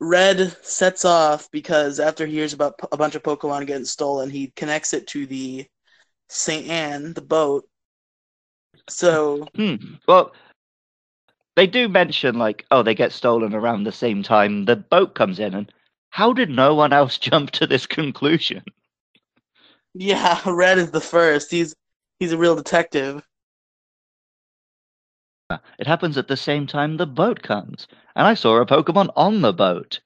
Red 0.00 0.56
sets 0.62 1.06
off 1.06 1.50
because 1.50 1.98
after 1.98 2.26
he 2.26 2.34
hears 2.34 2.52
about 2.52 2.78
a 2.92 2.96
bunch 2.96 3.14
of 3.14 3.22
Pokemon 3.22 3.66
getting 3.66 3.86
stolen, 3.86 4.28
he 4.28 4.52
connects 4.54 4.92
it 4.92 5.06
to 5.08 5.26
the 5.26 5.66
St. 6.28 6.68
Anne, 6.68 7.14
the 7.14 7.22
boat. 7.22 7.66
So, 8.88 9.48
hmm. 9.56 9.76
well, 10.06 10.34
they 11.56 11.66
do 11.66 11.88
mention 11.88 12.38
like, 12.38 12.66
oh, 12.70 12.82
they 12.82 12.94
get 12.94 13.12
stolen 13.12 13.54
around 13.54 13.84
the 13.84 13.92
same 13.92 14.22
time 14.22 14.64
the 14.64 14.76
boat 14.76 15.14
comes 15.14 15.38
in, 15.38 15.54
and 15.54 15.72
how 16.10 16.32
did 16.32 16.50
no 16.50 16.74
one 16.74 16.92
else 16.92 17.18
jump 17.30 17.50
to 17.52 17.66
this 17.66 17.86
conclusion? 17.86 18.62
Yeah, 19.94 20.40
Red 20.46 20.78
is 20.78 20.90
the 20.90 21.00
first. 21.00 21.50
He's 21.50 21.74
he's 22.18 22.32
a 22.32 22.38
real 22.38 22.56
detective. 22.56 23.22
Uh, 25.50 25.58
it 25.78 25.86
happens 25.86 26.16
at 26.16 26.26
the 26.26 26.36
same 26.36 26.66
time 26.66 26.96
the 26.96 27.06
boat 27.06 27.42
comes, 27.42 27.86
and 28.16 28.26
I 28.26 28.34
saw 28.34 28.56
a 28.56 28.66
Pokemon 28.66 29.12
on 29.14 29.42
the 29.42 29.52
boat. 29.52 30.00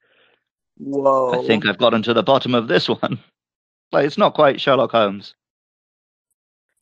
Whoa! 0.76 1.42
I 1.42 1.46
think 1.46 1.66
I've 1.66 1.78
gotten 1.78 2.02
to 2.02 2.14
the 2.14 2.22
bottom 2.22 2.54
of 2.54 2.68
this 2.68 2.88
one. 3.00 3.18
Like 3.92 4.06
it's 4.06 4.18
not 4.18 4.34
quite 4.34 4.60
Sherlock 4.60 4.90
Holmes. 4.90 5.34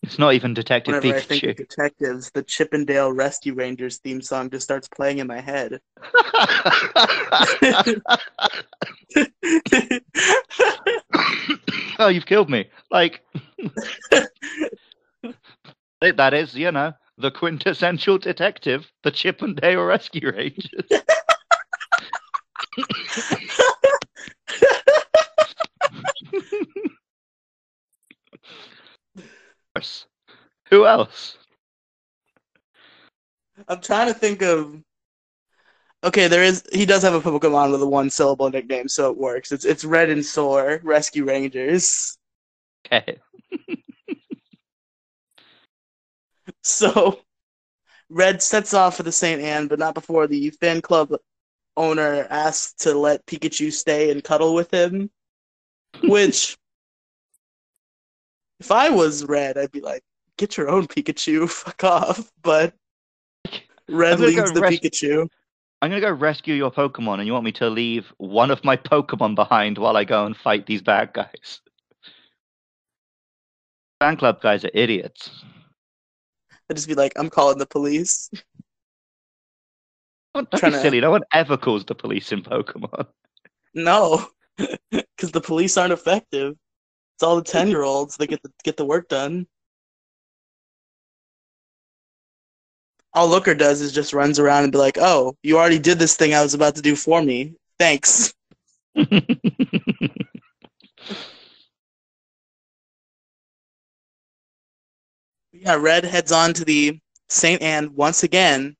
It's 0.02 0.18
not 0.18 0.34
even 0.34 0.54
Detective 0.54 1.02
Whenever 1.02 1.18
Pikachu. 1.18 1.18
I 1.18 1.22
think 1.22 1.44
of 1.44 1.56
detectives, 1.56 2.30
the 2.30 2.42
Chip 2.42 2.72
'n 2.72 2.84
Dale 2.84 3.12
Rescue 3.12 3.54
Rangers 3.54 3.98
theme 3.98 4.22
song 4.22 4.50
just 4.50 4.64
starts 4.64 4.88
playing 4.88 5.18
in 5.18 5.26
my 5.26 5.40
head. 5.40 5.80
oh, 11.98 12.08
you've 12.08 12.26
killed 12.26 12.50
me. 12.50 12.66
Like 12.90 13.22
that 16.00 16.34
is, 16.34 16.54
you 16.54 16.70
know, 16.70 16.92
the 17.18 17.30
quintessential 17.30 18.18
detective, 18.18 18.90
the 19.02 19.10
Chip 19.10 19.42
'n 19.42 19.54
Dale 19.54 19.82
Rescue 19.82 20.30
Rangers. 20.30 20.70
Who 30.70 30.86
else? 30.86 31.36
I'm 33.68 33.80
trying 33.80 34.08
to 34.08 34.14
think 34.14 34.42
of. 34.42 34.82
Okay, 36.04 36.28
there 36.28 36.42
is. 36.42 36.62
He 36.72 36.86
does 36.86 37.02
have 37.02 37.14
a 37.14 37.20
Pokemon 37.20 37.72
with 37.72 37.82
a 37.82 37.86
one 37.86 38.10
syllable 38.10 38.50
nickname, 38.50 38.88
so 38.88 39.10
it 39.10 39.16
works. 39.16 39.52
It's 39.52 39.64
it's 39.64 39.84
Red 39.84 40.10
and 40.10 40.24
Saur 40.24 40.80
Rescue 40.82 41.24
Rangers. 41.24 42.18
Okay. 42.86 43.18
So, 46.62 47.20
Red 48.08 48.42
sets 48.42 48.74
off 48.74 48.96
for 48.96 49.02
the 49.02 49.12
St. 49.12 49.40
Anne, 49.40 49.68
but 49.68 49.78
not 49.78 49.94
before 49.94 50.26
the 50.26 50.50
fan 50.50 50.80
club 50.80 51.14
owner 51.76 52.26
asks 52.30 52.72
to 52.84 52.94
let 52.94 53.26
Pikachu 53.26 53.72
stay 53.72 54.10
and 54.10 54.22
cuddle 54.22 54.54
with 54.54 54.72
him. 54.72 55.10
Which, 56.02 56.56
if 58.60 58.70
I 58.70 58.88
was 58.90 59.24
Red, 59.24 59.58
I'd 59.58 59.72
be 59.72 59.80
like, 59.80 60.02
get 60.38 60.56
your 60.56 60.68
own 60.68 60.86
Pikachu, 60.86 61.48
fuck 61.50 61.84
off. 61.84 62.30
But 62.42 62.74
Red 63.88 64.20
leads 64.20 64.52
the 64.52 64.60
res- 64.60 64.80
Pikachu. 64.80 65.28
I'm 65.82 65.90
gonna 65.90 66.00
go 66.00 66.10
rescue 66.12 66.54
your 66.54 66.70
Pokemon, 66.70 67.18
and 67.18 67.26
you 67.26 67.32
want 67.32 67.44
me 67.44 67.52
to 67.52 67.68
leave 67.68 68.12
one 68.16 68.50
of 68.50 68.64
my 68.64 68.76
Pokemon 68.76 69.34
behind 69.34 69.76
while 69.78 69.96
I 69.96 70.04
go 70.04 70.24
and 70.24 70.36
fight 70.36 70.66
these 70.66 70.82
bad 70.82 71.12
guys. 71.12 71.60
Fan 74.00 74.16
club 74.16 74.40
guys 74.40 74.64
are 74.64 74.70
idiots. 74.74 75.30
I'd 76.68 76.76
just 76.76 76.88
be 76.88 76.94
like, 76.94 77.12
I'm 77.16 77.30
calling 77.30 77.58
the 77.58 77.66
police. 77.66 78.30
Don't, 80.34 80.50
don't 80.50 80.60
be 80.60 80.68
Tryna- 80.68 80.82
silly. 80.82 81.00
No 81.00 81.10
one 81.10 81.22
ever 81.32 81.56
calls 81.56 81.84
the 81.84 81.94
police 81.94 82.32
in 82.32 82.42
Pokemon. 82.42 83.06
No, 83.74 84.26
because 84.90 85.32
the 85.32 85.40
police 85.40 85.76
aren't 85.76 85.92
effective. 85.92 86.56
It's 87.16 87.22
all 87.22 87.36
the 87.36 87.42
ten 87.52 87.68
year 87.68 87.82
olds 87.82 88.16
that 88.18 88.28
get 88.28 88.42
the 88.42 88.52
get 88.62 88.76
the 88.76 88.84
work 88.84 89.08
done. 89.08 89.46
All 93.14 93.26
Looker 93.26 93.54
does 93.54 93.80
is 93.80 93.90
just 93.92 94.12
runs 94.12 94.38
around 94.38 94.62
and 94.62 94.70
be 94.70 94.78
like, 94.78 94.96
"Oh, 94.96 95.36
you 95.42 95.58
already 95.58 95.80
did 95.80 95.98
this 95.98 96.14
thing 96.14 96.34
I 96.34 96.42
was 96.42 96.54
about 96.54 96.76
to 96.76 96.82
do 96.82 96.94
for 96.94 97.20
me. 97.20 97.54
Thanks." 97.80 98.32
Yeah, 105.52 105.74
Red 105.74 106.04
heads 106.04 106.30
on 106.30 106.54
to 106.54 106.64
the 106.64 107.00
St. 107.28 107.60
Anne 107.60 107.96
once 107.96 108.22
again, 108.22 108.76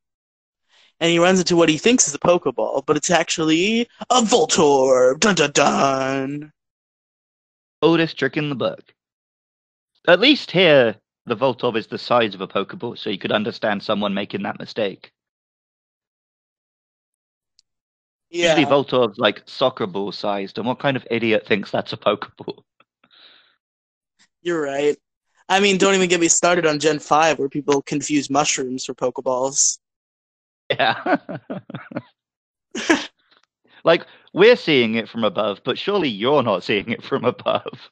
and 1.00 1.10
he 1.10 1.18
runs 1.18 1.38
into 1.38 1.56
what 1.56 1.68
he 1.68 1.78
thinks 1.78 2.08
is 2.08 2.14
a 2.14 2.18
Pokeball, 2.18 2.84
but 2.86 2.96
it's 2.96 3.10
actually 3.10 3.88
a 4.10 4.20
Voltorb. 4.22 5.20
Dun 5.20 5.34
dun 5.34 5.52
dun. 5.52 6.52
Oldest 7.82 8.18
trick 8.18 8.36
in 8.36 8.48
the 8.48 8.54
book. 8.54 8.94
At 10.08 10.20
least 10.20 10.50
here, 10.50 10.96
the 11.26 11.36
Voltorb 11.36 11.76
is 11.76 11.88
the 11.88 11.98
size 11.98 12.34
of 12.34 12.40
a 12.40 12.48
Pokeball, 12.48 12.98
so 12.98 13.10
you 13.10 13.18
could 13.18 13.32
understand 13.32 13.82
someone 13.82 14.14
making 14.14 14.42
that 14.44 14.58
mistake. 14.58 15.12
Usually 18.30 18.62
Yeah, 18.62 18.68
Voltorb's 18.68 19.18
like 19.18 19.42
soccer 19.46 19.86
ball 19.86 20.12
sized, 20.12 20.58
and 20.58 20.66
what 20.66 20.78
kind 20.78 20.96
of 20.96 21.06
idiot 21.10 21.46
thinks 21.46 21.70
that's 21.70 21.92
a 21.92 21.96
Pokeball? 21.96 22.62
you're 24.42 24.62
right. 24.62 24.96
I 25.48 25.60
mean, 25.60 25.76
don't 25.78 25.94
even 25.94 26.08
get 26.08 26.20
me 26.20 26.28
started 26.28 26.66
on 26.66 26.78
Gen 26.78 26.98
5 26.98 27.38
where 27.38 27.48
people 27.48 27.82
confuse 27.82 28.30
mushrooms 28.30 28.84
for 28.84 28.94
Pokeballs. 28.94 29.78
Yeah. 30.70 31.16
like, 33.84 34.06
we're 34.36 34.54
seeing 34.54 34.96
it 34.96 35.08
from 35.08 35.24
above, 35.24 35.62
but 35.64 35.78
surely 35.78 36.10
you're 36.10 36.42
not 36.42 36.62
seeing 36.62 36.90
it 36.90 37.02
from 37.02 37.24
above. 37.24 37.90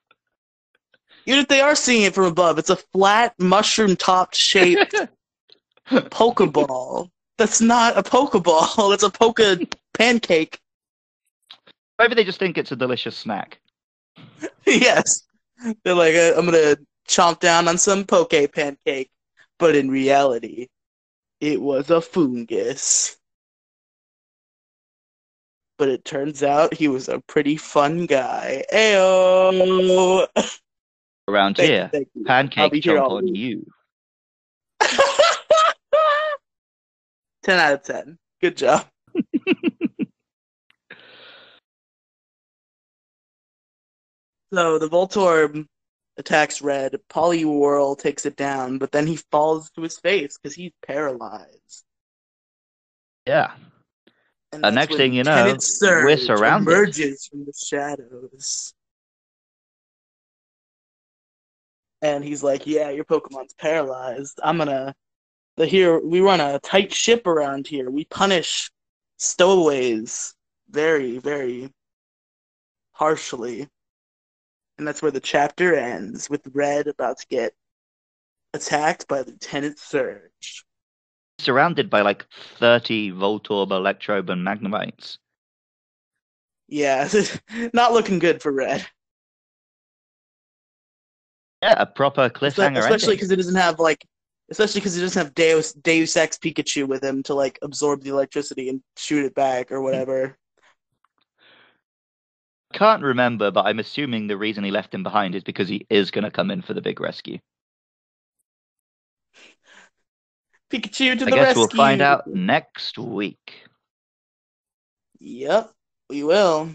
Even 1.25 1.41
if 1.41 1.49
they 1.49 1.63
are 1.63 1.75
seeing 1.75 2.03
it 2.03 2.15
from 2.15 2.27
above, 2.27 2.59
it's 2.59 2.69
a 2.69 2.77
flat 2.77 3.35
mushroom 3.39 3.97
topped 3.97 4.37
shaped 4.37 4.95
Pokeball. 5.91 7.09
That's 7.39 7.63
not 7.63 7.97
a 7.97 8.03
Pokeball. 8.03 8.91
That's 8.91 9.03
a 9.03 9.09
Poke 9.09 9.41
pancake. 9.95 10.61
Maybe 11.99 12.15
they 12.15 12.25
just 12.25 12.39
think 12.39 12.59
it's 12.59 12.73
a 12.73 12.77
delicious 12.77 13.17
snack. 13.17 13.59
yes. 14.67 15.23
They're 15.83 15.95
like, 15.95 16.15
uh, 16.15 16.35
I'm 16.37 16.45
going 16.45 16.53
to 16.53 16.79
chomp 17.09 17.41
down 17.41 17.69
on 17.69 17.79
some 17.79 18.05
Poke 18.05 18.53
pancake. 18.53 19.11
But 19.59 19.77
in 19.77 19.91
reality, 19.91 20.69
it 21.41 21.63
was 21.63 21.89
a 21.89 22.03
fungus. 22.03 23.17
But 25.77 25.89
it 25.89 26.05
turns 26.05 26.43
out 26.43 26.75
he 26.75 26.89
was 26.89 27.09
a 27.09 27.21
pretty 27.21 27.57
fun 27.57 28.07
guy. 28.07 28.65
Ayo! 28.73 30.27
Around 31.27 31.57
Thank 31.57 31.69
here, 31.69 31.91
you. 32.15 32.25
Pancake 32.25 32.83
jump 32.83 33.11
on 33.11 33.25
week. 33.25 33.37
you. 33.37 33.67
10 37.45 37.59
out 37.59 37.73
of 37.75 37.83
10. 37.83 38.19
Good 38.41 38.57
job. 38.57 38.87
so 44.53 44.79
the 44.79 44.89
Voltorb 44.89 45.67
attacks 46.17 46.63
Red. 46.63 46.99
Poliwhirl 47.11 47.99
takes 47.99 48.27
it 48.27 48.37
down, 48.37 48.79
but 48.79 48.93
then 48.93 49.07
he 49.07 49.17
falls 49.17 49.71
to 49.71 49.83
his 49.83 49.99
face 49.99 50.39
because 50.39 50.55
he's 50.55 50.73
paralyzed. 50.87 51.85
Yeah. 53.27 53.53
And 54.55 54.65
Uh, 54.65 54.71
that's 54.71 54.91
next 54.91 54.97
thing 54.97 55.13
you 55.13 55.25
know, 55.25 55.57
we're 55.83 56.17
surrounded. 56.17 56.71
emerges 56.71 57.27
from 57.27 57.45
the 57.45 57.53
shadows. 57.53 58.73
And 62.03 62.23
he's 62.23 62.43
like, 62.43 62.67
Yeah, 62.67 62.91
your 62.91 63.05
Pokemon's 63.05 63.55
paralyzed. 63.55 64.39
I'm 64.45 64.59
gonna 64.59 64.95
the 65.57 65.67
here 65.67 65.99
we 65.99 66.21
run 66.21 66.41
a 66.41 66.59
tight 66.61 66.93
ship 66.93 67.27
around 67.27 67.67
here. 67.67 67.91
We 67.91 68.05
punish 68.05 68.71
stowaways 69.17 70.35
very, 70.71 71.19
very 71.19 71.73
harshly. 72.93 73.69
And 74.79 74.87
that's 74.87 75.03
where 75.03 75.11
the 75.13 75.21
chapter 75.21 75.75
ends, 75.75 76.29
with 76.29 76.47
Red 76.53 76.87
about 76.89 77.19
to 77.19 77.27
get 77.29 77.55
attacked 78.53 79.09
by 79.09 79.21
Lieutenant 79.21 79.79
Surge. 79.79 80.31
Surrounded 81.39 81.91
by 81.91 82.03
like 82.03 82.27
30 82.59 83.13
Voltorb, 83.13 83.71
Electrode, 83.71 84.31
and 84.31 84.47
Magnemites. 84.47 85.19
Yeah, 86.69 87.09
not 87.75 87.93
looking 87.93 88.19
good 88.19 88.41
for 88.41 88.53
Red. 88.53 88.87
Yeah, 91.63 91.75
a 91.79 91.87
proper 91.87 92.29
cliffhanger. 92.29 92.79
Especially 92.79 93.15
because 93.15 93.31
it 93.31 93.37
doesn't 93.37 93.55
have 93.55 93.79
like, 93.79 94.05
especially 94.51 94.81
because 94.81 94.97
it 94.97 95.01
doesn't 95.01 95.23
have 95.23 95.35
Deus 95.35 95.73
Deus 95.73 96.17
Ex 96.17 96.37
Pikachu 96.39 96.87
with 96.87 97.03
him 97.03 97.23
to 97.25 97.35
like 97.35 97.59
absorb 97.63 98.03
the 98.03 98.11
electricity 98.11 98.69
and 98.69 98.83
shoot 98.97 99.25
it 99.25 99.35
back 99.35 99.73
or 99.73 99.81
whatever. 99.81 100.37
Can't 102.75 103.03
remember, 103.03 103.51
but 103.51 103.67
I'm 103.67 103.79
assuming 103.79 104.27
the 104.27 104.37
reason 104.37 104.65
he 104.65 104.71
left 104.71 104.93
him 104.93 105.03
behind 105.03 105.35
is 105.35 105.45
because 105.45 105.69
he 105.69 105.87
is 105.89 106.11
going 106.11 106.25
to 106.25 106.31
come 106.31 106.51
in 106.51 106.61
for 106.61 106.75
the 106.75 106.83
big 106.83 107.01
rescue. 107.01 107.39
Pikachu 110.71 111.19
to 111.19 111.25
the 111.25 111.27
rest. 111.27 111.27
I 111.27 111.31
the 111.31 111.31
guess 111.31 111.47
rescue. 111.47 111.61
we'll 111.61 111.69
find 111.69 112.03
out 112.03 112.27
next 112.27 112.99
week. 112.99 113.63
Yep, 115.21 115.71
we 116.11 116.23
will. 116.25 116.71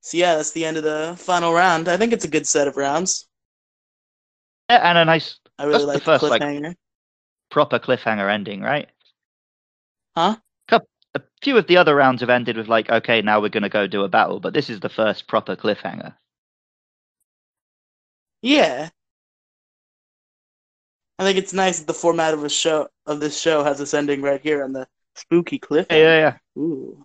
So 0.00 0.16
yeah, 0.16 0.36
that's 0.36 0.52
the 0.52 0.64
end 0.64 0.76
of 0.76 0.82
the 0.82 1.14
final 1.18 1.52
round. 1.52 1.88
I 1.88 1.96
think 1.96 2.12
it's 2.12 2.24
a 2.24 2.28
good 2.28 2.46
set 2.46 2.68
of 2.68 2.76
rounds. 2.76 3.28
Yeah, 4.68 4.88
and 4.90 4.98
a 4.98 5.04
nice 5.04 5.38
I 5.58 5.64
really 5.64 5.86
That's 5.86 6.04
the 6.04 6.10
like 6.10 6.20
first, 6.20 6.40
the 6.40 6.60
like, 6.60 6.76
proper 7.50 7.78
cliffhanger 7.78 8.32
ending, 8.32 8.62
right? 8.62 8.88
Huh? 10.16 10.36
A 11.14 11.20
few 11.42 11.58
of 11.58 11.66
the 11.66 11.76
other 11.76 11.94
rounds 11.94 12.22
have 12.22 12.30
ended 12.30 12.56
with 12.56 12.68
like, 12.68 12.88
okay, 12.88 13.20
now 13.20 13.38
we're 13.38 13.50
going 13.50 13.64
to 13.64 13.68
go 13.68 13.86
do 13.86 14.02
a 14.02 14.08
battle, 14.08 14.40
but 14.40 14.54
this 14.54 14.70
is 14.70 14.80
the 14.80 14.88
first 14.88 15.28
proper 15.28 15.54
cliffhanger. 15.54 16.14
Yeah. 18.40 18.88
I 21.22 21.24
think 21.24 21.38
it's 21.38 21.52
nice 21.52 21.78
that 21.78 21.86
the 21.86 21.94
format 21.94 22.34
of 22.34 22.42
a 22.42 22.48
show 22.48 22.88
of 23.06 23.20
this 23.20 23.40
show 23.40 23.62
has 23.62 23.78
this 23.78 23.94
ending 23.94 24.22
right 24.22 24.40
here 24.40 24.64
on 24.64 24.72
the 24.72 24.88
spooky 25.14 25.56
cliff. 25.56 25.86
Yeah, 25.88 25.96
yeah, 25.98 26.18
yeah. 26.18 26.60
Ooh. 26.60 27.04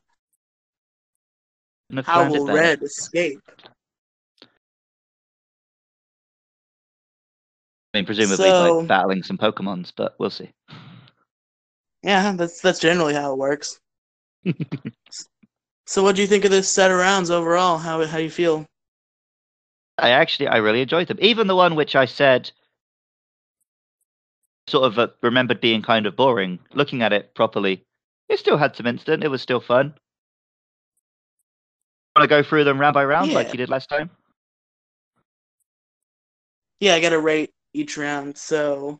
Couldn't 1.92 2.06
How 2.08 2.28
will. 2.28 2.48
Red 2.48 2.82
escape? 2.82 3.40
I 7.94 8.00
mean, 8.00 8.06
presumably 8.08 8.48
So- 8.48 8.80
like 8.80 8.88
battling 8.88 9.22
some 9.22 9.38
Pokemons, 9.38 9.94
but 9.96 10.16
we'll 10.18 10.32
see. 10.32 10.50
Yeah, 12.02 12.32
that's 12.32 12.60
that's 12.60 12.80
generally 12.80 13.14
how 13.14 13.34
it 13.34 13.38
works. 13.38 13.80
so 15.86 16.02
what 16.02 16.16
do 16.16 16.24
you 16.24 16.28
think 16.28 16.44
of 16.44 16.50
this 16.52 16.70
set 16.70 16.90
of 16.90 16.98
rounds 16.98 17.30
overall? 17.30 17.78
How 17.78 18.04
how 18.06 18.18
do 18.18 18.24
you 18.24 18.32
feel? 18.32 18.66
I 20.00 20.10
actually, 20.10 20.48
I 20.48 20.58
really 20.58 20.82
enjoyed 20.82 21.08
them. 21.08 21.18
Even 21.22 21.46
the 21.46 21.56
one 21.56 21.76
which 21.76 21.96
I 21.96 22.06
said 22.06 22.52
sort 24.68 24.86
of 24.86 25.00
uh, 25.00 25.08
remembered 25.22 25.62
being 25.62 25.82
kind 25.82 26.06
of 26.06 26.16
boring. 26.16 26.60
Looking 26.74 27.02
at 27.02 27.14
it 27.14 27.34
properly, 27.36 27.86
it 28.30 28.40
still 28.40 28.58
had 28.58 28.76
some 28.76 28.88
instant. 28.88 29.24
It 29.24 29.30
was 29.30 29.42
still 29.42 29.62
fun. 29.62 29.94
Want 32.16 32.24
to 32.24 32.28
go 32.28 32.44
through 32.44 32.64
them 32.64 32.80
round 32.80 32.94
by 32.94 33.06
round 33.06 33.32
like 33.32 33.52
you 33.52 33.58
did 33.58 33.70
last 33.70 33.90
time? 33.90 34.10
Yeah, 36.80 36.96
I 36.96 37.00
gotta 37.00 37.20
rate 37.20 37.52
each 37.74 37.98
round. 37.98 38.38
So 38.38 39.00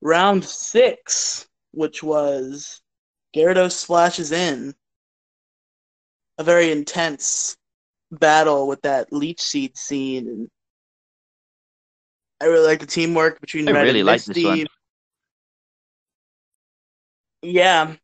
round 0.00 0.44
six, 0.44 1.46
which 1.72 2.02
was 2.02 2.80
Gyarados 3.34 3.72
splashes 3.72 4.32
in. 4.32 4.74
A 6.38 6.44
very 6.44 6.70
intense 6.70 7.56
battle 8.12 8.68
with 8.68 8.82
that 8.82 9.12
leech 9.12 9.40
seed 9.40 9.76
scene 9.76 10.28
and 10.28 10.48
I 12.40 12.46
really 12.46 12.66
like 12.66 12.80
the 12.80 12.86
teamwork 12.86 13.40
between 13.40 13.68
I 13.68 13.72
Red 13.72 13.82
really 13.82 14.00
and 14.00 14.06
like 14.06 14.24
this 14.24 14.44
one. 14.44 14.66
Yeah. 17.42 17.94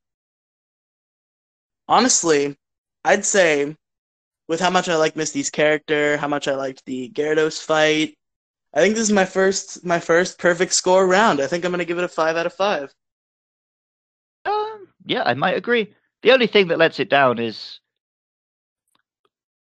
Honestly, 1.89 2.57
I'd 3.05 3.24
say 3.24 3.76
with 4.49 4.61
how 4.61 4.70
much 4.70 4.89
I 4.89 4.97
like 4.97 5.16
Misty's 5.16 5.51
character, 5.51 6.16
how 6.16 6.28
much 6.28 6.49
I 6.49 6.55
liked 6.55 6.85
the 6.87 7.11
Gyarados 7.11 7.62
fight, 7.62 8.16
I 8.74 8.80
think 8.80 8.95
this 8.95 9.05
is 9.05 9.12
my 9.12 9.24
first 9.24 9.85
my 9.85 10.01
first 10.01 10.39
perfect 10.39 10.72
score 10.72 11.07
round. 11.07 11.41
I 11.41 11.47
think 11.47 11.64
I'm 11.64 11.70
gonna 11.70 11.85
give 11.85 11.99
it 11.99 12.05
a 12.05 12.09
five 12.09 12.37
out 12.37 12.47
of 12.47 12.55
five. 12.55 12.93
Um, 14.45 14.89
yeah, 15.05 15.22
I 15.24 15.35
might 15.35 15.57
agree. 15.57 15.95
The 16.22 16.33
only 16.33 16.47
thing 16.47 16.68
that 16.68 16.78
lets 16.78 16.99
it 16.99 17.11
down 17.11 17.39
is 17.39 17.80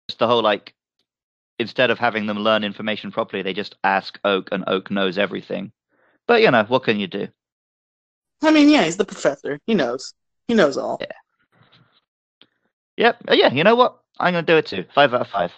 just 0.09 0.19
the 0.19 0.27
whole 0.27 0.41
like 0.41 0.73
instead 1.59 1.89
of 1.89 1.99
having 1.99 2.25
them 2.25 2.39
learn 2.39 2.63
information 2.63 3.11
properly, 3.11 3.41
they 3.43 3.53
just 3.53 3.75
ask 3.83 4.19
Oak, 4.23 4.49
and 4.51 4.63
Oak 4.67 4.91
knows 4.91 5.17
everything. 5.17 5.71
But 6.27 6.41
you 6.41 6.51
know, 6.51 6.63
what 6.63 6.83
can 6.83 6.99
you 6.99 7.07
do? 7.07 7.27
I 8.43 8.51
mean, 8.51 8.69
yeah, 8.69 8.83
he's 8.83 8.97
the 8.97 9.05
professor. 9.05 9.59
He 9.65 9.73
knows. 9.73 10.13
He 10.47 10.53
knows 10.53 10.77
all. 10.77 10.97
Yeah. 10.99 11.07
Yep. 12.97 13.17
Uh, 13.29 13.33
yeah. 13.33 13.53
You 13.53 13.63
know 13.63 13.75
what? 13.75 13.99
I'm 14.19 14.33
gonna 14.33 14.45
do 14.45 14.57
it 14.57 14.65
too. 14.65 14.85
Five 14.93 15.13
out 15.13 15.21
of 15.21 15.27
five. 15.27 15.51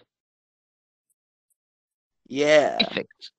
Yeah. 2.28 2.78
Perfect. 2.80 3.32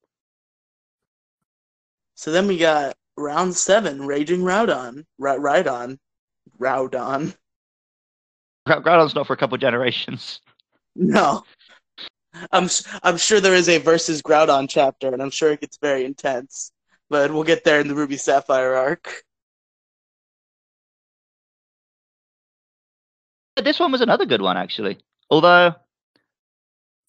So 2.15 2.33
then 2.33 2.47
we 2.47 2.59
got 2.59 2.97
round 3.17 3.55
seven, 3.57 4.07
Raging 4.07 4.43
Rowdon. 4.43 5.07
Ra- 5.19 5.37
Rhydon. 5.37 5.99
Rowdon. 6.59 7.35
Gra- 8.67 8.83
Groudon's 8.83 9.15
not 9.15 9.27
for 9.27 9.33
a 9.33 9.37
couple 9.37 9.57
generations. 9.59 10.41
No. 10.95 11.45
I'm 12.53 12.69
I'm 13.03 13.17
sure 13.17 13.41
there 13.41 13.55
is 13.55 13.69
a 13.69 13.79
versus 13.79 14.23
Groudon 14.23 14.69
chapter, 14.69 15.13
and 15.13 15.23
I'm 15.23 15.31
sure 15.31 15.53
it 15.53 15.61
gets 15.61 15.79
very 15.79 16.05
intense. 16.05 16.73
But 17.09 17.33
we'll 17.33 17.43
get 17.43 17.65
there 17.65 17.81
in 17.81 17.89
the 17.89 17.95
Ruby 17.95 18.17
Sapphire 18.17 18.75
arc. 18.75 19.25
This 23.57 23.81
one 23.81 23.93
was 23.93 24.01
another 24.01 24.27
good 24.27 24.41
one, 24.41 24.57
actually. 24.57 24.99
Although 25.29 25.75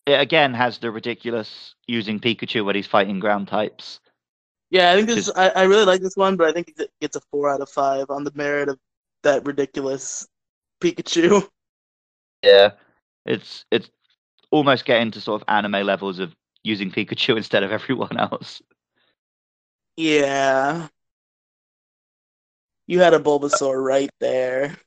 it 0.06 0.20
again 0.20 0.54
has 0.54 0.80
the 0.80 0.92
ridiculous 0.92 1.76
using 1.88 2.20
Pikachu 2.20 2.66
when 2.66 2.76
he's 2.76 2.88
fighting 2.88 3.20
ground 3.20 3.48
types. 3.48 4.00
Yeah, 4.70 4.92
I 4.92 4.96
think 4.96 5.08
this. 5.08 5.28
Is, 5.28 5.34
I 5.36 5.50
I 5.50 5.64
really 5.64 5.86
like 5.86 6.02
this 6.02 6.18
one, 6.18 6.36
but 6.36 6.48
I 6.48 6.54
think 6.54 6.74
it 6.78 6.90
gets 7.00 7.16
a 7.16 7.22
four 7.32 7.50
out 7.50 7.62
of 7.62 7.70
five 7.70 8.10
on 8.10 8.24
the 8.24 8.32
merit 8.34 8.70
of 8.70 8.80
that 9.24 9.46
ridiculous 9.46 10.28
Pikachu. 10.82 11.48
Yeah. 12.44 12.72
It's 13.26 13.66
it's 13.72 13.90
almost 14.52 14.86
getting 14.86 15.12
to 15.12 15.22
sort 15.22 15.42
of 15.42 15.48
anime 15.48 15.86
levels 15.86 16.20
of 16.20 16.36
using 16.64 16.92
Pikachu 16.92 17.38
instead 17.38 17.64
of 17.64 17.72
everyone 17.72 18.18
else. 18.18 18.62
Yeah. 19.98 20.88
You 22.88 23.00
had 23.00 23.14
a 23.14 23.20
Bulbasaur 23.20 23.82
right 23.84 24.10
there. 24.20 24.78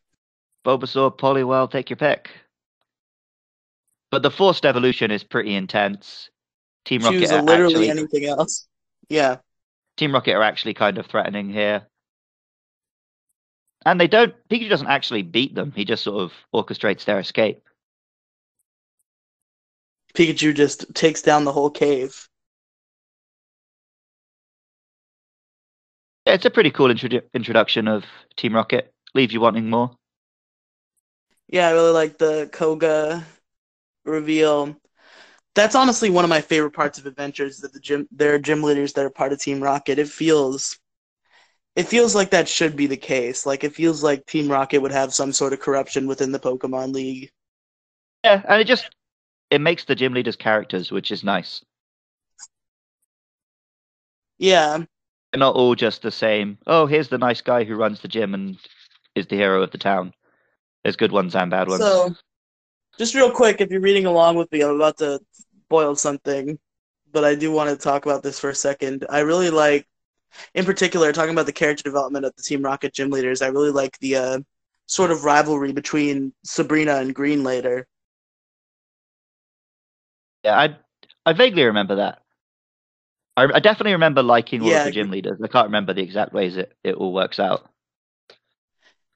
Bulbasaur, 0.65 1.17
Poliwhirl, 1.17 1.71
take 1.71 1.91
your 1.91 1.97
pick. 1.97 2.31
But 4.11 4.23
the 4.23 4.31
forced 4.31 4.65
evolution 4.65 5.11
is 5.11 5.25
pretty 5.25 5.55
intense. 5.55 6.31
Team 6.85 7.03
Rocket 7.03 7.21
Choose 7.21 7.33
literally 7.33 7.89
actually, 7.89 7.91
anything 7.91 8.25
else. 8.27 8.67
Yeah. 9.09 9.39
Team 9.97 10.13
Rocket 10.13 10.35
are 10.35 10.43
actually 10.43 10.75
kind 10.75 10.99
of 10.99 11.07
threatening 11.07 11.51
here. 11.51 11.87
And 13.87 14.01
they 14.01 14.09
don't 14.09 14.35
Pikachu 14.49 14.69
doesn't 14.69 14.87
actually 14.87 15.23
beat 15.23 15.55
them, 15.55 15.73
he 15.75 15.85
just 15.85 16.05
sort 16.05 16.23
of 16.23 16.33
orchestrates 16.55 17.05
their 17.05 17.19
escape. 17.19 17.63
Pikachu 20.15 20.55
just 20.55 20.95
takes 20.95 21.23
down 21.23 21.45
the 21.45 21.53
whole 21.53 21.71
cave. 21.71 22.29
Yeah, 26.27 26.35
it's 26.35 26.47
a 26.47 26.51
pretty 26.51 26.71
cool 26.71 26.89
introdu- 26.89 27.23
introduction 27.35 27.87
of 27.89 28.05
Team 28.37 28.55
Rocket. 28.55 28.93
Leave 29.15 29.33
you 29.33 29.41
wanting 29.41 29.69
more. 29.71 29.97
Yeah, 31.49 31.69
I 31.69 31.73
really 31.73 31.93
like 31.93 32.19
the 32.19 32.49
Koga 32.53 33.25
reveal. 34.05 34.77
That's 35.55 35.75
honestly 35.75 36.11
one 36.11 36.25
of 36.25 36.31
my 36.31 36.41
favorite 36.41 36.73
parts 36.73 36.99
of 36.99 37.07
Adventures. 37.07 37.59
That 37.59 37.73
the 37.73 37.81
gym, 37.81 38.09
there 38.13 38.35
are 38.35 38.39
gym 38.39 38.63
leaders 38.63 38.93
that 38.95 39.05
are 39.05 39.11
part 39.11 39.33
of 39.33 39.41
Team 39.41 39.63
Rocket. 39.63 39.99
It 39.99 40.09
feels, 40.09 40.79
it 41.77 41.85
feels 41.89 42.15
like 42.15 42.31
that 42.31 42.49
should 42.49 42.77
be 42.77 42.87
the 42.87 42.97
case. 42.97 43.47
Like 43.47 43.65
it 43.65 43.75
feels 43.75 44.03
like 44.03 44.27
Team 44.27 44.51
Rocket 44.51 44.81
would 44.81 44.93
have 44.93 45.15
some 45.15 45.33
sort 45.33 45.53
of 45.53 45.61
corruption 45.61 46.07
within 46.07 46.33
the 46.33 46.41
Pokemon 46.41 46.95
League. 46.95 47.31
Yeah, 48.25 48.43
and 48.49 48.61
it 48.61 48.67
just 48.67 48.91
it 49.51 49.61
makes 49.61 49.85
the 49.85 49.95
gym 49.95 50.15
leaders 50.15 50.37
characters, 50.37 50.91
which 50.91 51.11
is 51.11 51.25
nice. 51.25 51.65
Yeah, 54.39 54.85
They're 55.33 55.39
not 55.39 55.55
all 55.57 55.75
just 55.75 56.03
the 56.03 56.11
same. 56.11 56.59
Oh, 56.67 56.87
here's 56.87 57.09
the 57.09 57.19
nice 57.19 57.41
guy 57.41 57.65
who 57.65 57.77
runs 57.77 58.01
the 58.01 58.09
gym 58.09 58.35
and 58.35 58.59
is 59.15 59.27
the 59.27 59.37
hero 59.37 59.63
of 59.63 59.71
the 59.71 59.79
town. 59.79 60.13
There's 60.83 60.97
good 60.97 61.13
ones 61.13 61.35
and 61.35 61.51
bad 61.51 61.69
ones. 61.69 61.83
So, 61.83 62.15
just 62.99 63.15
real 63.15 63.31
quick, 63.31 63.61
if 63.61 63.71
you're 63.71 63.81
reading 63.81 64.07
along 64.07 64.37
with 64.37 64.51
me, 64.53 64.63
I'm 64.63 64.77
about 64.77 64.99
to 64.99 65.21
boil 65.69 65.97
something, 65.97 66.59
but 67.13 67.25
I 67.25 67.35
do 67.35 67.53
want 67.53 67.71
to 67.71 67.77
talk 67.77 68.07
about 68.07 68.23
this 68.23 68.39
for 68.39 68.51
a 68.51 68.55
second. 68.55 69.07
I 69.11 69.21
really 69.21 69.51
like 69.51 69.87
in 70.55 70.65
particular, 70.65 71.13
talking 71.13 71.33
about 71.33 71.47
the 71.47 71.53
character 71.53 71.83
development 71.83 72.25
of 72.25 72.35
the 72.37 72.43
Team 72.43 72.63
Rocket 72.63 72.93
gym 72.95 73.11
leaders, 73.11 73.43
I 73.43 73.49
really 73.49 73.71
like 73.71 73.99
the 73.99 74.17
uh, 74.17 74.39
sort 74.87 75.11
of 75.11 75.25
rivalry 75.25 75.73
between 75.73 76.33
Sabrina 76.45 76.97
and 76.97 77.15
Green 77.15 77.45
later. 77.45 77.87
Yeah, 80.45 80.59
I 80.59 80.77
I 81.27 81.33
vaguely 81.33 81.65
remember 81.65 81.97
that. 81.97 82.23
I, 83.37 83.45
I 83.55 83.61
definitely 83.61 83.93
remember 83.93 84.23
liking 84.23 84.63
all 84.63 84.75
Yeah, 84.75 84.77
of 84.77 84.83
the 84.83 84.91
gym 84.93 85.11
leaders. 85.11 85.41
I 85.43 85.49
can't 85.49 85.67
remember 85.67 85.95
the 85.95 86.03
exact 86.03 86.33
ways 86.33 86.57
it, 86.57 86.77
it 86.85 86.95
all 86.97 87.13
works 87.15 87.39
out. 87.41 87.71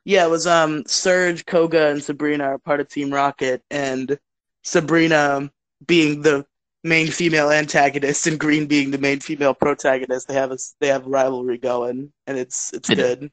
Yeah, 0.04 0.26
it 0.26 0.30
was 0.30 0.46
um 0.46 0.84
Surge, 0.86 1.44
Koga, 1.46 1.88
and 1.88 2.02
Sabrina 2.02 2.44
are 2.44 2.58
part 2.58 2.80
of 2.80 2.88
Team 2.88 3.12
Rocket, 3.12 3.62
and 3.70 4.18
Sabrina 4.62 5.50
being 5.86 6.22
the 6.22 6.46
main 6.84 7.08
female 7.08 7.50
antagonist 7.50 8.26
and 8.26 8.38
Green 8.38 8.66
being 8.66 8.90
the 8.90 8.98
main 8.98 9.20
female 9.20 9.54
protagonist. 9.54 10.28
They 10.28 10.34
have 10.34 10.52
a 10.52 10.58
they 10.80 10.88
have 10.88 11.06
a 11.06 11.10
rivalry 11.10 11.58
going, 11.58 12.12
and 12.26 12.38
it's 12.38 12.72
it's 12.72 12.90
good. 12.90 13.30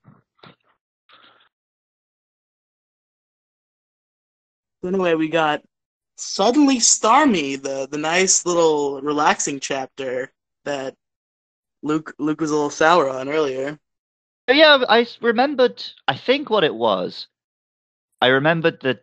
So 4.81 4.89
anyway, 4.89 5.15
we 5.15 5.29
got 5.29 5.61
suddenly 6.15 6.77
Starmie, 6.77 7.61
the 7.61 7.87
the 7.89 7.97
nice 7.97 8.45
little 8.45 9.01
relaxing 9.01 9.59
chapter 9.59 10.31
that 10.63 10.95
Luke 11.83 12.15
Luke 12.17 12.41
was 12.41 12.51
a 12.51 12.55
little 12.55 12.69
sour 12.69 13.09
on 13.09 13.29
earlier. 13.29 13.79
Oh, 14.47 14.53
yeah, 14.53 14.83
I 14.87 15.07
remembered. 15.21 15.83
I 16.07 16.15
think 16.15 16.49
what 16.49 16.63
it 16.63 16.75
was. 16.75 17.27
I 18.21 18.27
remembered 18.27 18.79
the 18.81 18.99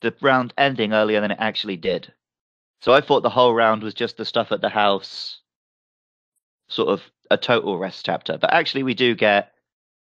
the 0.00 0.14
round 0.20 0.52
ending 0.58 0.92
earlier 0.92 1.20
than 1.20 1.30
it 1.30 1.38
actually 1.40 1.76
did. 1.76 2.12
So 2.82 2.92
I 2.92 3.00
thought 3.00 3.22
the 3.22 3.30
whole 3.30 3.54
round 3.54 3.82
was 3.82 3.94
just 3.94 4.16
the 4.16 4.24
stuff 4.24 4.52
at 4.52 4.60
the 4.60 4.68
house, 4.68 5.40
sort 6.68 6.88
of 6.90 7.02
a 7.30 7.38
total 7.38 7.78
rest 7.78 8.04
chapter. 8.04 8.36
But 8.36 8.52
actually, 8.52 8.82
we 8.82 8.94
do 8.94 9.14
get 9.14 9.52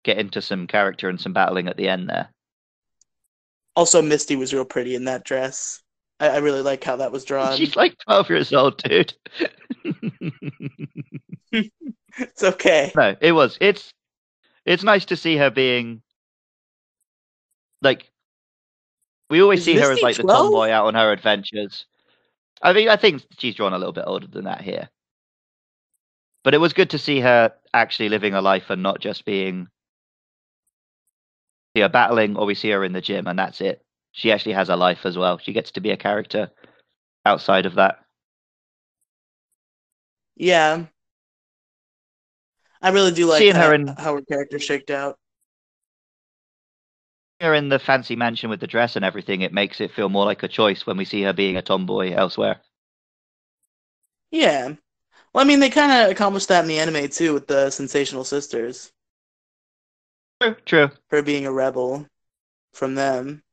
get 0.02 0.18
into 0.18 0.42
some 0.42 0.66
character 0.66 1.08
and 1.08 1.20
some 1.20 1.32
battling 1.32 1.68
at 1.68 1.76
the 1.76 1.88
end 1.88 2.08
there. 2.10 2.30
Also, 3.76 4.02
Misty 4.02 4.36
was 4.36 4.52
real 4.52 4.64
pretty 4.64 4.94
in 4.94 5.04
that 5.04 5.24
dress. 5.24 5.83
I, 6.20 6.28
I 6.28 6.36
really 6.38 6.62
like 6.62 6.82
how 6.84 6.96
that 6.96 7.12
was 7.12 7.24
drawn. 7.26 7.56
She's 7.56 7.76
like 7.76 7.96
twelve 7.98 8.28
years 8.28 8.52
old, 8.52 8.82
dude. 8.82 9.14
It's 12.16 12.44
okay. 12.44 12.92
no, 12.94 13.16
it 13.20 13.32
was. 13.32 13.58
It's 13.60 13.92
it's 14.64 14.84
nice 14.84 15.04
to 15.06 15.16
see 15.16 15.36
her 15.36 15.50
being 15.50 16.02
like 17.82 18.10
we 19.30 19.42
always 19.42 19.60
Is 19.60 19.64
see 19.64 19.76
her 19.76 19.90
as 19.90 20.02
like 20.02 20.16
the 20.16 20.22
tomboy 20.22 20.70
out 20.70 20.86
on 20.86 20.94
her 20.94 21.12
adventures. 21.12 21.86
I 22.62 22.72
mean, 22.72 22.88
I 22.88 22.96
think 22.96 23.22
she's 23.38 23.54
drawn 23.54 23.72
a 23.72 23.78
little 23.78 23.92
bit 23.92 24.04
older 24.06 24.26
than 24.26 24.44
that 24.44 24.60
here. 24.60 24.88
But 26.44 26.54
it 26.54 26.58
was 26.58 26.72
good 26.72 26.90
to 26.90 26.98
see 26.98 27.20
her 27.20 27.52
actually 27.72 28.08
living 28.10 28.34
a 28.34 28.40
life 28.40 28.70
and 28.70 28.82
not 28.82 29.00
just 29.00 29.24
being 29.24 29.68
see 31.74 31.82
her 31.82 31.88
battling 31.88 32.36
or 32.36 32.46
we 32.46 32.54
see 32.54 32.70
her 32.70 32.84
in 32.84 32.92
the 32.92 33.00
gym 33.00 33.26
and 33.26 33.38
that's 33.38 33.60
it. 33.60 33.83
She 34.14 34.32
actually 34.32 34.52
has 34.54 34.68
a 34.70 34.76
life 34.76 35.04
as 35.04 35.18
well. 35.18 35.38
She 35.38 35.52
gets 35.52 35.72
to 35.72 35.80
be 35.80 35.90
a 35.90 35.96
character 35.96 36.50
outside 37.26 37.66
of 37.66 37.74
that. 37.74 37.98
Yeah. 40.36 40.86
I 42.80 42.90
really 42.90 43.12
do 43.12 43.26
like 43.26 43.40
Seeing 43.40 43.56
her 43.56 43.60
how, 43.68 43.72
in- 43.72 43.86
how 43.88 44.14
her 44.14 44.22
character 44.22 44.58
shaked 44.58 44.90
out. 44.90 45.18
Her 47.40 47.54
in 47.54 47.68
the 47.70 47.78
fancy 47.80 48.14
mansion 48.14 48.50
with 48.50 48.60
the 48.60 48.68
dress 48.68 48.94
and 48.94 49.04
everything, 49.04 49.40
it 49.42 49.52
makes 49.52 49.80
it 49.80 49.90
feel 49.90 50.08
more 50.08 50.24
like 50.24 50.42
a 50.44 50.48
choice 50.48 50.86
when 50.86 50.96
we 50.96 51.04
see 51.04 51.22
her 51.22 51.32
being 51.32 51.56
a 51.56 51.62
tomboy 51.62 52.12
elsewhere. 52.12 52.60
Yeah. 54.30 54.74
Well, 55.32 55.44
I 55.44 55.48
mean, 55.48 55.60
they 55.60 55.70
kind 55.70 55.92
of 55.92 56.10
accomplished 56.10 56.48
that 56.48 56.62
in 56.62 56.68
the 56.68 56.78
anime 56.80 57.08
too 57.10 57.34
with 57.34 57.46
the 57.48 57.70
Sensational 57.70 58.24
Sisters, 58.24 58.92
True. 60.40 60.54
True. 60.64 60.90
her 61.10 61.22
being 61.22 61.46
a 61.46 61.52
rebel 61.52 62.06
from 62.74 62.96
them. 62.96 63.43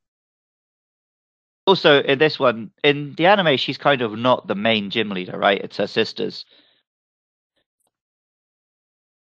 Also, 1.65 2.01
in 2.01 2.19
this 2.19 2.39
one, 2.39 2.71
in 2.83 3.13
the 3.15 3.25
anime, 3.27 3.57
she's 3.57 3.77
kind 3.77 4.01
of 4.01 4.17
not 4.17 4.47
the 4.47 4.55
main 4.55 4.89
gym 4.89 5.09
leader, 5.09 5.37
right? 5.37 5.61
It's 5.61 5.77
her 5.77 5.87
sisters. 5.87 6.45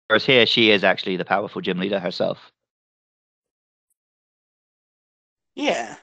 Whereas 0.08 0.26
here, 0.26 0.46
she 0.46 0.70
is 0.70 0.84
actually 0.84 1.16
the 1.16 1.24
powerful 1.24 1.60
gym 1.62 1.78
leader 1.78 2.00
herself. 2.00 2.50
Yeah. 5.54 5.96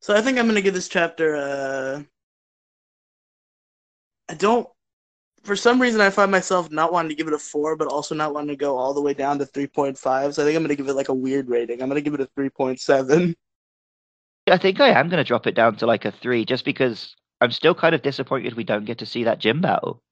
So 0.00 0.14
I 0.14 0.20
think 0.20 0.38
I'm 0.38 0.46
gonna 0.46 0.60
give 0.62 0.74
this 0.74 0.88
chapter 0.88 1.36
uh 1.36 2.02
I 4.28 4.34
don't 4.34 4.68
for 5.44 5.56
some 5.56 5.80
reason 5.80 6.00
I 6.00 6.10
find 6.10 6.30
myself 6.30 6.70
not 6.70 6.92
wanting 6.92 7.10
to 7.10 7.14
give 7.14 7.28
it 7.28 7.34
a 7.34 7.38
four, 7.38 7.76
but 7.76 7.88
also 7.88 8.14
not 8.14 8.34
wanting 8.34 8.48
to 8.50 8.56
go 8.56 8.76
all 8.78 8.94
the 8.94 9.02
way 9.02 9.14
down 9.14 9.38
to 9.38 9.46
three 9.46 9.66
point 9.66 9.98
five. 9.98 10.34
So 10.34 10.42
I 10.42 10.46
think 10.46 10.56
I'm 10.56 10.62
gonna 10.62 10.76
give 10.76 10.88
it 10.88 10.94
like 10.94 11.08
a 11.10 11.14
weird 11.14 11.48
rating. 11.48 11.82
I'm 11.82 11.88
gonna 11.88 12.00
give 12.00 12.14
it 12.14 12.20
a 12.20 12.26
three 12.36 12.50
point 12.50 12.80
seven. 12.80 13.36
I 14.46 14.58
think 14.58 14.80
I 14.80 14.88
am 14.88 15.08
going 15.08 15.22
to 15.22 15.24
drop 15.26 15.46
it 15.46 15.54
down 15.54 15.76
to 15.76 15.86
like 15.86 16.04
a 16.04 16.12
three, 16.12 16.44
just 16.44 16.64
because 16.64 17.16
I'm 17.40 17.50
still 17.50 17.74
kind 17.74 17.94
of 17.94 18.02
disappointed 18.02 18.54
we 18.54 18.64
don't 18.64 18.84
get 18.84 18.98
to 18.98 19.06
see 19.06 19.24
that 19.24 19.38
gym 19.38 19.60
battle. 19.60 20.02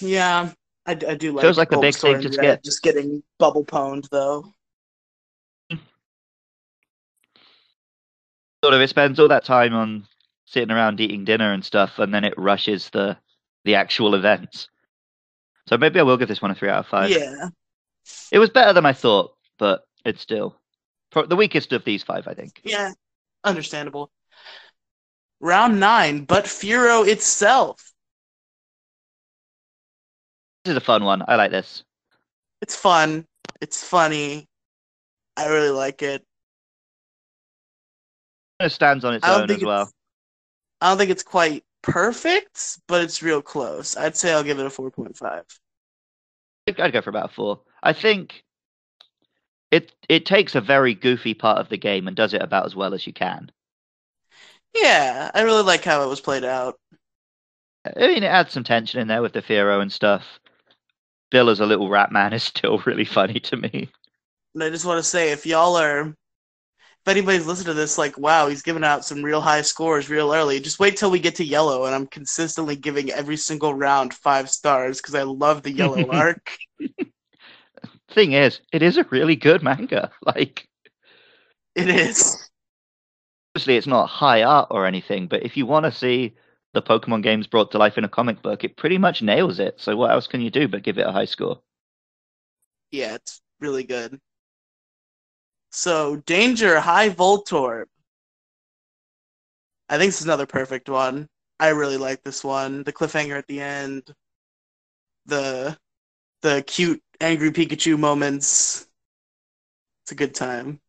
Yeah. 0.00 0.52
I, 0.86 0.92
I 0.92 1.14
do 1.14 1.32
like 1.32 1.42
Feels 1.42 1.58
like 1.58 1.72
a 1.72 1.80
big 1.80 1.94
thing 1.94 2.14
Red 2.14 2.32
skip. 2.32 2.62
just 2.62 2.82
getting 2.82 3.22
bubble 3.38 3.64
pwned 3.64 4.08
though. 4.08 4.52
Mm. 5.70 5.80
Sort 8.64 8.74
of, 8.74 8.80
it 8.80 8.88
spends 8.88 9.18
all 9.20 9.28
that 9.28 9.44
time 9.44 9.74
on 9.74 10.06
sitting 10.46 10.70
around 10.70 11.00
eating 11.00 11.24
dinner 11.24 11.52
and 11.52 11.64
stuff, 11.64 11.98
and 11.98 12.12
then 12.12 12.24
it 12.24 12.34
rushes 12.38 12.88
the 12.90 13.18
the 13.64 13.74
actual 13.74 14.14
events. 14.14 14.68
So 15.68 15.76
maybe 15.76 16.00
I 16.00 16.04
will 16.04 16.16
give 16.16 16.28
this 16.28 16.40
one 16.40 16.50
a 16.50 16.54
three 16.54 16.70
out 16.70 16.78
of 16.78 16.86
five. 16.86 17.10
Yeah. 17.10 17.48
It 18.32 18.38
was 18.38 18.48
better 18.48 18.72
than 18.72 18.86
I 18.86 18.94
thought, 18.94 19.34
but 19.58 19.82
it's 20.06 20.22
still 20.22 20.56
the 21.12 21.36
weakest 21.36 21.72
of 21.72 21.84
these 21.84 22.02
five, 22.02 22.28
I 22.28 22.34
think. 22.34 22.60
Yeah. 22.64 22.92
Understandable. 23.44 24.10
Round 25.40 25.78
nine, 25.78 26.24
but 26.24 26.44
Fearow 26.44 27.06
itself. 27.06 27.92
This 30.64 30.72
is 30.72 30.76
a 30.76 30.80
fun 30.80 31.04
one. 31.04 31.22
I 31.26 31.36
like 31.36 31.50
this. 31.50 31.84
It's 32.60 32.74
fun. 32.74 33.24
It's 33.60 33.82
funny. 33.82 34.48
I 35.36 35.46
really 35.46 35.70
like 35.70 36.02
it. 36.02 36.24
It 38.60 38.72
stands 38.72 39.04
on 39.04 39.14
its 39.14 39.26
own 39.26 39.50
as 39.50 39.62
well. 39.62 39.90
I 40.80 40.88
don't 40.88 40.98
think 40.98 41.10
it's 41.10 41.22
quite 41.22 41.64
perfect, 41.82 42.80
but 42.88 43.02
it's 43.02 43.22
real 43.22 43.40
close. 43.40 43.96
I'd 43.96 44.16
say 44.16 44.32
I'll 44.32 44.42
give 44.42 44.58
it 44.58 44.66
a 44.66 44.70
4.5. 44.70 45.44
I'd 46.66 46.80
I'd 46.80 46.92
go 46.92 47.00
for 47.00 47.10
about 47.10 47.30
a 47.30 47.34
four. 47.34 47.60
I 47.82 47.92
think 47.92 48.42
it 49.70 49.92
it 50.08 50.26
takes 50.26 50.54
a 50.54 50.60
very 50.60 50.94
goofy 50.94 51.34
part 51.34 51.58
of 51.58 51.68
the 51.68 51.78
game 51.78 52.06
and 52.08 52.16
does 52.16 52.34
it 52.34 52.42
about 52.42 52.66
as 52.66 52.74
well 52.74 52.94
as 52.94 53.06
you 53.06 53.12
can. 53.12 53.50
Yeah, 54.74 55.30
I 55.34 55.42
really 55.42 55.62
like 55.62 55.84
how 55.84 56.02
it 56.02 56.08
was 56.08 56.20
played 56.20 56.44
out. 56.44 56.78
I 57.84 58.08
mean, 58.08 58.22
it 58.22 58.26
adds 58.26 58.52
some 58.52 58.64
tension 58.64 59.00
in 59.00 59.08
there 59.08 59.22
with 59.22 59.32
the 59.32 59.42
Fearow 59.42 59.80
and 59.80 59.92
stuff. 59.92 60.24
Bill 61.30 61.50
as 61.50 61.60
a 61.60 61.66
little 61.66 61.88
rat 61.88 62.12
man 62.12 62.32
is 62.34 62.42
still 62.42 62.78
really 62.78 63.04
funny 63.04 63.40
to 63.40 63.56
me. 63.56 63.90
And 64.54 64.64
I 64.64 64.70
just 64.70 64.84
want 64.84 64.98
to 64.98 65.02
say, 65.08 65.30
if 65.30 65.46
y'all 65.46 65.76
are, 65.76 66.00
if 66.00 66.16
anybody's 67.06 67.46
listening 67.46 67.66
to 67.66 67.74
this, 67.74 67.98
like, 67.98 68.18
wow, 68.18 68.48
he's 68.48 68.62
giving 68.62 68.84
out 68.84 69.04
some 69.04 69.22
real 69.22 69.40
high 69.40 69.62
scores 69.62 70.10
real 70.10 70.32
early, 70.32 70.60
just 70.60 70.80
wait 70.80 70.96
till 70.96 71.10
we 71.10 71.20
get 71.20 71.36
to 71.36 71.44
yellow, 71.44 71.84
and 71.84 71.94
I'm 71.94 72.06
consistently 72.06 72.76
giving 72.76 73.10
every 73.10 73.36
single 73.36 73.74
round 73.74 74.14
five 74.14 74.50
stars 74.50 75.00
because 75.00 75.14
I 75.14 75.22
love 75.22 75.62
the 75.62 75.70
yellow 75.70 76.08
arc. 76.10 76.56
Thing 78.10 78.32
is, 78.32 78.60
it 78.70 78.82
is 78.82 78.98
a 78.98 79.04
really 79.04 79.34
good 79.36 79.62
manga. 79.62 80.12
Like, 80.20 80.68
It 81.74 81.88
is. 81.88 82.50
obviously, 83.54 83.76
it's 83.76 83.86
not 83.86 84.06
high 84.06 84.42
art 84.42 84.68
or 84.70 84.86
anything, 84.86 85.26
but 85.28 85.42
if 85.42 85.54
you 85.56 85.66
want 85.66 85.84
to 85.84 85.92
see 85.92 86.34
the 86.72 86.80
Pokemon 86.82 87.22
games 87.22 87.46
brought 87.46 87.70
to 87.72 87.78
life 87.78 87.98
in 87.98 88.04
a 88.04 88.08
comic 88.08 88.40
book, 88.42 88.64
it 88.64 88.76
pretty 88.78 88.96
much 88.98 89.20
nails 89.22 89.58
it. 89.58 89.78
So, 89.80 89.96
what 89.96 90.10
else 90.10 90.26
can 90.26 90.40
you 90.40 90.50
do 90.50 90.66
but 90.68 90.82
give 90.82 90.96
it 90.98 91.06
a 91.06 91.12
high 91.12 91.26
score? 91.26 91.60
Yeah, 92.90 93.14
it's 93.14 93.40
really 93.60 93.84
good. 93.84 94.20
So, 95.70 96.16
Danger 96.26 96.78
High 96.80 97.08
Voltorb. 97.08 97.86
I 99.90 99.98
think 99.98 100.08
this 100.08 100.20
is 100.20 100.24
another 100.24 100.46
perfect 100.46 100.88
one. 100.88 101.28
I 101.60 101.68
really 101.70 101.96
like 101.98 102.22
this 102.22 102.42
one. 102.44 102.84
The 102.84 102.92
cliffhanger 102.92 103.36
at 103.36 103.46
the 103.48 103.60
end, 103.60 104.14
the 105.26 105.78
the 106.42 106.64
cute 106.66 107.02
angry 107.20 107.50
Pikachu 107.50 107.98
moments. 107.98 108.86
It's 110.04 110.12
a 110.12 110.14
good 110.14 110.34
time. 110.34 110.80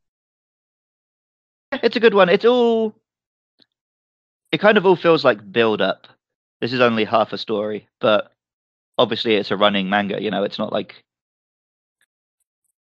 It's 1.72 1.96
a 1.96 2.00
good 2.00 2.14
one. 2.14 2.30
It's 2.30 2.46
all. 2.46 2.96
It 4.52 4.60
kind 4.60 4.78
of 4.78 4.86
all 4.86 4.96
feels 4.96 5.24
like 5.24 5.52
build 5.52 5.82
up. 5.82 6.08
This 6.62 6.74
is 6.74 6.82
only 6.82 7.06
half 7.06 7.34
a 7.34 7.38
story, 7.38 7.88
but 8.02 8.32
obviously 8.98 9.36
it's 9.36 9.52
a 9.52 9.58
running 9.58 9.90
manga. 9.90 10.22
You 10.22 10.32
know, 10.32 10.44
it's 10.44 10.60
not 10.60 10.74
like 10.74 11.04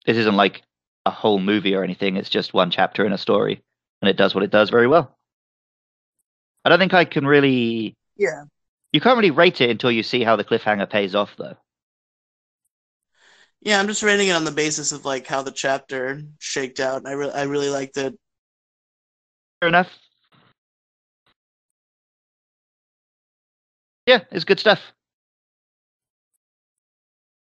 this 0.05 0.17
isn't 0.17 0.35
like 0.35 0.63
a 1.05 1.11
whole 1.11 1.39
movie 1.39 1.75
or 1.75 1.83
anything. 1.83 2.17
It's 2.17 2.29
just 2.29 2.53
one 2.53 2.71
chapter 2.71 3.05
in 3.05 3.13
a 3.13 3.17
story, 3.17 3.61
and 4.01 4.09
it 4.09 4.17
does 4.17 4.33
what 4.33 4.43
it 4.43 4.51
does 4.51 4.69
very 4.69 4.87
well. 4.87 5.15
I 6.65 6.69
don't 6.69 6.79
think 6.79 6.93
I 6.93 7.05
can 7.05 7.25
really 7.25 7.95
Yeah. 8.17 8.43
You 8.91 8.99
can't 9.01 9.17
really 9.17 9.31
rate 9.31 9.61
it 9.61 9.69
until 9.69 9.91
you 9.91 10.03
see 10.03 10.23
how 10.23 10.35
the 10.35 10.43
cliffhanger 10.43 10.89
pays 10.89 11.13
off, 11.13 11.35
though. 11.37 11.55
Yeah, 13.61 13.79
I'm 13.79 13.87
just 13.87 14.03
rating 14.03 14.29
it 14.29 14.33
on 14.33 14.45
the 14.45 14.51
basis 14.51 14.91
of 14.91 15.05
like 15.05 15.27
how 15.27 15.41
the 15.41 15.51
chapter 15.51 16.21
shaked 16.39 16.79
out. 16.79 17.05
I 17.05 17.11
really, 17.11 17.33
I 17.33 17.43
really 17.43 17.69
liked 17.69 17.97
it. 17.97 18.17
Fair 19.59 19.69
enough. 19.69 19.89
Yeah, 24.05 24.21
it's 24.31 24.45
good 24.45 24.59
stuff. 24.59 24.79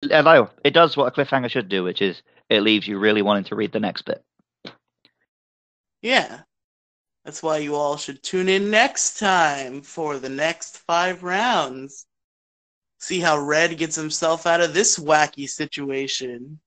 Hello. 0.02 0.50
It 0.64 0.74
does 0.74 0.96
what 0.96 1.08
a 1.08 1.12
cliffhanger 1.12 1.50
should 1.50 1.70
do, 1.70 1.84
which 1.84 2.02
is 2.02 2.22
it 2.50 2.62
leaves 2.62 2.88
you 2.88 2.98
really 2.98 3.22
wanting 3.22 3.44
to 3.46 3.56
read 3.56 3.74
the 3.74 3.80
next 3.80 4.04
bit. 4.04 4.24
Yeah. 6.02 6.42
That's 7.26 7.44
why 7.44 7.58
you 7.58 7.76
all 7.76 7.98
should 7.98 8.24
tune 8.24 8.48
in 8.48 8.72
next 8.72 9.20
time 9.20 9.82
for 9.82 10.18
the 10.18 10.30
next 10.30 10.78
five 10.78 11.22
rounds. 11.22 12.08
See 13.00 13.20
how 13.20 13.40
Red 13.40 13.78
gets 13.78 13.96
himself 13.96 14.46
out 14.46 14.62
of 14.62 14.74
this 14.74 15.00
wacky 15.00 15.50
situation. 15.50 16.60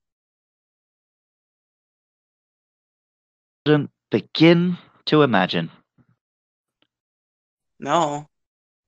Couldn't 3.65 3.91
begin 4.09 4.77
to 5.05 5.21
imagine. 5.21 5.69
No. 7.79 8.27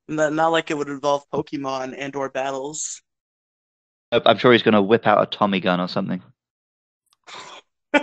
Not, 0.07 0.33
not 0.33 0.51
like 0.51 0.71
it 0.71 0.77
would 0.77 0.89
involve 0.89 1.23
Pokemon 1.31 1.95
and 1.97 2.15
or 2.15 2.29
battles. 2.29 3.01
I'm 4.11 4.37
sure 4.37 4.51
he's 4.51 4.63
going 4.63 4.73
to 4.73 4.81
whip 4.81 5.05
out 5.07 5.21
a 5.21 5.25
Tommy 5.25 5.59
gun 5.59 5.79
or 5.79 5.87
something. 5.87 6.21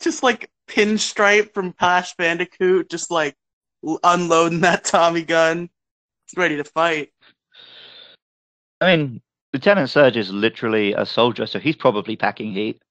just 0.00 0.22
like 0.22 0.50
Pinstripe 0.68 1.52
from 1.54 1.72
Crash 1.72 2.14
Bandicoot, 2.16 2.90
just 2.90 3.10
like 3.10 3.34
unloading 4.04 4.60
that 4.60 4.84
Tommy 4.84 5.22
gun. 5.22 5.68
Ready 6.36 6.56
to 6.56 6.64
fight. 6.64 7.12
I 8.80 8.96
mean, 8.96 9.20
Lieutenant 9.52 9.90
Surge 9.90 10.16
is 10.16 10.32
literally 10.32 10.92
a 10.94 11.04
soldier, 11.04 11.46
so 11.46 11.58
he's 11.58 11.76
probably 11.76 12.16
packing 12.16 12.52
heat. 12.52 12.82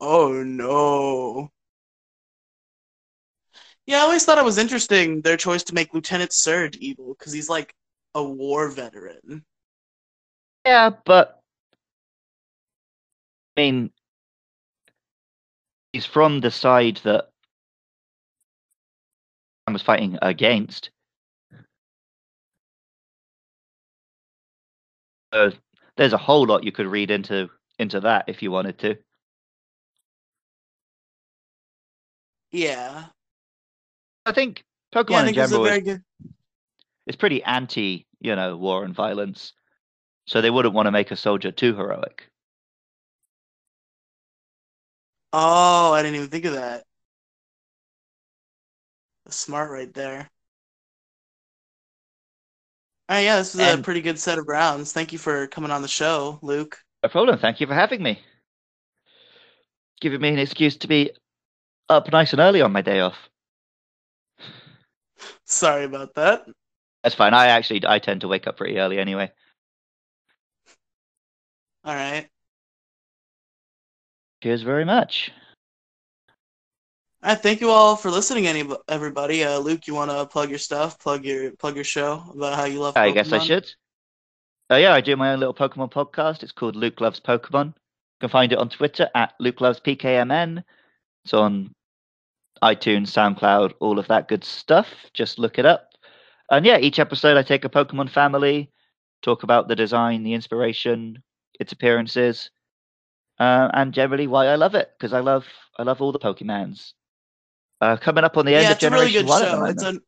Oh 0.00 0.42
no. 0.42 1.50
Yeah, 3.86 3.98
I 3.98 4.00
always 4.02 4.24
thought 4.24 4.38
it 4.38 4.44
was 4.44 4.58
interesting 4.58 5.22
their 5.22 5.36
choice 5.36 5.64
to 5.64 5.74
make 5.74 5.92
Lieutenant 5.92 6.32
Surge 6.32 6.76
evil 6.76 7.14
because 7.18 7.32
he's 7.32 7.48
like 7.48 7.74
a 8.14 8.22
war 8.22 8.68
veteran. 8.68 9.44
Yeah, 10.64 10.90
but 11.04 11.40
I 13.56 13.60
mean, 13.60 13.90
he's 15.92 16.06
from 16.06 16.40
the 16.40 16.50
side 16.50 16.98
that 17.04 17.30
I 19.66 19.72
was 19.72 19.82
fighting 19.82 20.18
against. 20.22 20.90
Uh, 25.32 25.50
there's 25.96 26.12
a 26.12 26.18
whole 26.18 26.46
lot 26.46 26.64
you 26.64 26.72
could 26.72 26.86
read 26.86 27.10
into 27.10 27.48
into 27.78 28.00
that 28.00 28.24
if 28.28 28.42
you 28.42 28.50
wanted 28.50 28.78
to. 28.78 28.96
Yeah. 32.50 33.06
I 34.26 34.32
think 34.32 34.64
Pokemon 34.94 35.10
yeah, 35.10 35.18
I 35.18 35.24
think 35.24 35.36
it's 35.36 35.50
general 35.50 35.64
very 35.64 35.78
is, 35.78 35.84
good. 35.84 36.02
is 37.06 37.16
pretty 37.16 37.42
anti, 37.42 38.06
you 38.20 38.36
know, 38.36 38.56
war 38.56 38.84
and 38.84 38.94
violence. 38.94 39.54
So 40.26 40.40
they 40.40 40.50
wouldn't 40.50 40.74
want 40.74 40.86
to 40.86 40.92
make 40.92 41.10
a 41.10 41.16
soldier 41.16 41.50
too 41.50 41.74
heroic. 41.74 42.28
Oh, 45.32 45.92
I 45.92 46.02
didn't 46.02 46.16
even 46.16 46.28
think 46.28 46.44
of 46.44 46.52
that. 46.52 46.84
Smart 49.28 49.70
right 49.70 49.92
there. 49.92 50.30
Right, 53.12 53.24
yeah, 53.24 53.36
this 53.36 53.54
was 53.54 53.74
a 53.74 53.82
pretty 53.82 54.00
good 54.00 54.18
set 54.18 54.38
of 54.38 54.48
rounds. 54.48 54.94
Thank 54.94 55.12
you 55.12 55.18
for 55.18 55.46
coming 55.48 55.70
on 55.70 55.82
the 55.82 55.88
show, 55.88 56.38
Luke. 56.40 56.78
No 57.02 57.10
problem. 57.10 57.38
Thank 57.38 57.60
you 57.60 57.66
for 57.66 57.74
having 57.74 58.02
me. 58.02 58.18
Giving 60.00 60.22
me 60.22 60.30
an 60.30 60.38
excuse 60.38 60.78
to 60.78 60.88
be 60.88 61.10
up 61.90 62.10
nice 62.10 62.32
and 62.32 62.40
early 62.40 62.62
on 62.62 62.72
my 62.72 62.80
day 62.80 63.00
off. 63.00 63.28
Sorry 65.44 65.84
about 65.84 66.14
that. 66.14 66.46
That's 67.02 67.14
fine. 67.14 67.34
I 67.34 67.48
actually 67.48 67.82
I 67.86 67.98
tend 67.98 68.22
to 68.22 68.28
wake 68.28 68.46
up 68.46 68.56
pretty 68.56 68.78
early 68.78 68.98
anyway. 68.98 69.30
All 71.84 71.94
right. 71.94 72.30
Cheers 74.42 74.62
very 74.62 74.86
much. 74.86 75.32
All 77.24 77.28
right, 77.28 77.40
thank 77.40 77.60
you 77.60 77.70
all 77.70 77.94
for 77.94 78.10
listening, 78.10 78.48
any 78.48 78.68
everybody. 78.88 79.44
Uh, 79.44 79.58
Luke, 79.60 79.86
you 79.86 79.94
want 79.94 80.10
to 80.10 80.26
plug 80.26 80.50
your 80.50 80.58
stuff, 80.58 80.98
plug 80.98 81.24
your 81.24 81.52
plug 81.52 81.76
your 81.76 81.84
show 81.84 82.20
about 82.34 82.56
how 82.56 82.64
you 82.64 82.80
love. 82.80 82.94
Pokemon? 82.94 83.00
I 83.00 83.10
guess 83.12 83.32
I 83.32 83.38
should. 83.38 83.72
Uh, 84.68 84.76
yeah, 84.76 84.92
I 84.92 85.00
do 85.00 85.14
my 85.14 85.32
own 85.32 85.38
little 85.38 85.54
Pokemon 85.54 85.92
podcast. 85.92 86.42
It's 86.42 86.50
called 86.50 86.74
Luke 86.74 87.00
Loves 87.00 87.20
Pokemon. 87.20 87.66
You 87.66 87.74
can 88.22 88.28
find 88.28 88.52
it 88.52 88.58
on 88.58 88.70
Twitter 88.70 89.08
at 89.14 89.34
Luke 89.38 89.60
Loves 89.60 89.78
PKMN. 89.78 90.64
It's 91.24 91.32
on 91.32 91.72
iTunes, 92.60 93.12
SoundCloud, 93.12 93.74
all 93.78 94.00
of 94.00 94.08
that 94.08 94.26
good 94.26 94.42
stuff. 94.42 94.88
Just 95.14 95.38
look 95.38 95.60
it 95.60 95.66
up. 95.66 95.90
And 96.50 96.66
yeah, 96.66 96.78
each 96.78 96.98
episode 96.98 97.36
I 97.36 97.44
take 97.44 97.64
a 97.64 97.68
Pokemon 97.68 98.10
family, 98.10 98.72
talk 99.22 99.44
about 99.44 99.68
the 99.68 99.76
design, 99.76 100.24
the 100.24 100.34
inspiration, 100.34 101.22
its 101.60 101.70
appearances, 101.70 102.50
uh, 103.38 103.68
and 103.74 103.94
generally 103.94 104.26
why 104.26 104.46
I 104.46 104.56
love 104.56 104.74
it 104.74 104.90
because 104.98 105.12
I 105.12 105.20
love 105.20 105.46
I 105.78 105.84
love 105.84 106.02
all 106.02 106.10
the 106.10 106.18
Pokemons. 106.18 106.94
Uh, 107.82 107.96
coming 107.96 108.22
up 108.22 108.36
on 108.36 108.46
the 108.46 108.54
end 108.54 108.62
yeah, 108.62 108.70
of 108.70 108.76
it's 108.76 108.84
a 108.84 108.90
really 108.90 109.10
good 109.10 109.26
One 109.26 109.42
show. 109.42 109.64
It's 109.64 109.82
un- 109.82 110.02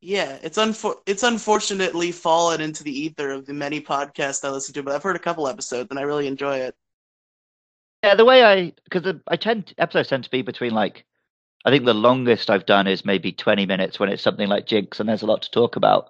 yeah, 0.00 0.38
it's 0.42 0.56
unfor- 0.56 1.02
it's 1.04 1.22
unfortunately 1.22 2.12
fallen 2.12 2.62
into 2.62 2.82
the 2.82 2.98
ether 2.98 3.30
of 3.30 3.44
the 3.44 3.52
many 3.52 3.78
podcasts 3.78 4.42
I 4.42 4.48
listen 4.48 4.72
to, 4.72 4.82
but 4.82 4.94
I've 4.94 5.02
heard 5.02 5.14
a 5.14 5.18
couple 5.18 5.46
episodes 5.46 5.88
and 5.90 5.98
I 5.98 6.02
really 6.04 6.26
enjoy 6.26 6.56
it. 6.60 6.74
Yeah, 8.02 8.14
the 8.14 8.24
way 8.24 8.42
I 8.42 8.72
because 8.84 9.20
I 9.26 9.36
tend 9.36 9.74
episodes 9.76 10.08
tend 10.08 10.24
to 10.24 10.30
be 10.30 10.40
between 10.40 10.72
like 10.72 11.04
I 11.66 11.70
think 11.70 11.84
the 11.84 11.92
longest 11.92 12.48
I've 12.48 12.64
done 12.64 12.86
is 12.86 13.04
maybe 13.04 13.32
twenty 13.32 13.66
minutes 13.66 14.00
when 14.00 14.08
it's 14.08 14.22
something 14.22 14.48
like 14.48 14.66
Jynx 14.66 14.98
and 14.98 15.06
there's 15.06 15.20
a 15.20 15.26
lot 15.26 15.42
to 15.42 15.50
talk 15.50 15.76
about, 15.76 16.08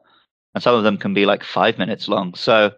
and 0.54 0.62
some 0.62 0.76
of 0.76 0.84
them 0.84 0.96
can 0.96 1.12
be 1.12 1.26
like 1.26 1.42
five 1.42 1.76
minutes 1.76 2.06
long. 2.06 2.34
So 2.34 2.70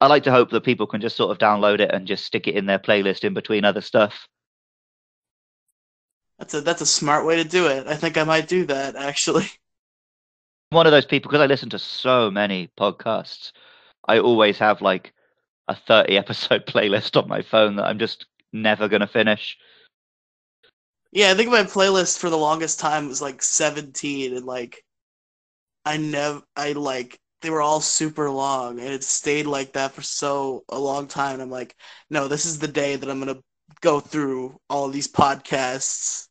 I 0.00 0.06
like 0.06 0.22
to 0.22 0.30
hope 0.30 0.48
that 0.52 0.64
people 0.64 0.86
can 0.86 1.02
just 1.02 1.16
sort 1.16 1.30
of 1.30 1.36
download 1.36 1.80
it 1.80 1.90
and 1.92 2.06
just 2.06 2.24
stick 2.24 2.48
it 2.48 2.54
in 2.54 2.64
their 2.64 2.78
playlist 2.78 3.22
in 3.22 3.34
between 3.34 3.66
other 3.66 3.82
stuff. 3.82 4.26
That's 6.38 6.54
a 6.54 6.60
that's 6.60 6.80
a 6.82 6.86
smart 6.86 7.26
way 7.26 7.36
to 7.36 7.44
do 7.44 7.66
it. 7.68 7.86
I 7.86 7.94
think 7.96 8.16
I 8.16 8.24
might 8.24 8.48
do 8.48 8.66
that 8.66 8.96
actually. 8.96 9.46
I'm 10.72 10.76
one 10.76 10.86
of 10.86 10.92
those 10.92 11.06
people 11.06 11.30
because 11.30 11.42
I 11.42 11.46
listen 11.46 11.70
to 11.70 11.78
so 11.78 12.30
many 12.30 12.70
podcasts. 12.78 13.52
I 14.06 14.18
always 14.18 14.58
have 14.58 14.82
like 14.82 15.12
a 15.68 15.74
thirty 15.74 16.16
episode 16.18 16.66
playlist 16.66 17.20
on 17.20 17.28
my 17.28 17.42
phone 17.42 17.76
that 17.76 17.84
I'm 17.86 17.98
just 17.98 18.26
never 18.52 18.88
gonna 18.88 19.06
finish. 19.06 19.58
Yeah, 21.12 21.30
I 21.30 21.34
think 21.34 21.50
my 21.50 21.64
playlist 21.64 22.18
for 22.18 22.30
the 22.30 22.38
longest 22.38 22.80
time 22.80 23.08
was 23.08 23.20
like 23.20 23.42
17 23.42 24.34
and 24.34 24.46
like 24.46 24.84
I 25.84 25.96
never 25.96 26.42
I 26.56 26.72
like 26.72 27.20
they 27.40 27.50
were 27.50 27.62
all 27.62 27.80
super 27.80 28.30
long 28.30 28.78
and 28.78 28.88
it 28.88 29.02
stayed 29.04 29.46
like 29.46 29.72
that 29.72 29.92
for 29.92 30.02
so 30.02 30.64
a 30.68 30.78
long 30.78 31.08
time 31.08 31.34
and 31.34 31.42
I'm 31.42 31.50
like, 31.50 31.76
no, 32.10 32.28
this 32.28 32.46
is 32.46 32.58
the 32.60 32.68
day 32.68 32.94
that 32.96 33.08
I'm 33.10 33.20
going 33.20 33.34
to 33.34 33.42
go 33.80 34.00
through 34.00 34.60
all 34.70 34.88
these 34.88 35.08
podcasts. 35.08 36.27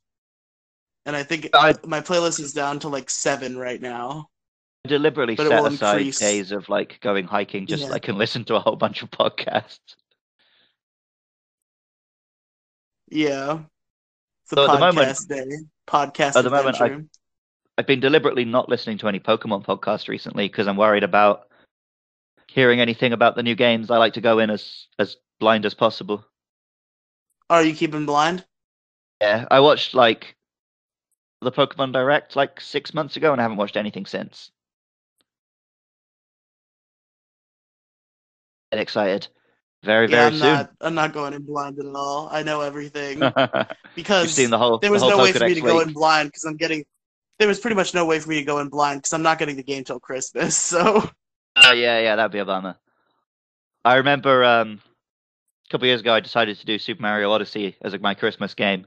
And 1.08 1.16
I 1.16 1.24
think 1.24 1.50
I- 1.54 1.74
my 1.86 2.02
playlist 2.02 2.40
is 2.42 2.52
down 2.54 2.80
to 2.80 2.90
like 2.90 3.10
7 3.10 3.58
right 3.58 3.82
now. 3.82 4.30
I 4.86 4.90
deliberately 4.90 5.36
But 5.36 5.48
set 5.48 5.66
aside 5.66 5.98
increase. 6.00 6.20
days 6.20 6.52
of 6.52 6.68
like 6.70 7.00
going 7.02 7.26
hiking 7.26 7.66
just 7.66 7.88
so 7.88 7.94
I 7.94 8.00
can 8.00 8.18
listen 8.24 8.44
to 8.46 8.56
a 8.56 8.60
whole 8.60 8.76
bunch 8.76 9.02
of 9.02 9.10
podcasts. 9.10 9.80
Yeah. 13.10 13.60
It's 14.44 14.54
a 14.54 14.56
So 14.56 14.64
at 14.64 14.80
the 14.80 14.86
podcast 14.86 14.96
moment- 14.96 15.28
day. 15.30 15.58
Podcast 15.88 16.36
at 16.36 16.44
the 16.44 16.50
moment, 16.50 16.82
I- 16.82 16.86
adventure. 16.86 17.10
I've 17.78 17.88
been 17.88 18.00
deliberately 18.00 18.44
not 18.44 18.70
listening 18.70 18.98
to 19.00 19.08
any 19.08 19.20
Pokemon 19.20 19.64
podcasts 19.66 20.08
recently 20.10 20.48
because 20.50 20.68
I'm 20.68 20.78
worried 20.78 21.04
about 21.04 21.48
hearing 22.48 22.82
anything 22.82 23.14
about 23.14 23.36
the 23.36 23.44
new 23.44 23.56
games. 23.56 23.92
I 23.92 23.98
like 23.98 24.14
to 24.14 24.22
go 24.22 24.40
in 24.40 24.50
as 24.50 24.88
as 25.00 25.16
blind 25.40 25.66
as 25.66 25.74
possible. 25.76 26.26
Are 27.50 27.64
you 27.64 27.74
keeping 27.76 28.06
blind? 28.06 28.46
Yeah, 29.22 29.46
I 29.52 29.60
watched 29.60 29.94
like 29.94 30.36
the 31.42 31.52
Pokemon 31.52 31.94
Direct 31.94 32.36
like 32.36 32.60
six 32.62 32.94
months 32.94 33.16
ago, 33.16 33.32
and 33.32 33.42
I 33.42 33.44
haven't 33.44 33.58
watched 33.58 33.78
anything 33.78 34.06
since. 34.06 34.52
Get 38.72 38.82
excited, 38.82 39.28
very 39.84 40.08
yeah, 40.08 40.18
very 40.18 40.28
I'm 40.32 40.38
soon. 40.38 40.54
not 40.54 40.72
I'm 40.82 40.96
not 40.96 41.14
going 41.14 41.34
in 41.34 41.44
blind 41.44 41.80
at 41.80 41.86
all. 41.86 42.28
I 42.32 42.44
know 42.44 42.62
everything 42.62 43.20
You've 43.36 43.36
because 43.96 44.36
seen 44.36 44.50
the 44.50 44.58
whole. 44.58 44.80
there 44.80 44.92
was 44.92 45.02
the 45.02 45.10
no 45.10 45.20
way 45.20 45.32
for 45.32 45.46
me 45.46 45.54
to 45.54 45.62
go 45.62 45.80
in 45.82 45.94
blind 45.94 46.30
because 46.30 46.44
I'm 46.44 46.58
getting. 46.58 46.86
There 47.40 47.48
was 47.48 47.60
pretty 47.60 47.76
much 47.76 47.94
no 47.94 48.06
way 48.06 48.20
for 48.20 48.30
me 48.30 48.40
to 48.40 48.46
go 48.46 48.60
in 48.60 48.68
blind 48.70 49.00
because 49.00 49.14
I'm 49.14 49.22
not 49.22 49.38
getting 49.38 49.56
the 49.56 49.64
game 49.64 49.84
till 49.84 50.00
Christmas. 50.00 50.56
So 50.78 51.10
Oh 51.56 51.72
yeah, 51.72 52.00
yeah, 52.00 52.16
that'd 52.16 52.32
be 52.32 52.40
a 52.40 52.46
bummer. 52.46 52.78
I 53.84 53.96
remember 53.96 54.44
um, 54.44 54.82
a 55.68 55.72
couple 55.72 55.88
years 55.88 56.02
ago, 56.02 56.14
I 56.14 56.20
decided 56.20 56.58
to 56.58 56.66
do 56.66 56.78
Super 56.78 57.02
Mario 57.02 57.32
Odyssey 57.32 57.76
as 57.82 57.94
like, 57.94 58.02
my 58.02 58.14
Christmas 58.14 58.54
game, 58.54 58.86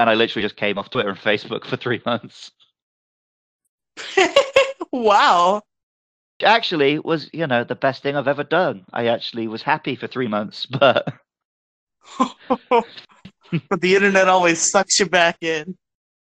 and 0.00 0.08
I 0.08 0.14
literally 0.14 0.42
just 0.42 0.56
came 0.56 0.78
off 0.78 0.88
Twitter 0.88 1.10
and 1.10 1.18
Facebook 1.18 1.66
for 1.66 1.76
three 1.76 2.00
months. 2.06 2.50
wow. 4.92 5.60
Actually, 6.42 6.98
was 6.98 7.28
you 7.34 7.46
know 7.46 7.64
the 7.64 7.74
best 7.74 8.02
thing 8.02 8.16
I've 8.16 8.26
ever 8.26 8.44
done. 8.44 8.86
I 8.94 9.08
actually 9.08 9.46
was 9.46 9.60
happy 9.60 9.94
for 9.94 10.06
three 10.06 10.26
months, 10.26 10.64
but 10.66 11.12
but 13.68 13.80
the 13.80 13.94
internet 13.94 14.26
always 14.26 14.58
sucks 14.58 14.98
you 14.98 15.06
back 15.06 15.36
in. 15.42 15.76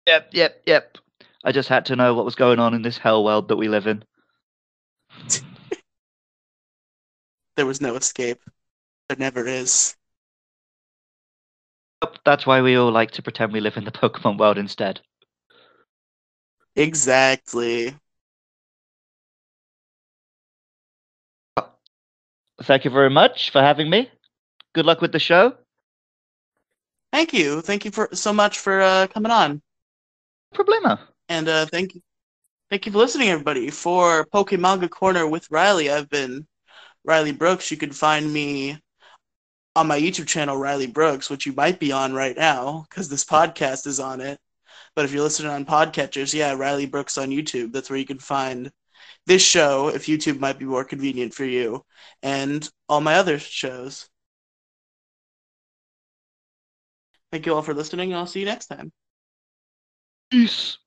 Yep, 0.05 0.29
yep, 0.33 0.61
yep. 0.67 0.97
I 1.43 1.51
just 1.51 1.67
had 1.67 1.87
to 1.87 1.95
know 1.95 2.13
what 2.13 2.25
was 2.25 2.35
going 2.35 2.59
on 2.59 2.75
in 2.75 2.83
this 2.83 2.99
hell 2.99 3.23
world 3.23 3.47
that 3.47 3.57
we 3.57 3.69
live 3.69 3.87
in. 3.87 4.03
there 7.55 7.65
was 7.65 7.81
no 7.81 7.95
escape. 7.95 8.39
There 9.09 9.17
never 9.17 9.47
is. 9.47 9.95
That's 12.25 12.45
why 12.45 12.61
we 12.61 12.75
all 12.75 12.91
like 12.91 13.11
to 13.11 13.21
pretend 13.21 13.53
we 13.53 13.59
live 13.59 13.77
in 13.77 13.85
the 13.85 13.91
Pokemon 14.01 14.37
world 14.37 14.57
instead. 14.57 15.01
Exactly. 16.75 17.95
Thank 22.61 22.85
you 22.85 22.91
very 22.91 23.09
much 23.09 23.49
for 23.51 23.61
having 23.61 23.89
me. 23.89 24.09
Good 24.73 24.85
luck 24.85 25.01
with 25.01 25.11
the 25.11 25.19
show. 25.19 25.53
Thank 27.11 27.33
you. 27.33 27.61
Thank 27.61 27.85
you 27.85 27.91
for 27.91 28.09
so 28.13 28.33
much 28.33 28.57
for 28.59 28.81
uh, 28.81 29.07
coming 29.07 29.31
on. 29.31 29.61
Problema. 30.55 30.99
And 31.29 31.47
uh, 31.47 31.65
thank 31.65 31.93
you, 31.93 32.01
thank 32.69 32.85
you 32.85 32.91
for 32.91 32.97
listening, 32.97 33.29
everybody. 33.29 33.69
For 33.69 34.25
Pokemanga 34.33 34.89
Corner 34.89 35.27
with 35.27 35.49
Riley, 35.51 35.91
I've 35.91 36.09
been 36.09 36.47
Riley 37.05 37.31
Brooks. 37.31 37.69
You 37.69 37.77
can 37.77 37.91
find 37.91 38.31
me 38.31 38.79
on 39.75 39.87
my 39.87 39.99
YouTube 39.99 40.27
channel, 40.27 40.57
Riley 40.57 40.87
Brooks, 40.87 41.29
which 41.29 41.45
you 41.45 41.53
might 41.53 41.79
be 41.79 41.91
on 41.91 42.13
right 42.13 42.37
now 42.37 42.85
because 42.89 43.09
this 43.09 43.25
podcast 43.25 43.87
is 43.87 43.99
on 43.99 44.21
it. 44.21 44.39
But 44.95 45.05
if 45.05 45.11
you're 45.11 45.23
listening 45.23 45.51
on 45.51 45.65
podcatchers, 45.65 46.33
yeah, 46.33 46.53
Riley 46.53 46.85
Brooks 46.85 47.17
on 47.17 47.29
YouTube. 47.29 47.71
That's 47.73 47.89
where 47.89 47.99
you 47.99 48.05
can 48.05 48.19
find 48.19 48.71
this 49.25 49.41
show 49.43 49.87
if 49.89 50.05
YouTube 50.05 50.39
might 50.39 50.59
be 50.59 50.65
more 50.65 50.83
convenient 50.83 51.33
for 51.33 51.45
you, 51.45 51.83
and 52.21 52.67
all 52.89 53.01
my 53.01 53.15
other 53.15 53.39
shows. 53.39 54.09
Thank 57.31 57.45
you 57.47 57.55
all 57.55 57.63
for 57.63 57.73
listening, 57.73 58.13
I'll 58.13 58.27
see 58.27 58.41
you 58.41 58.45
next 58.45 58.67
time. 58.67 58.91
Peace. 60.29 60.77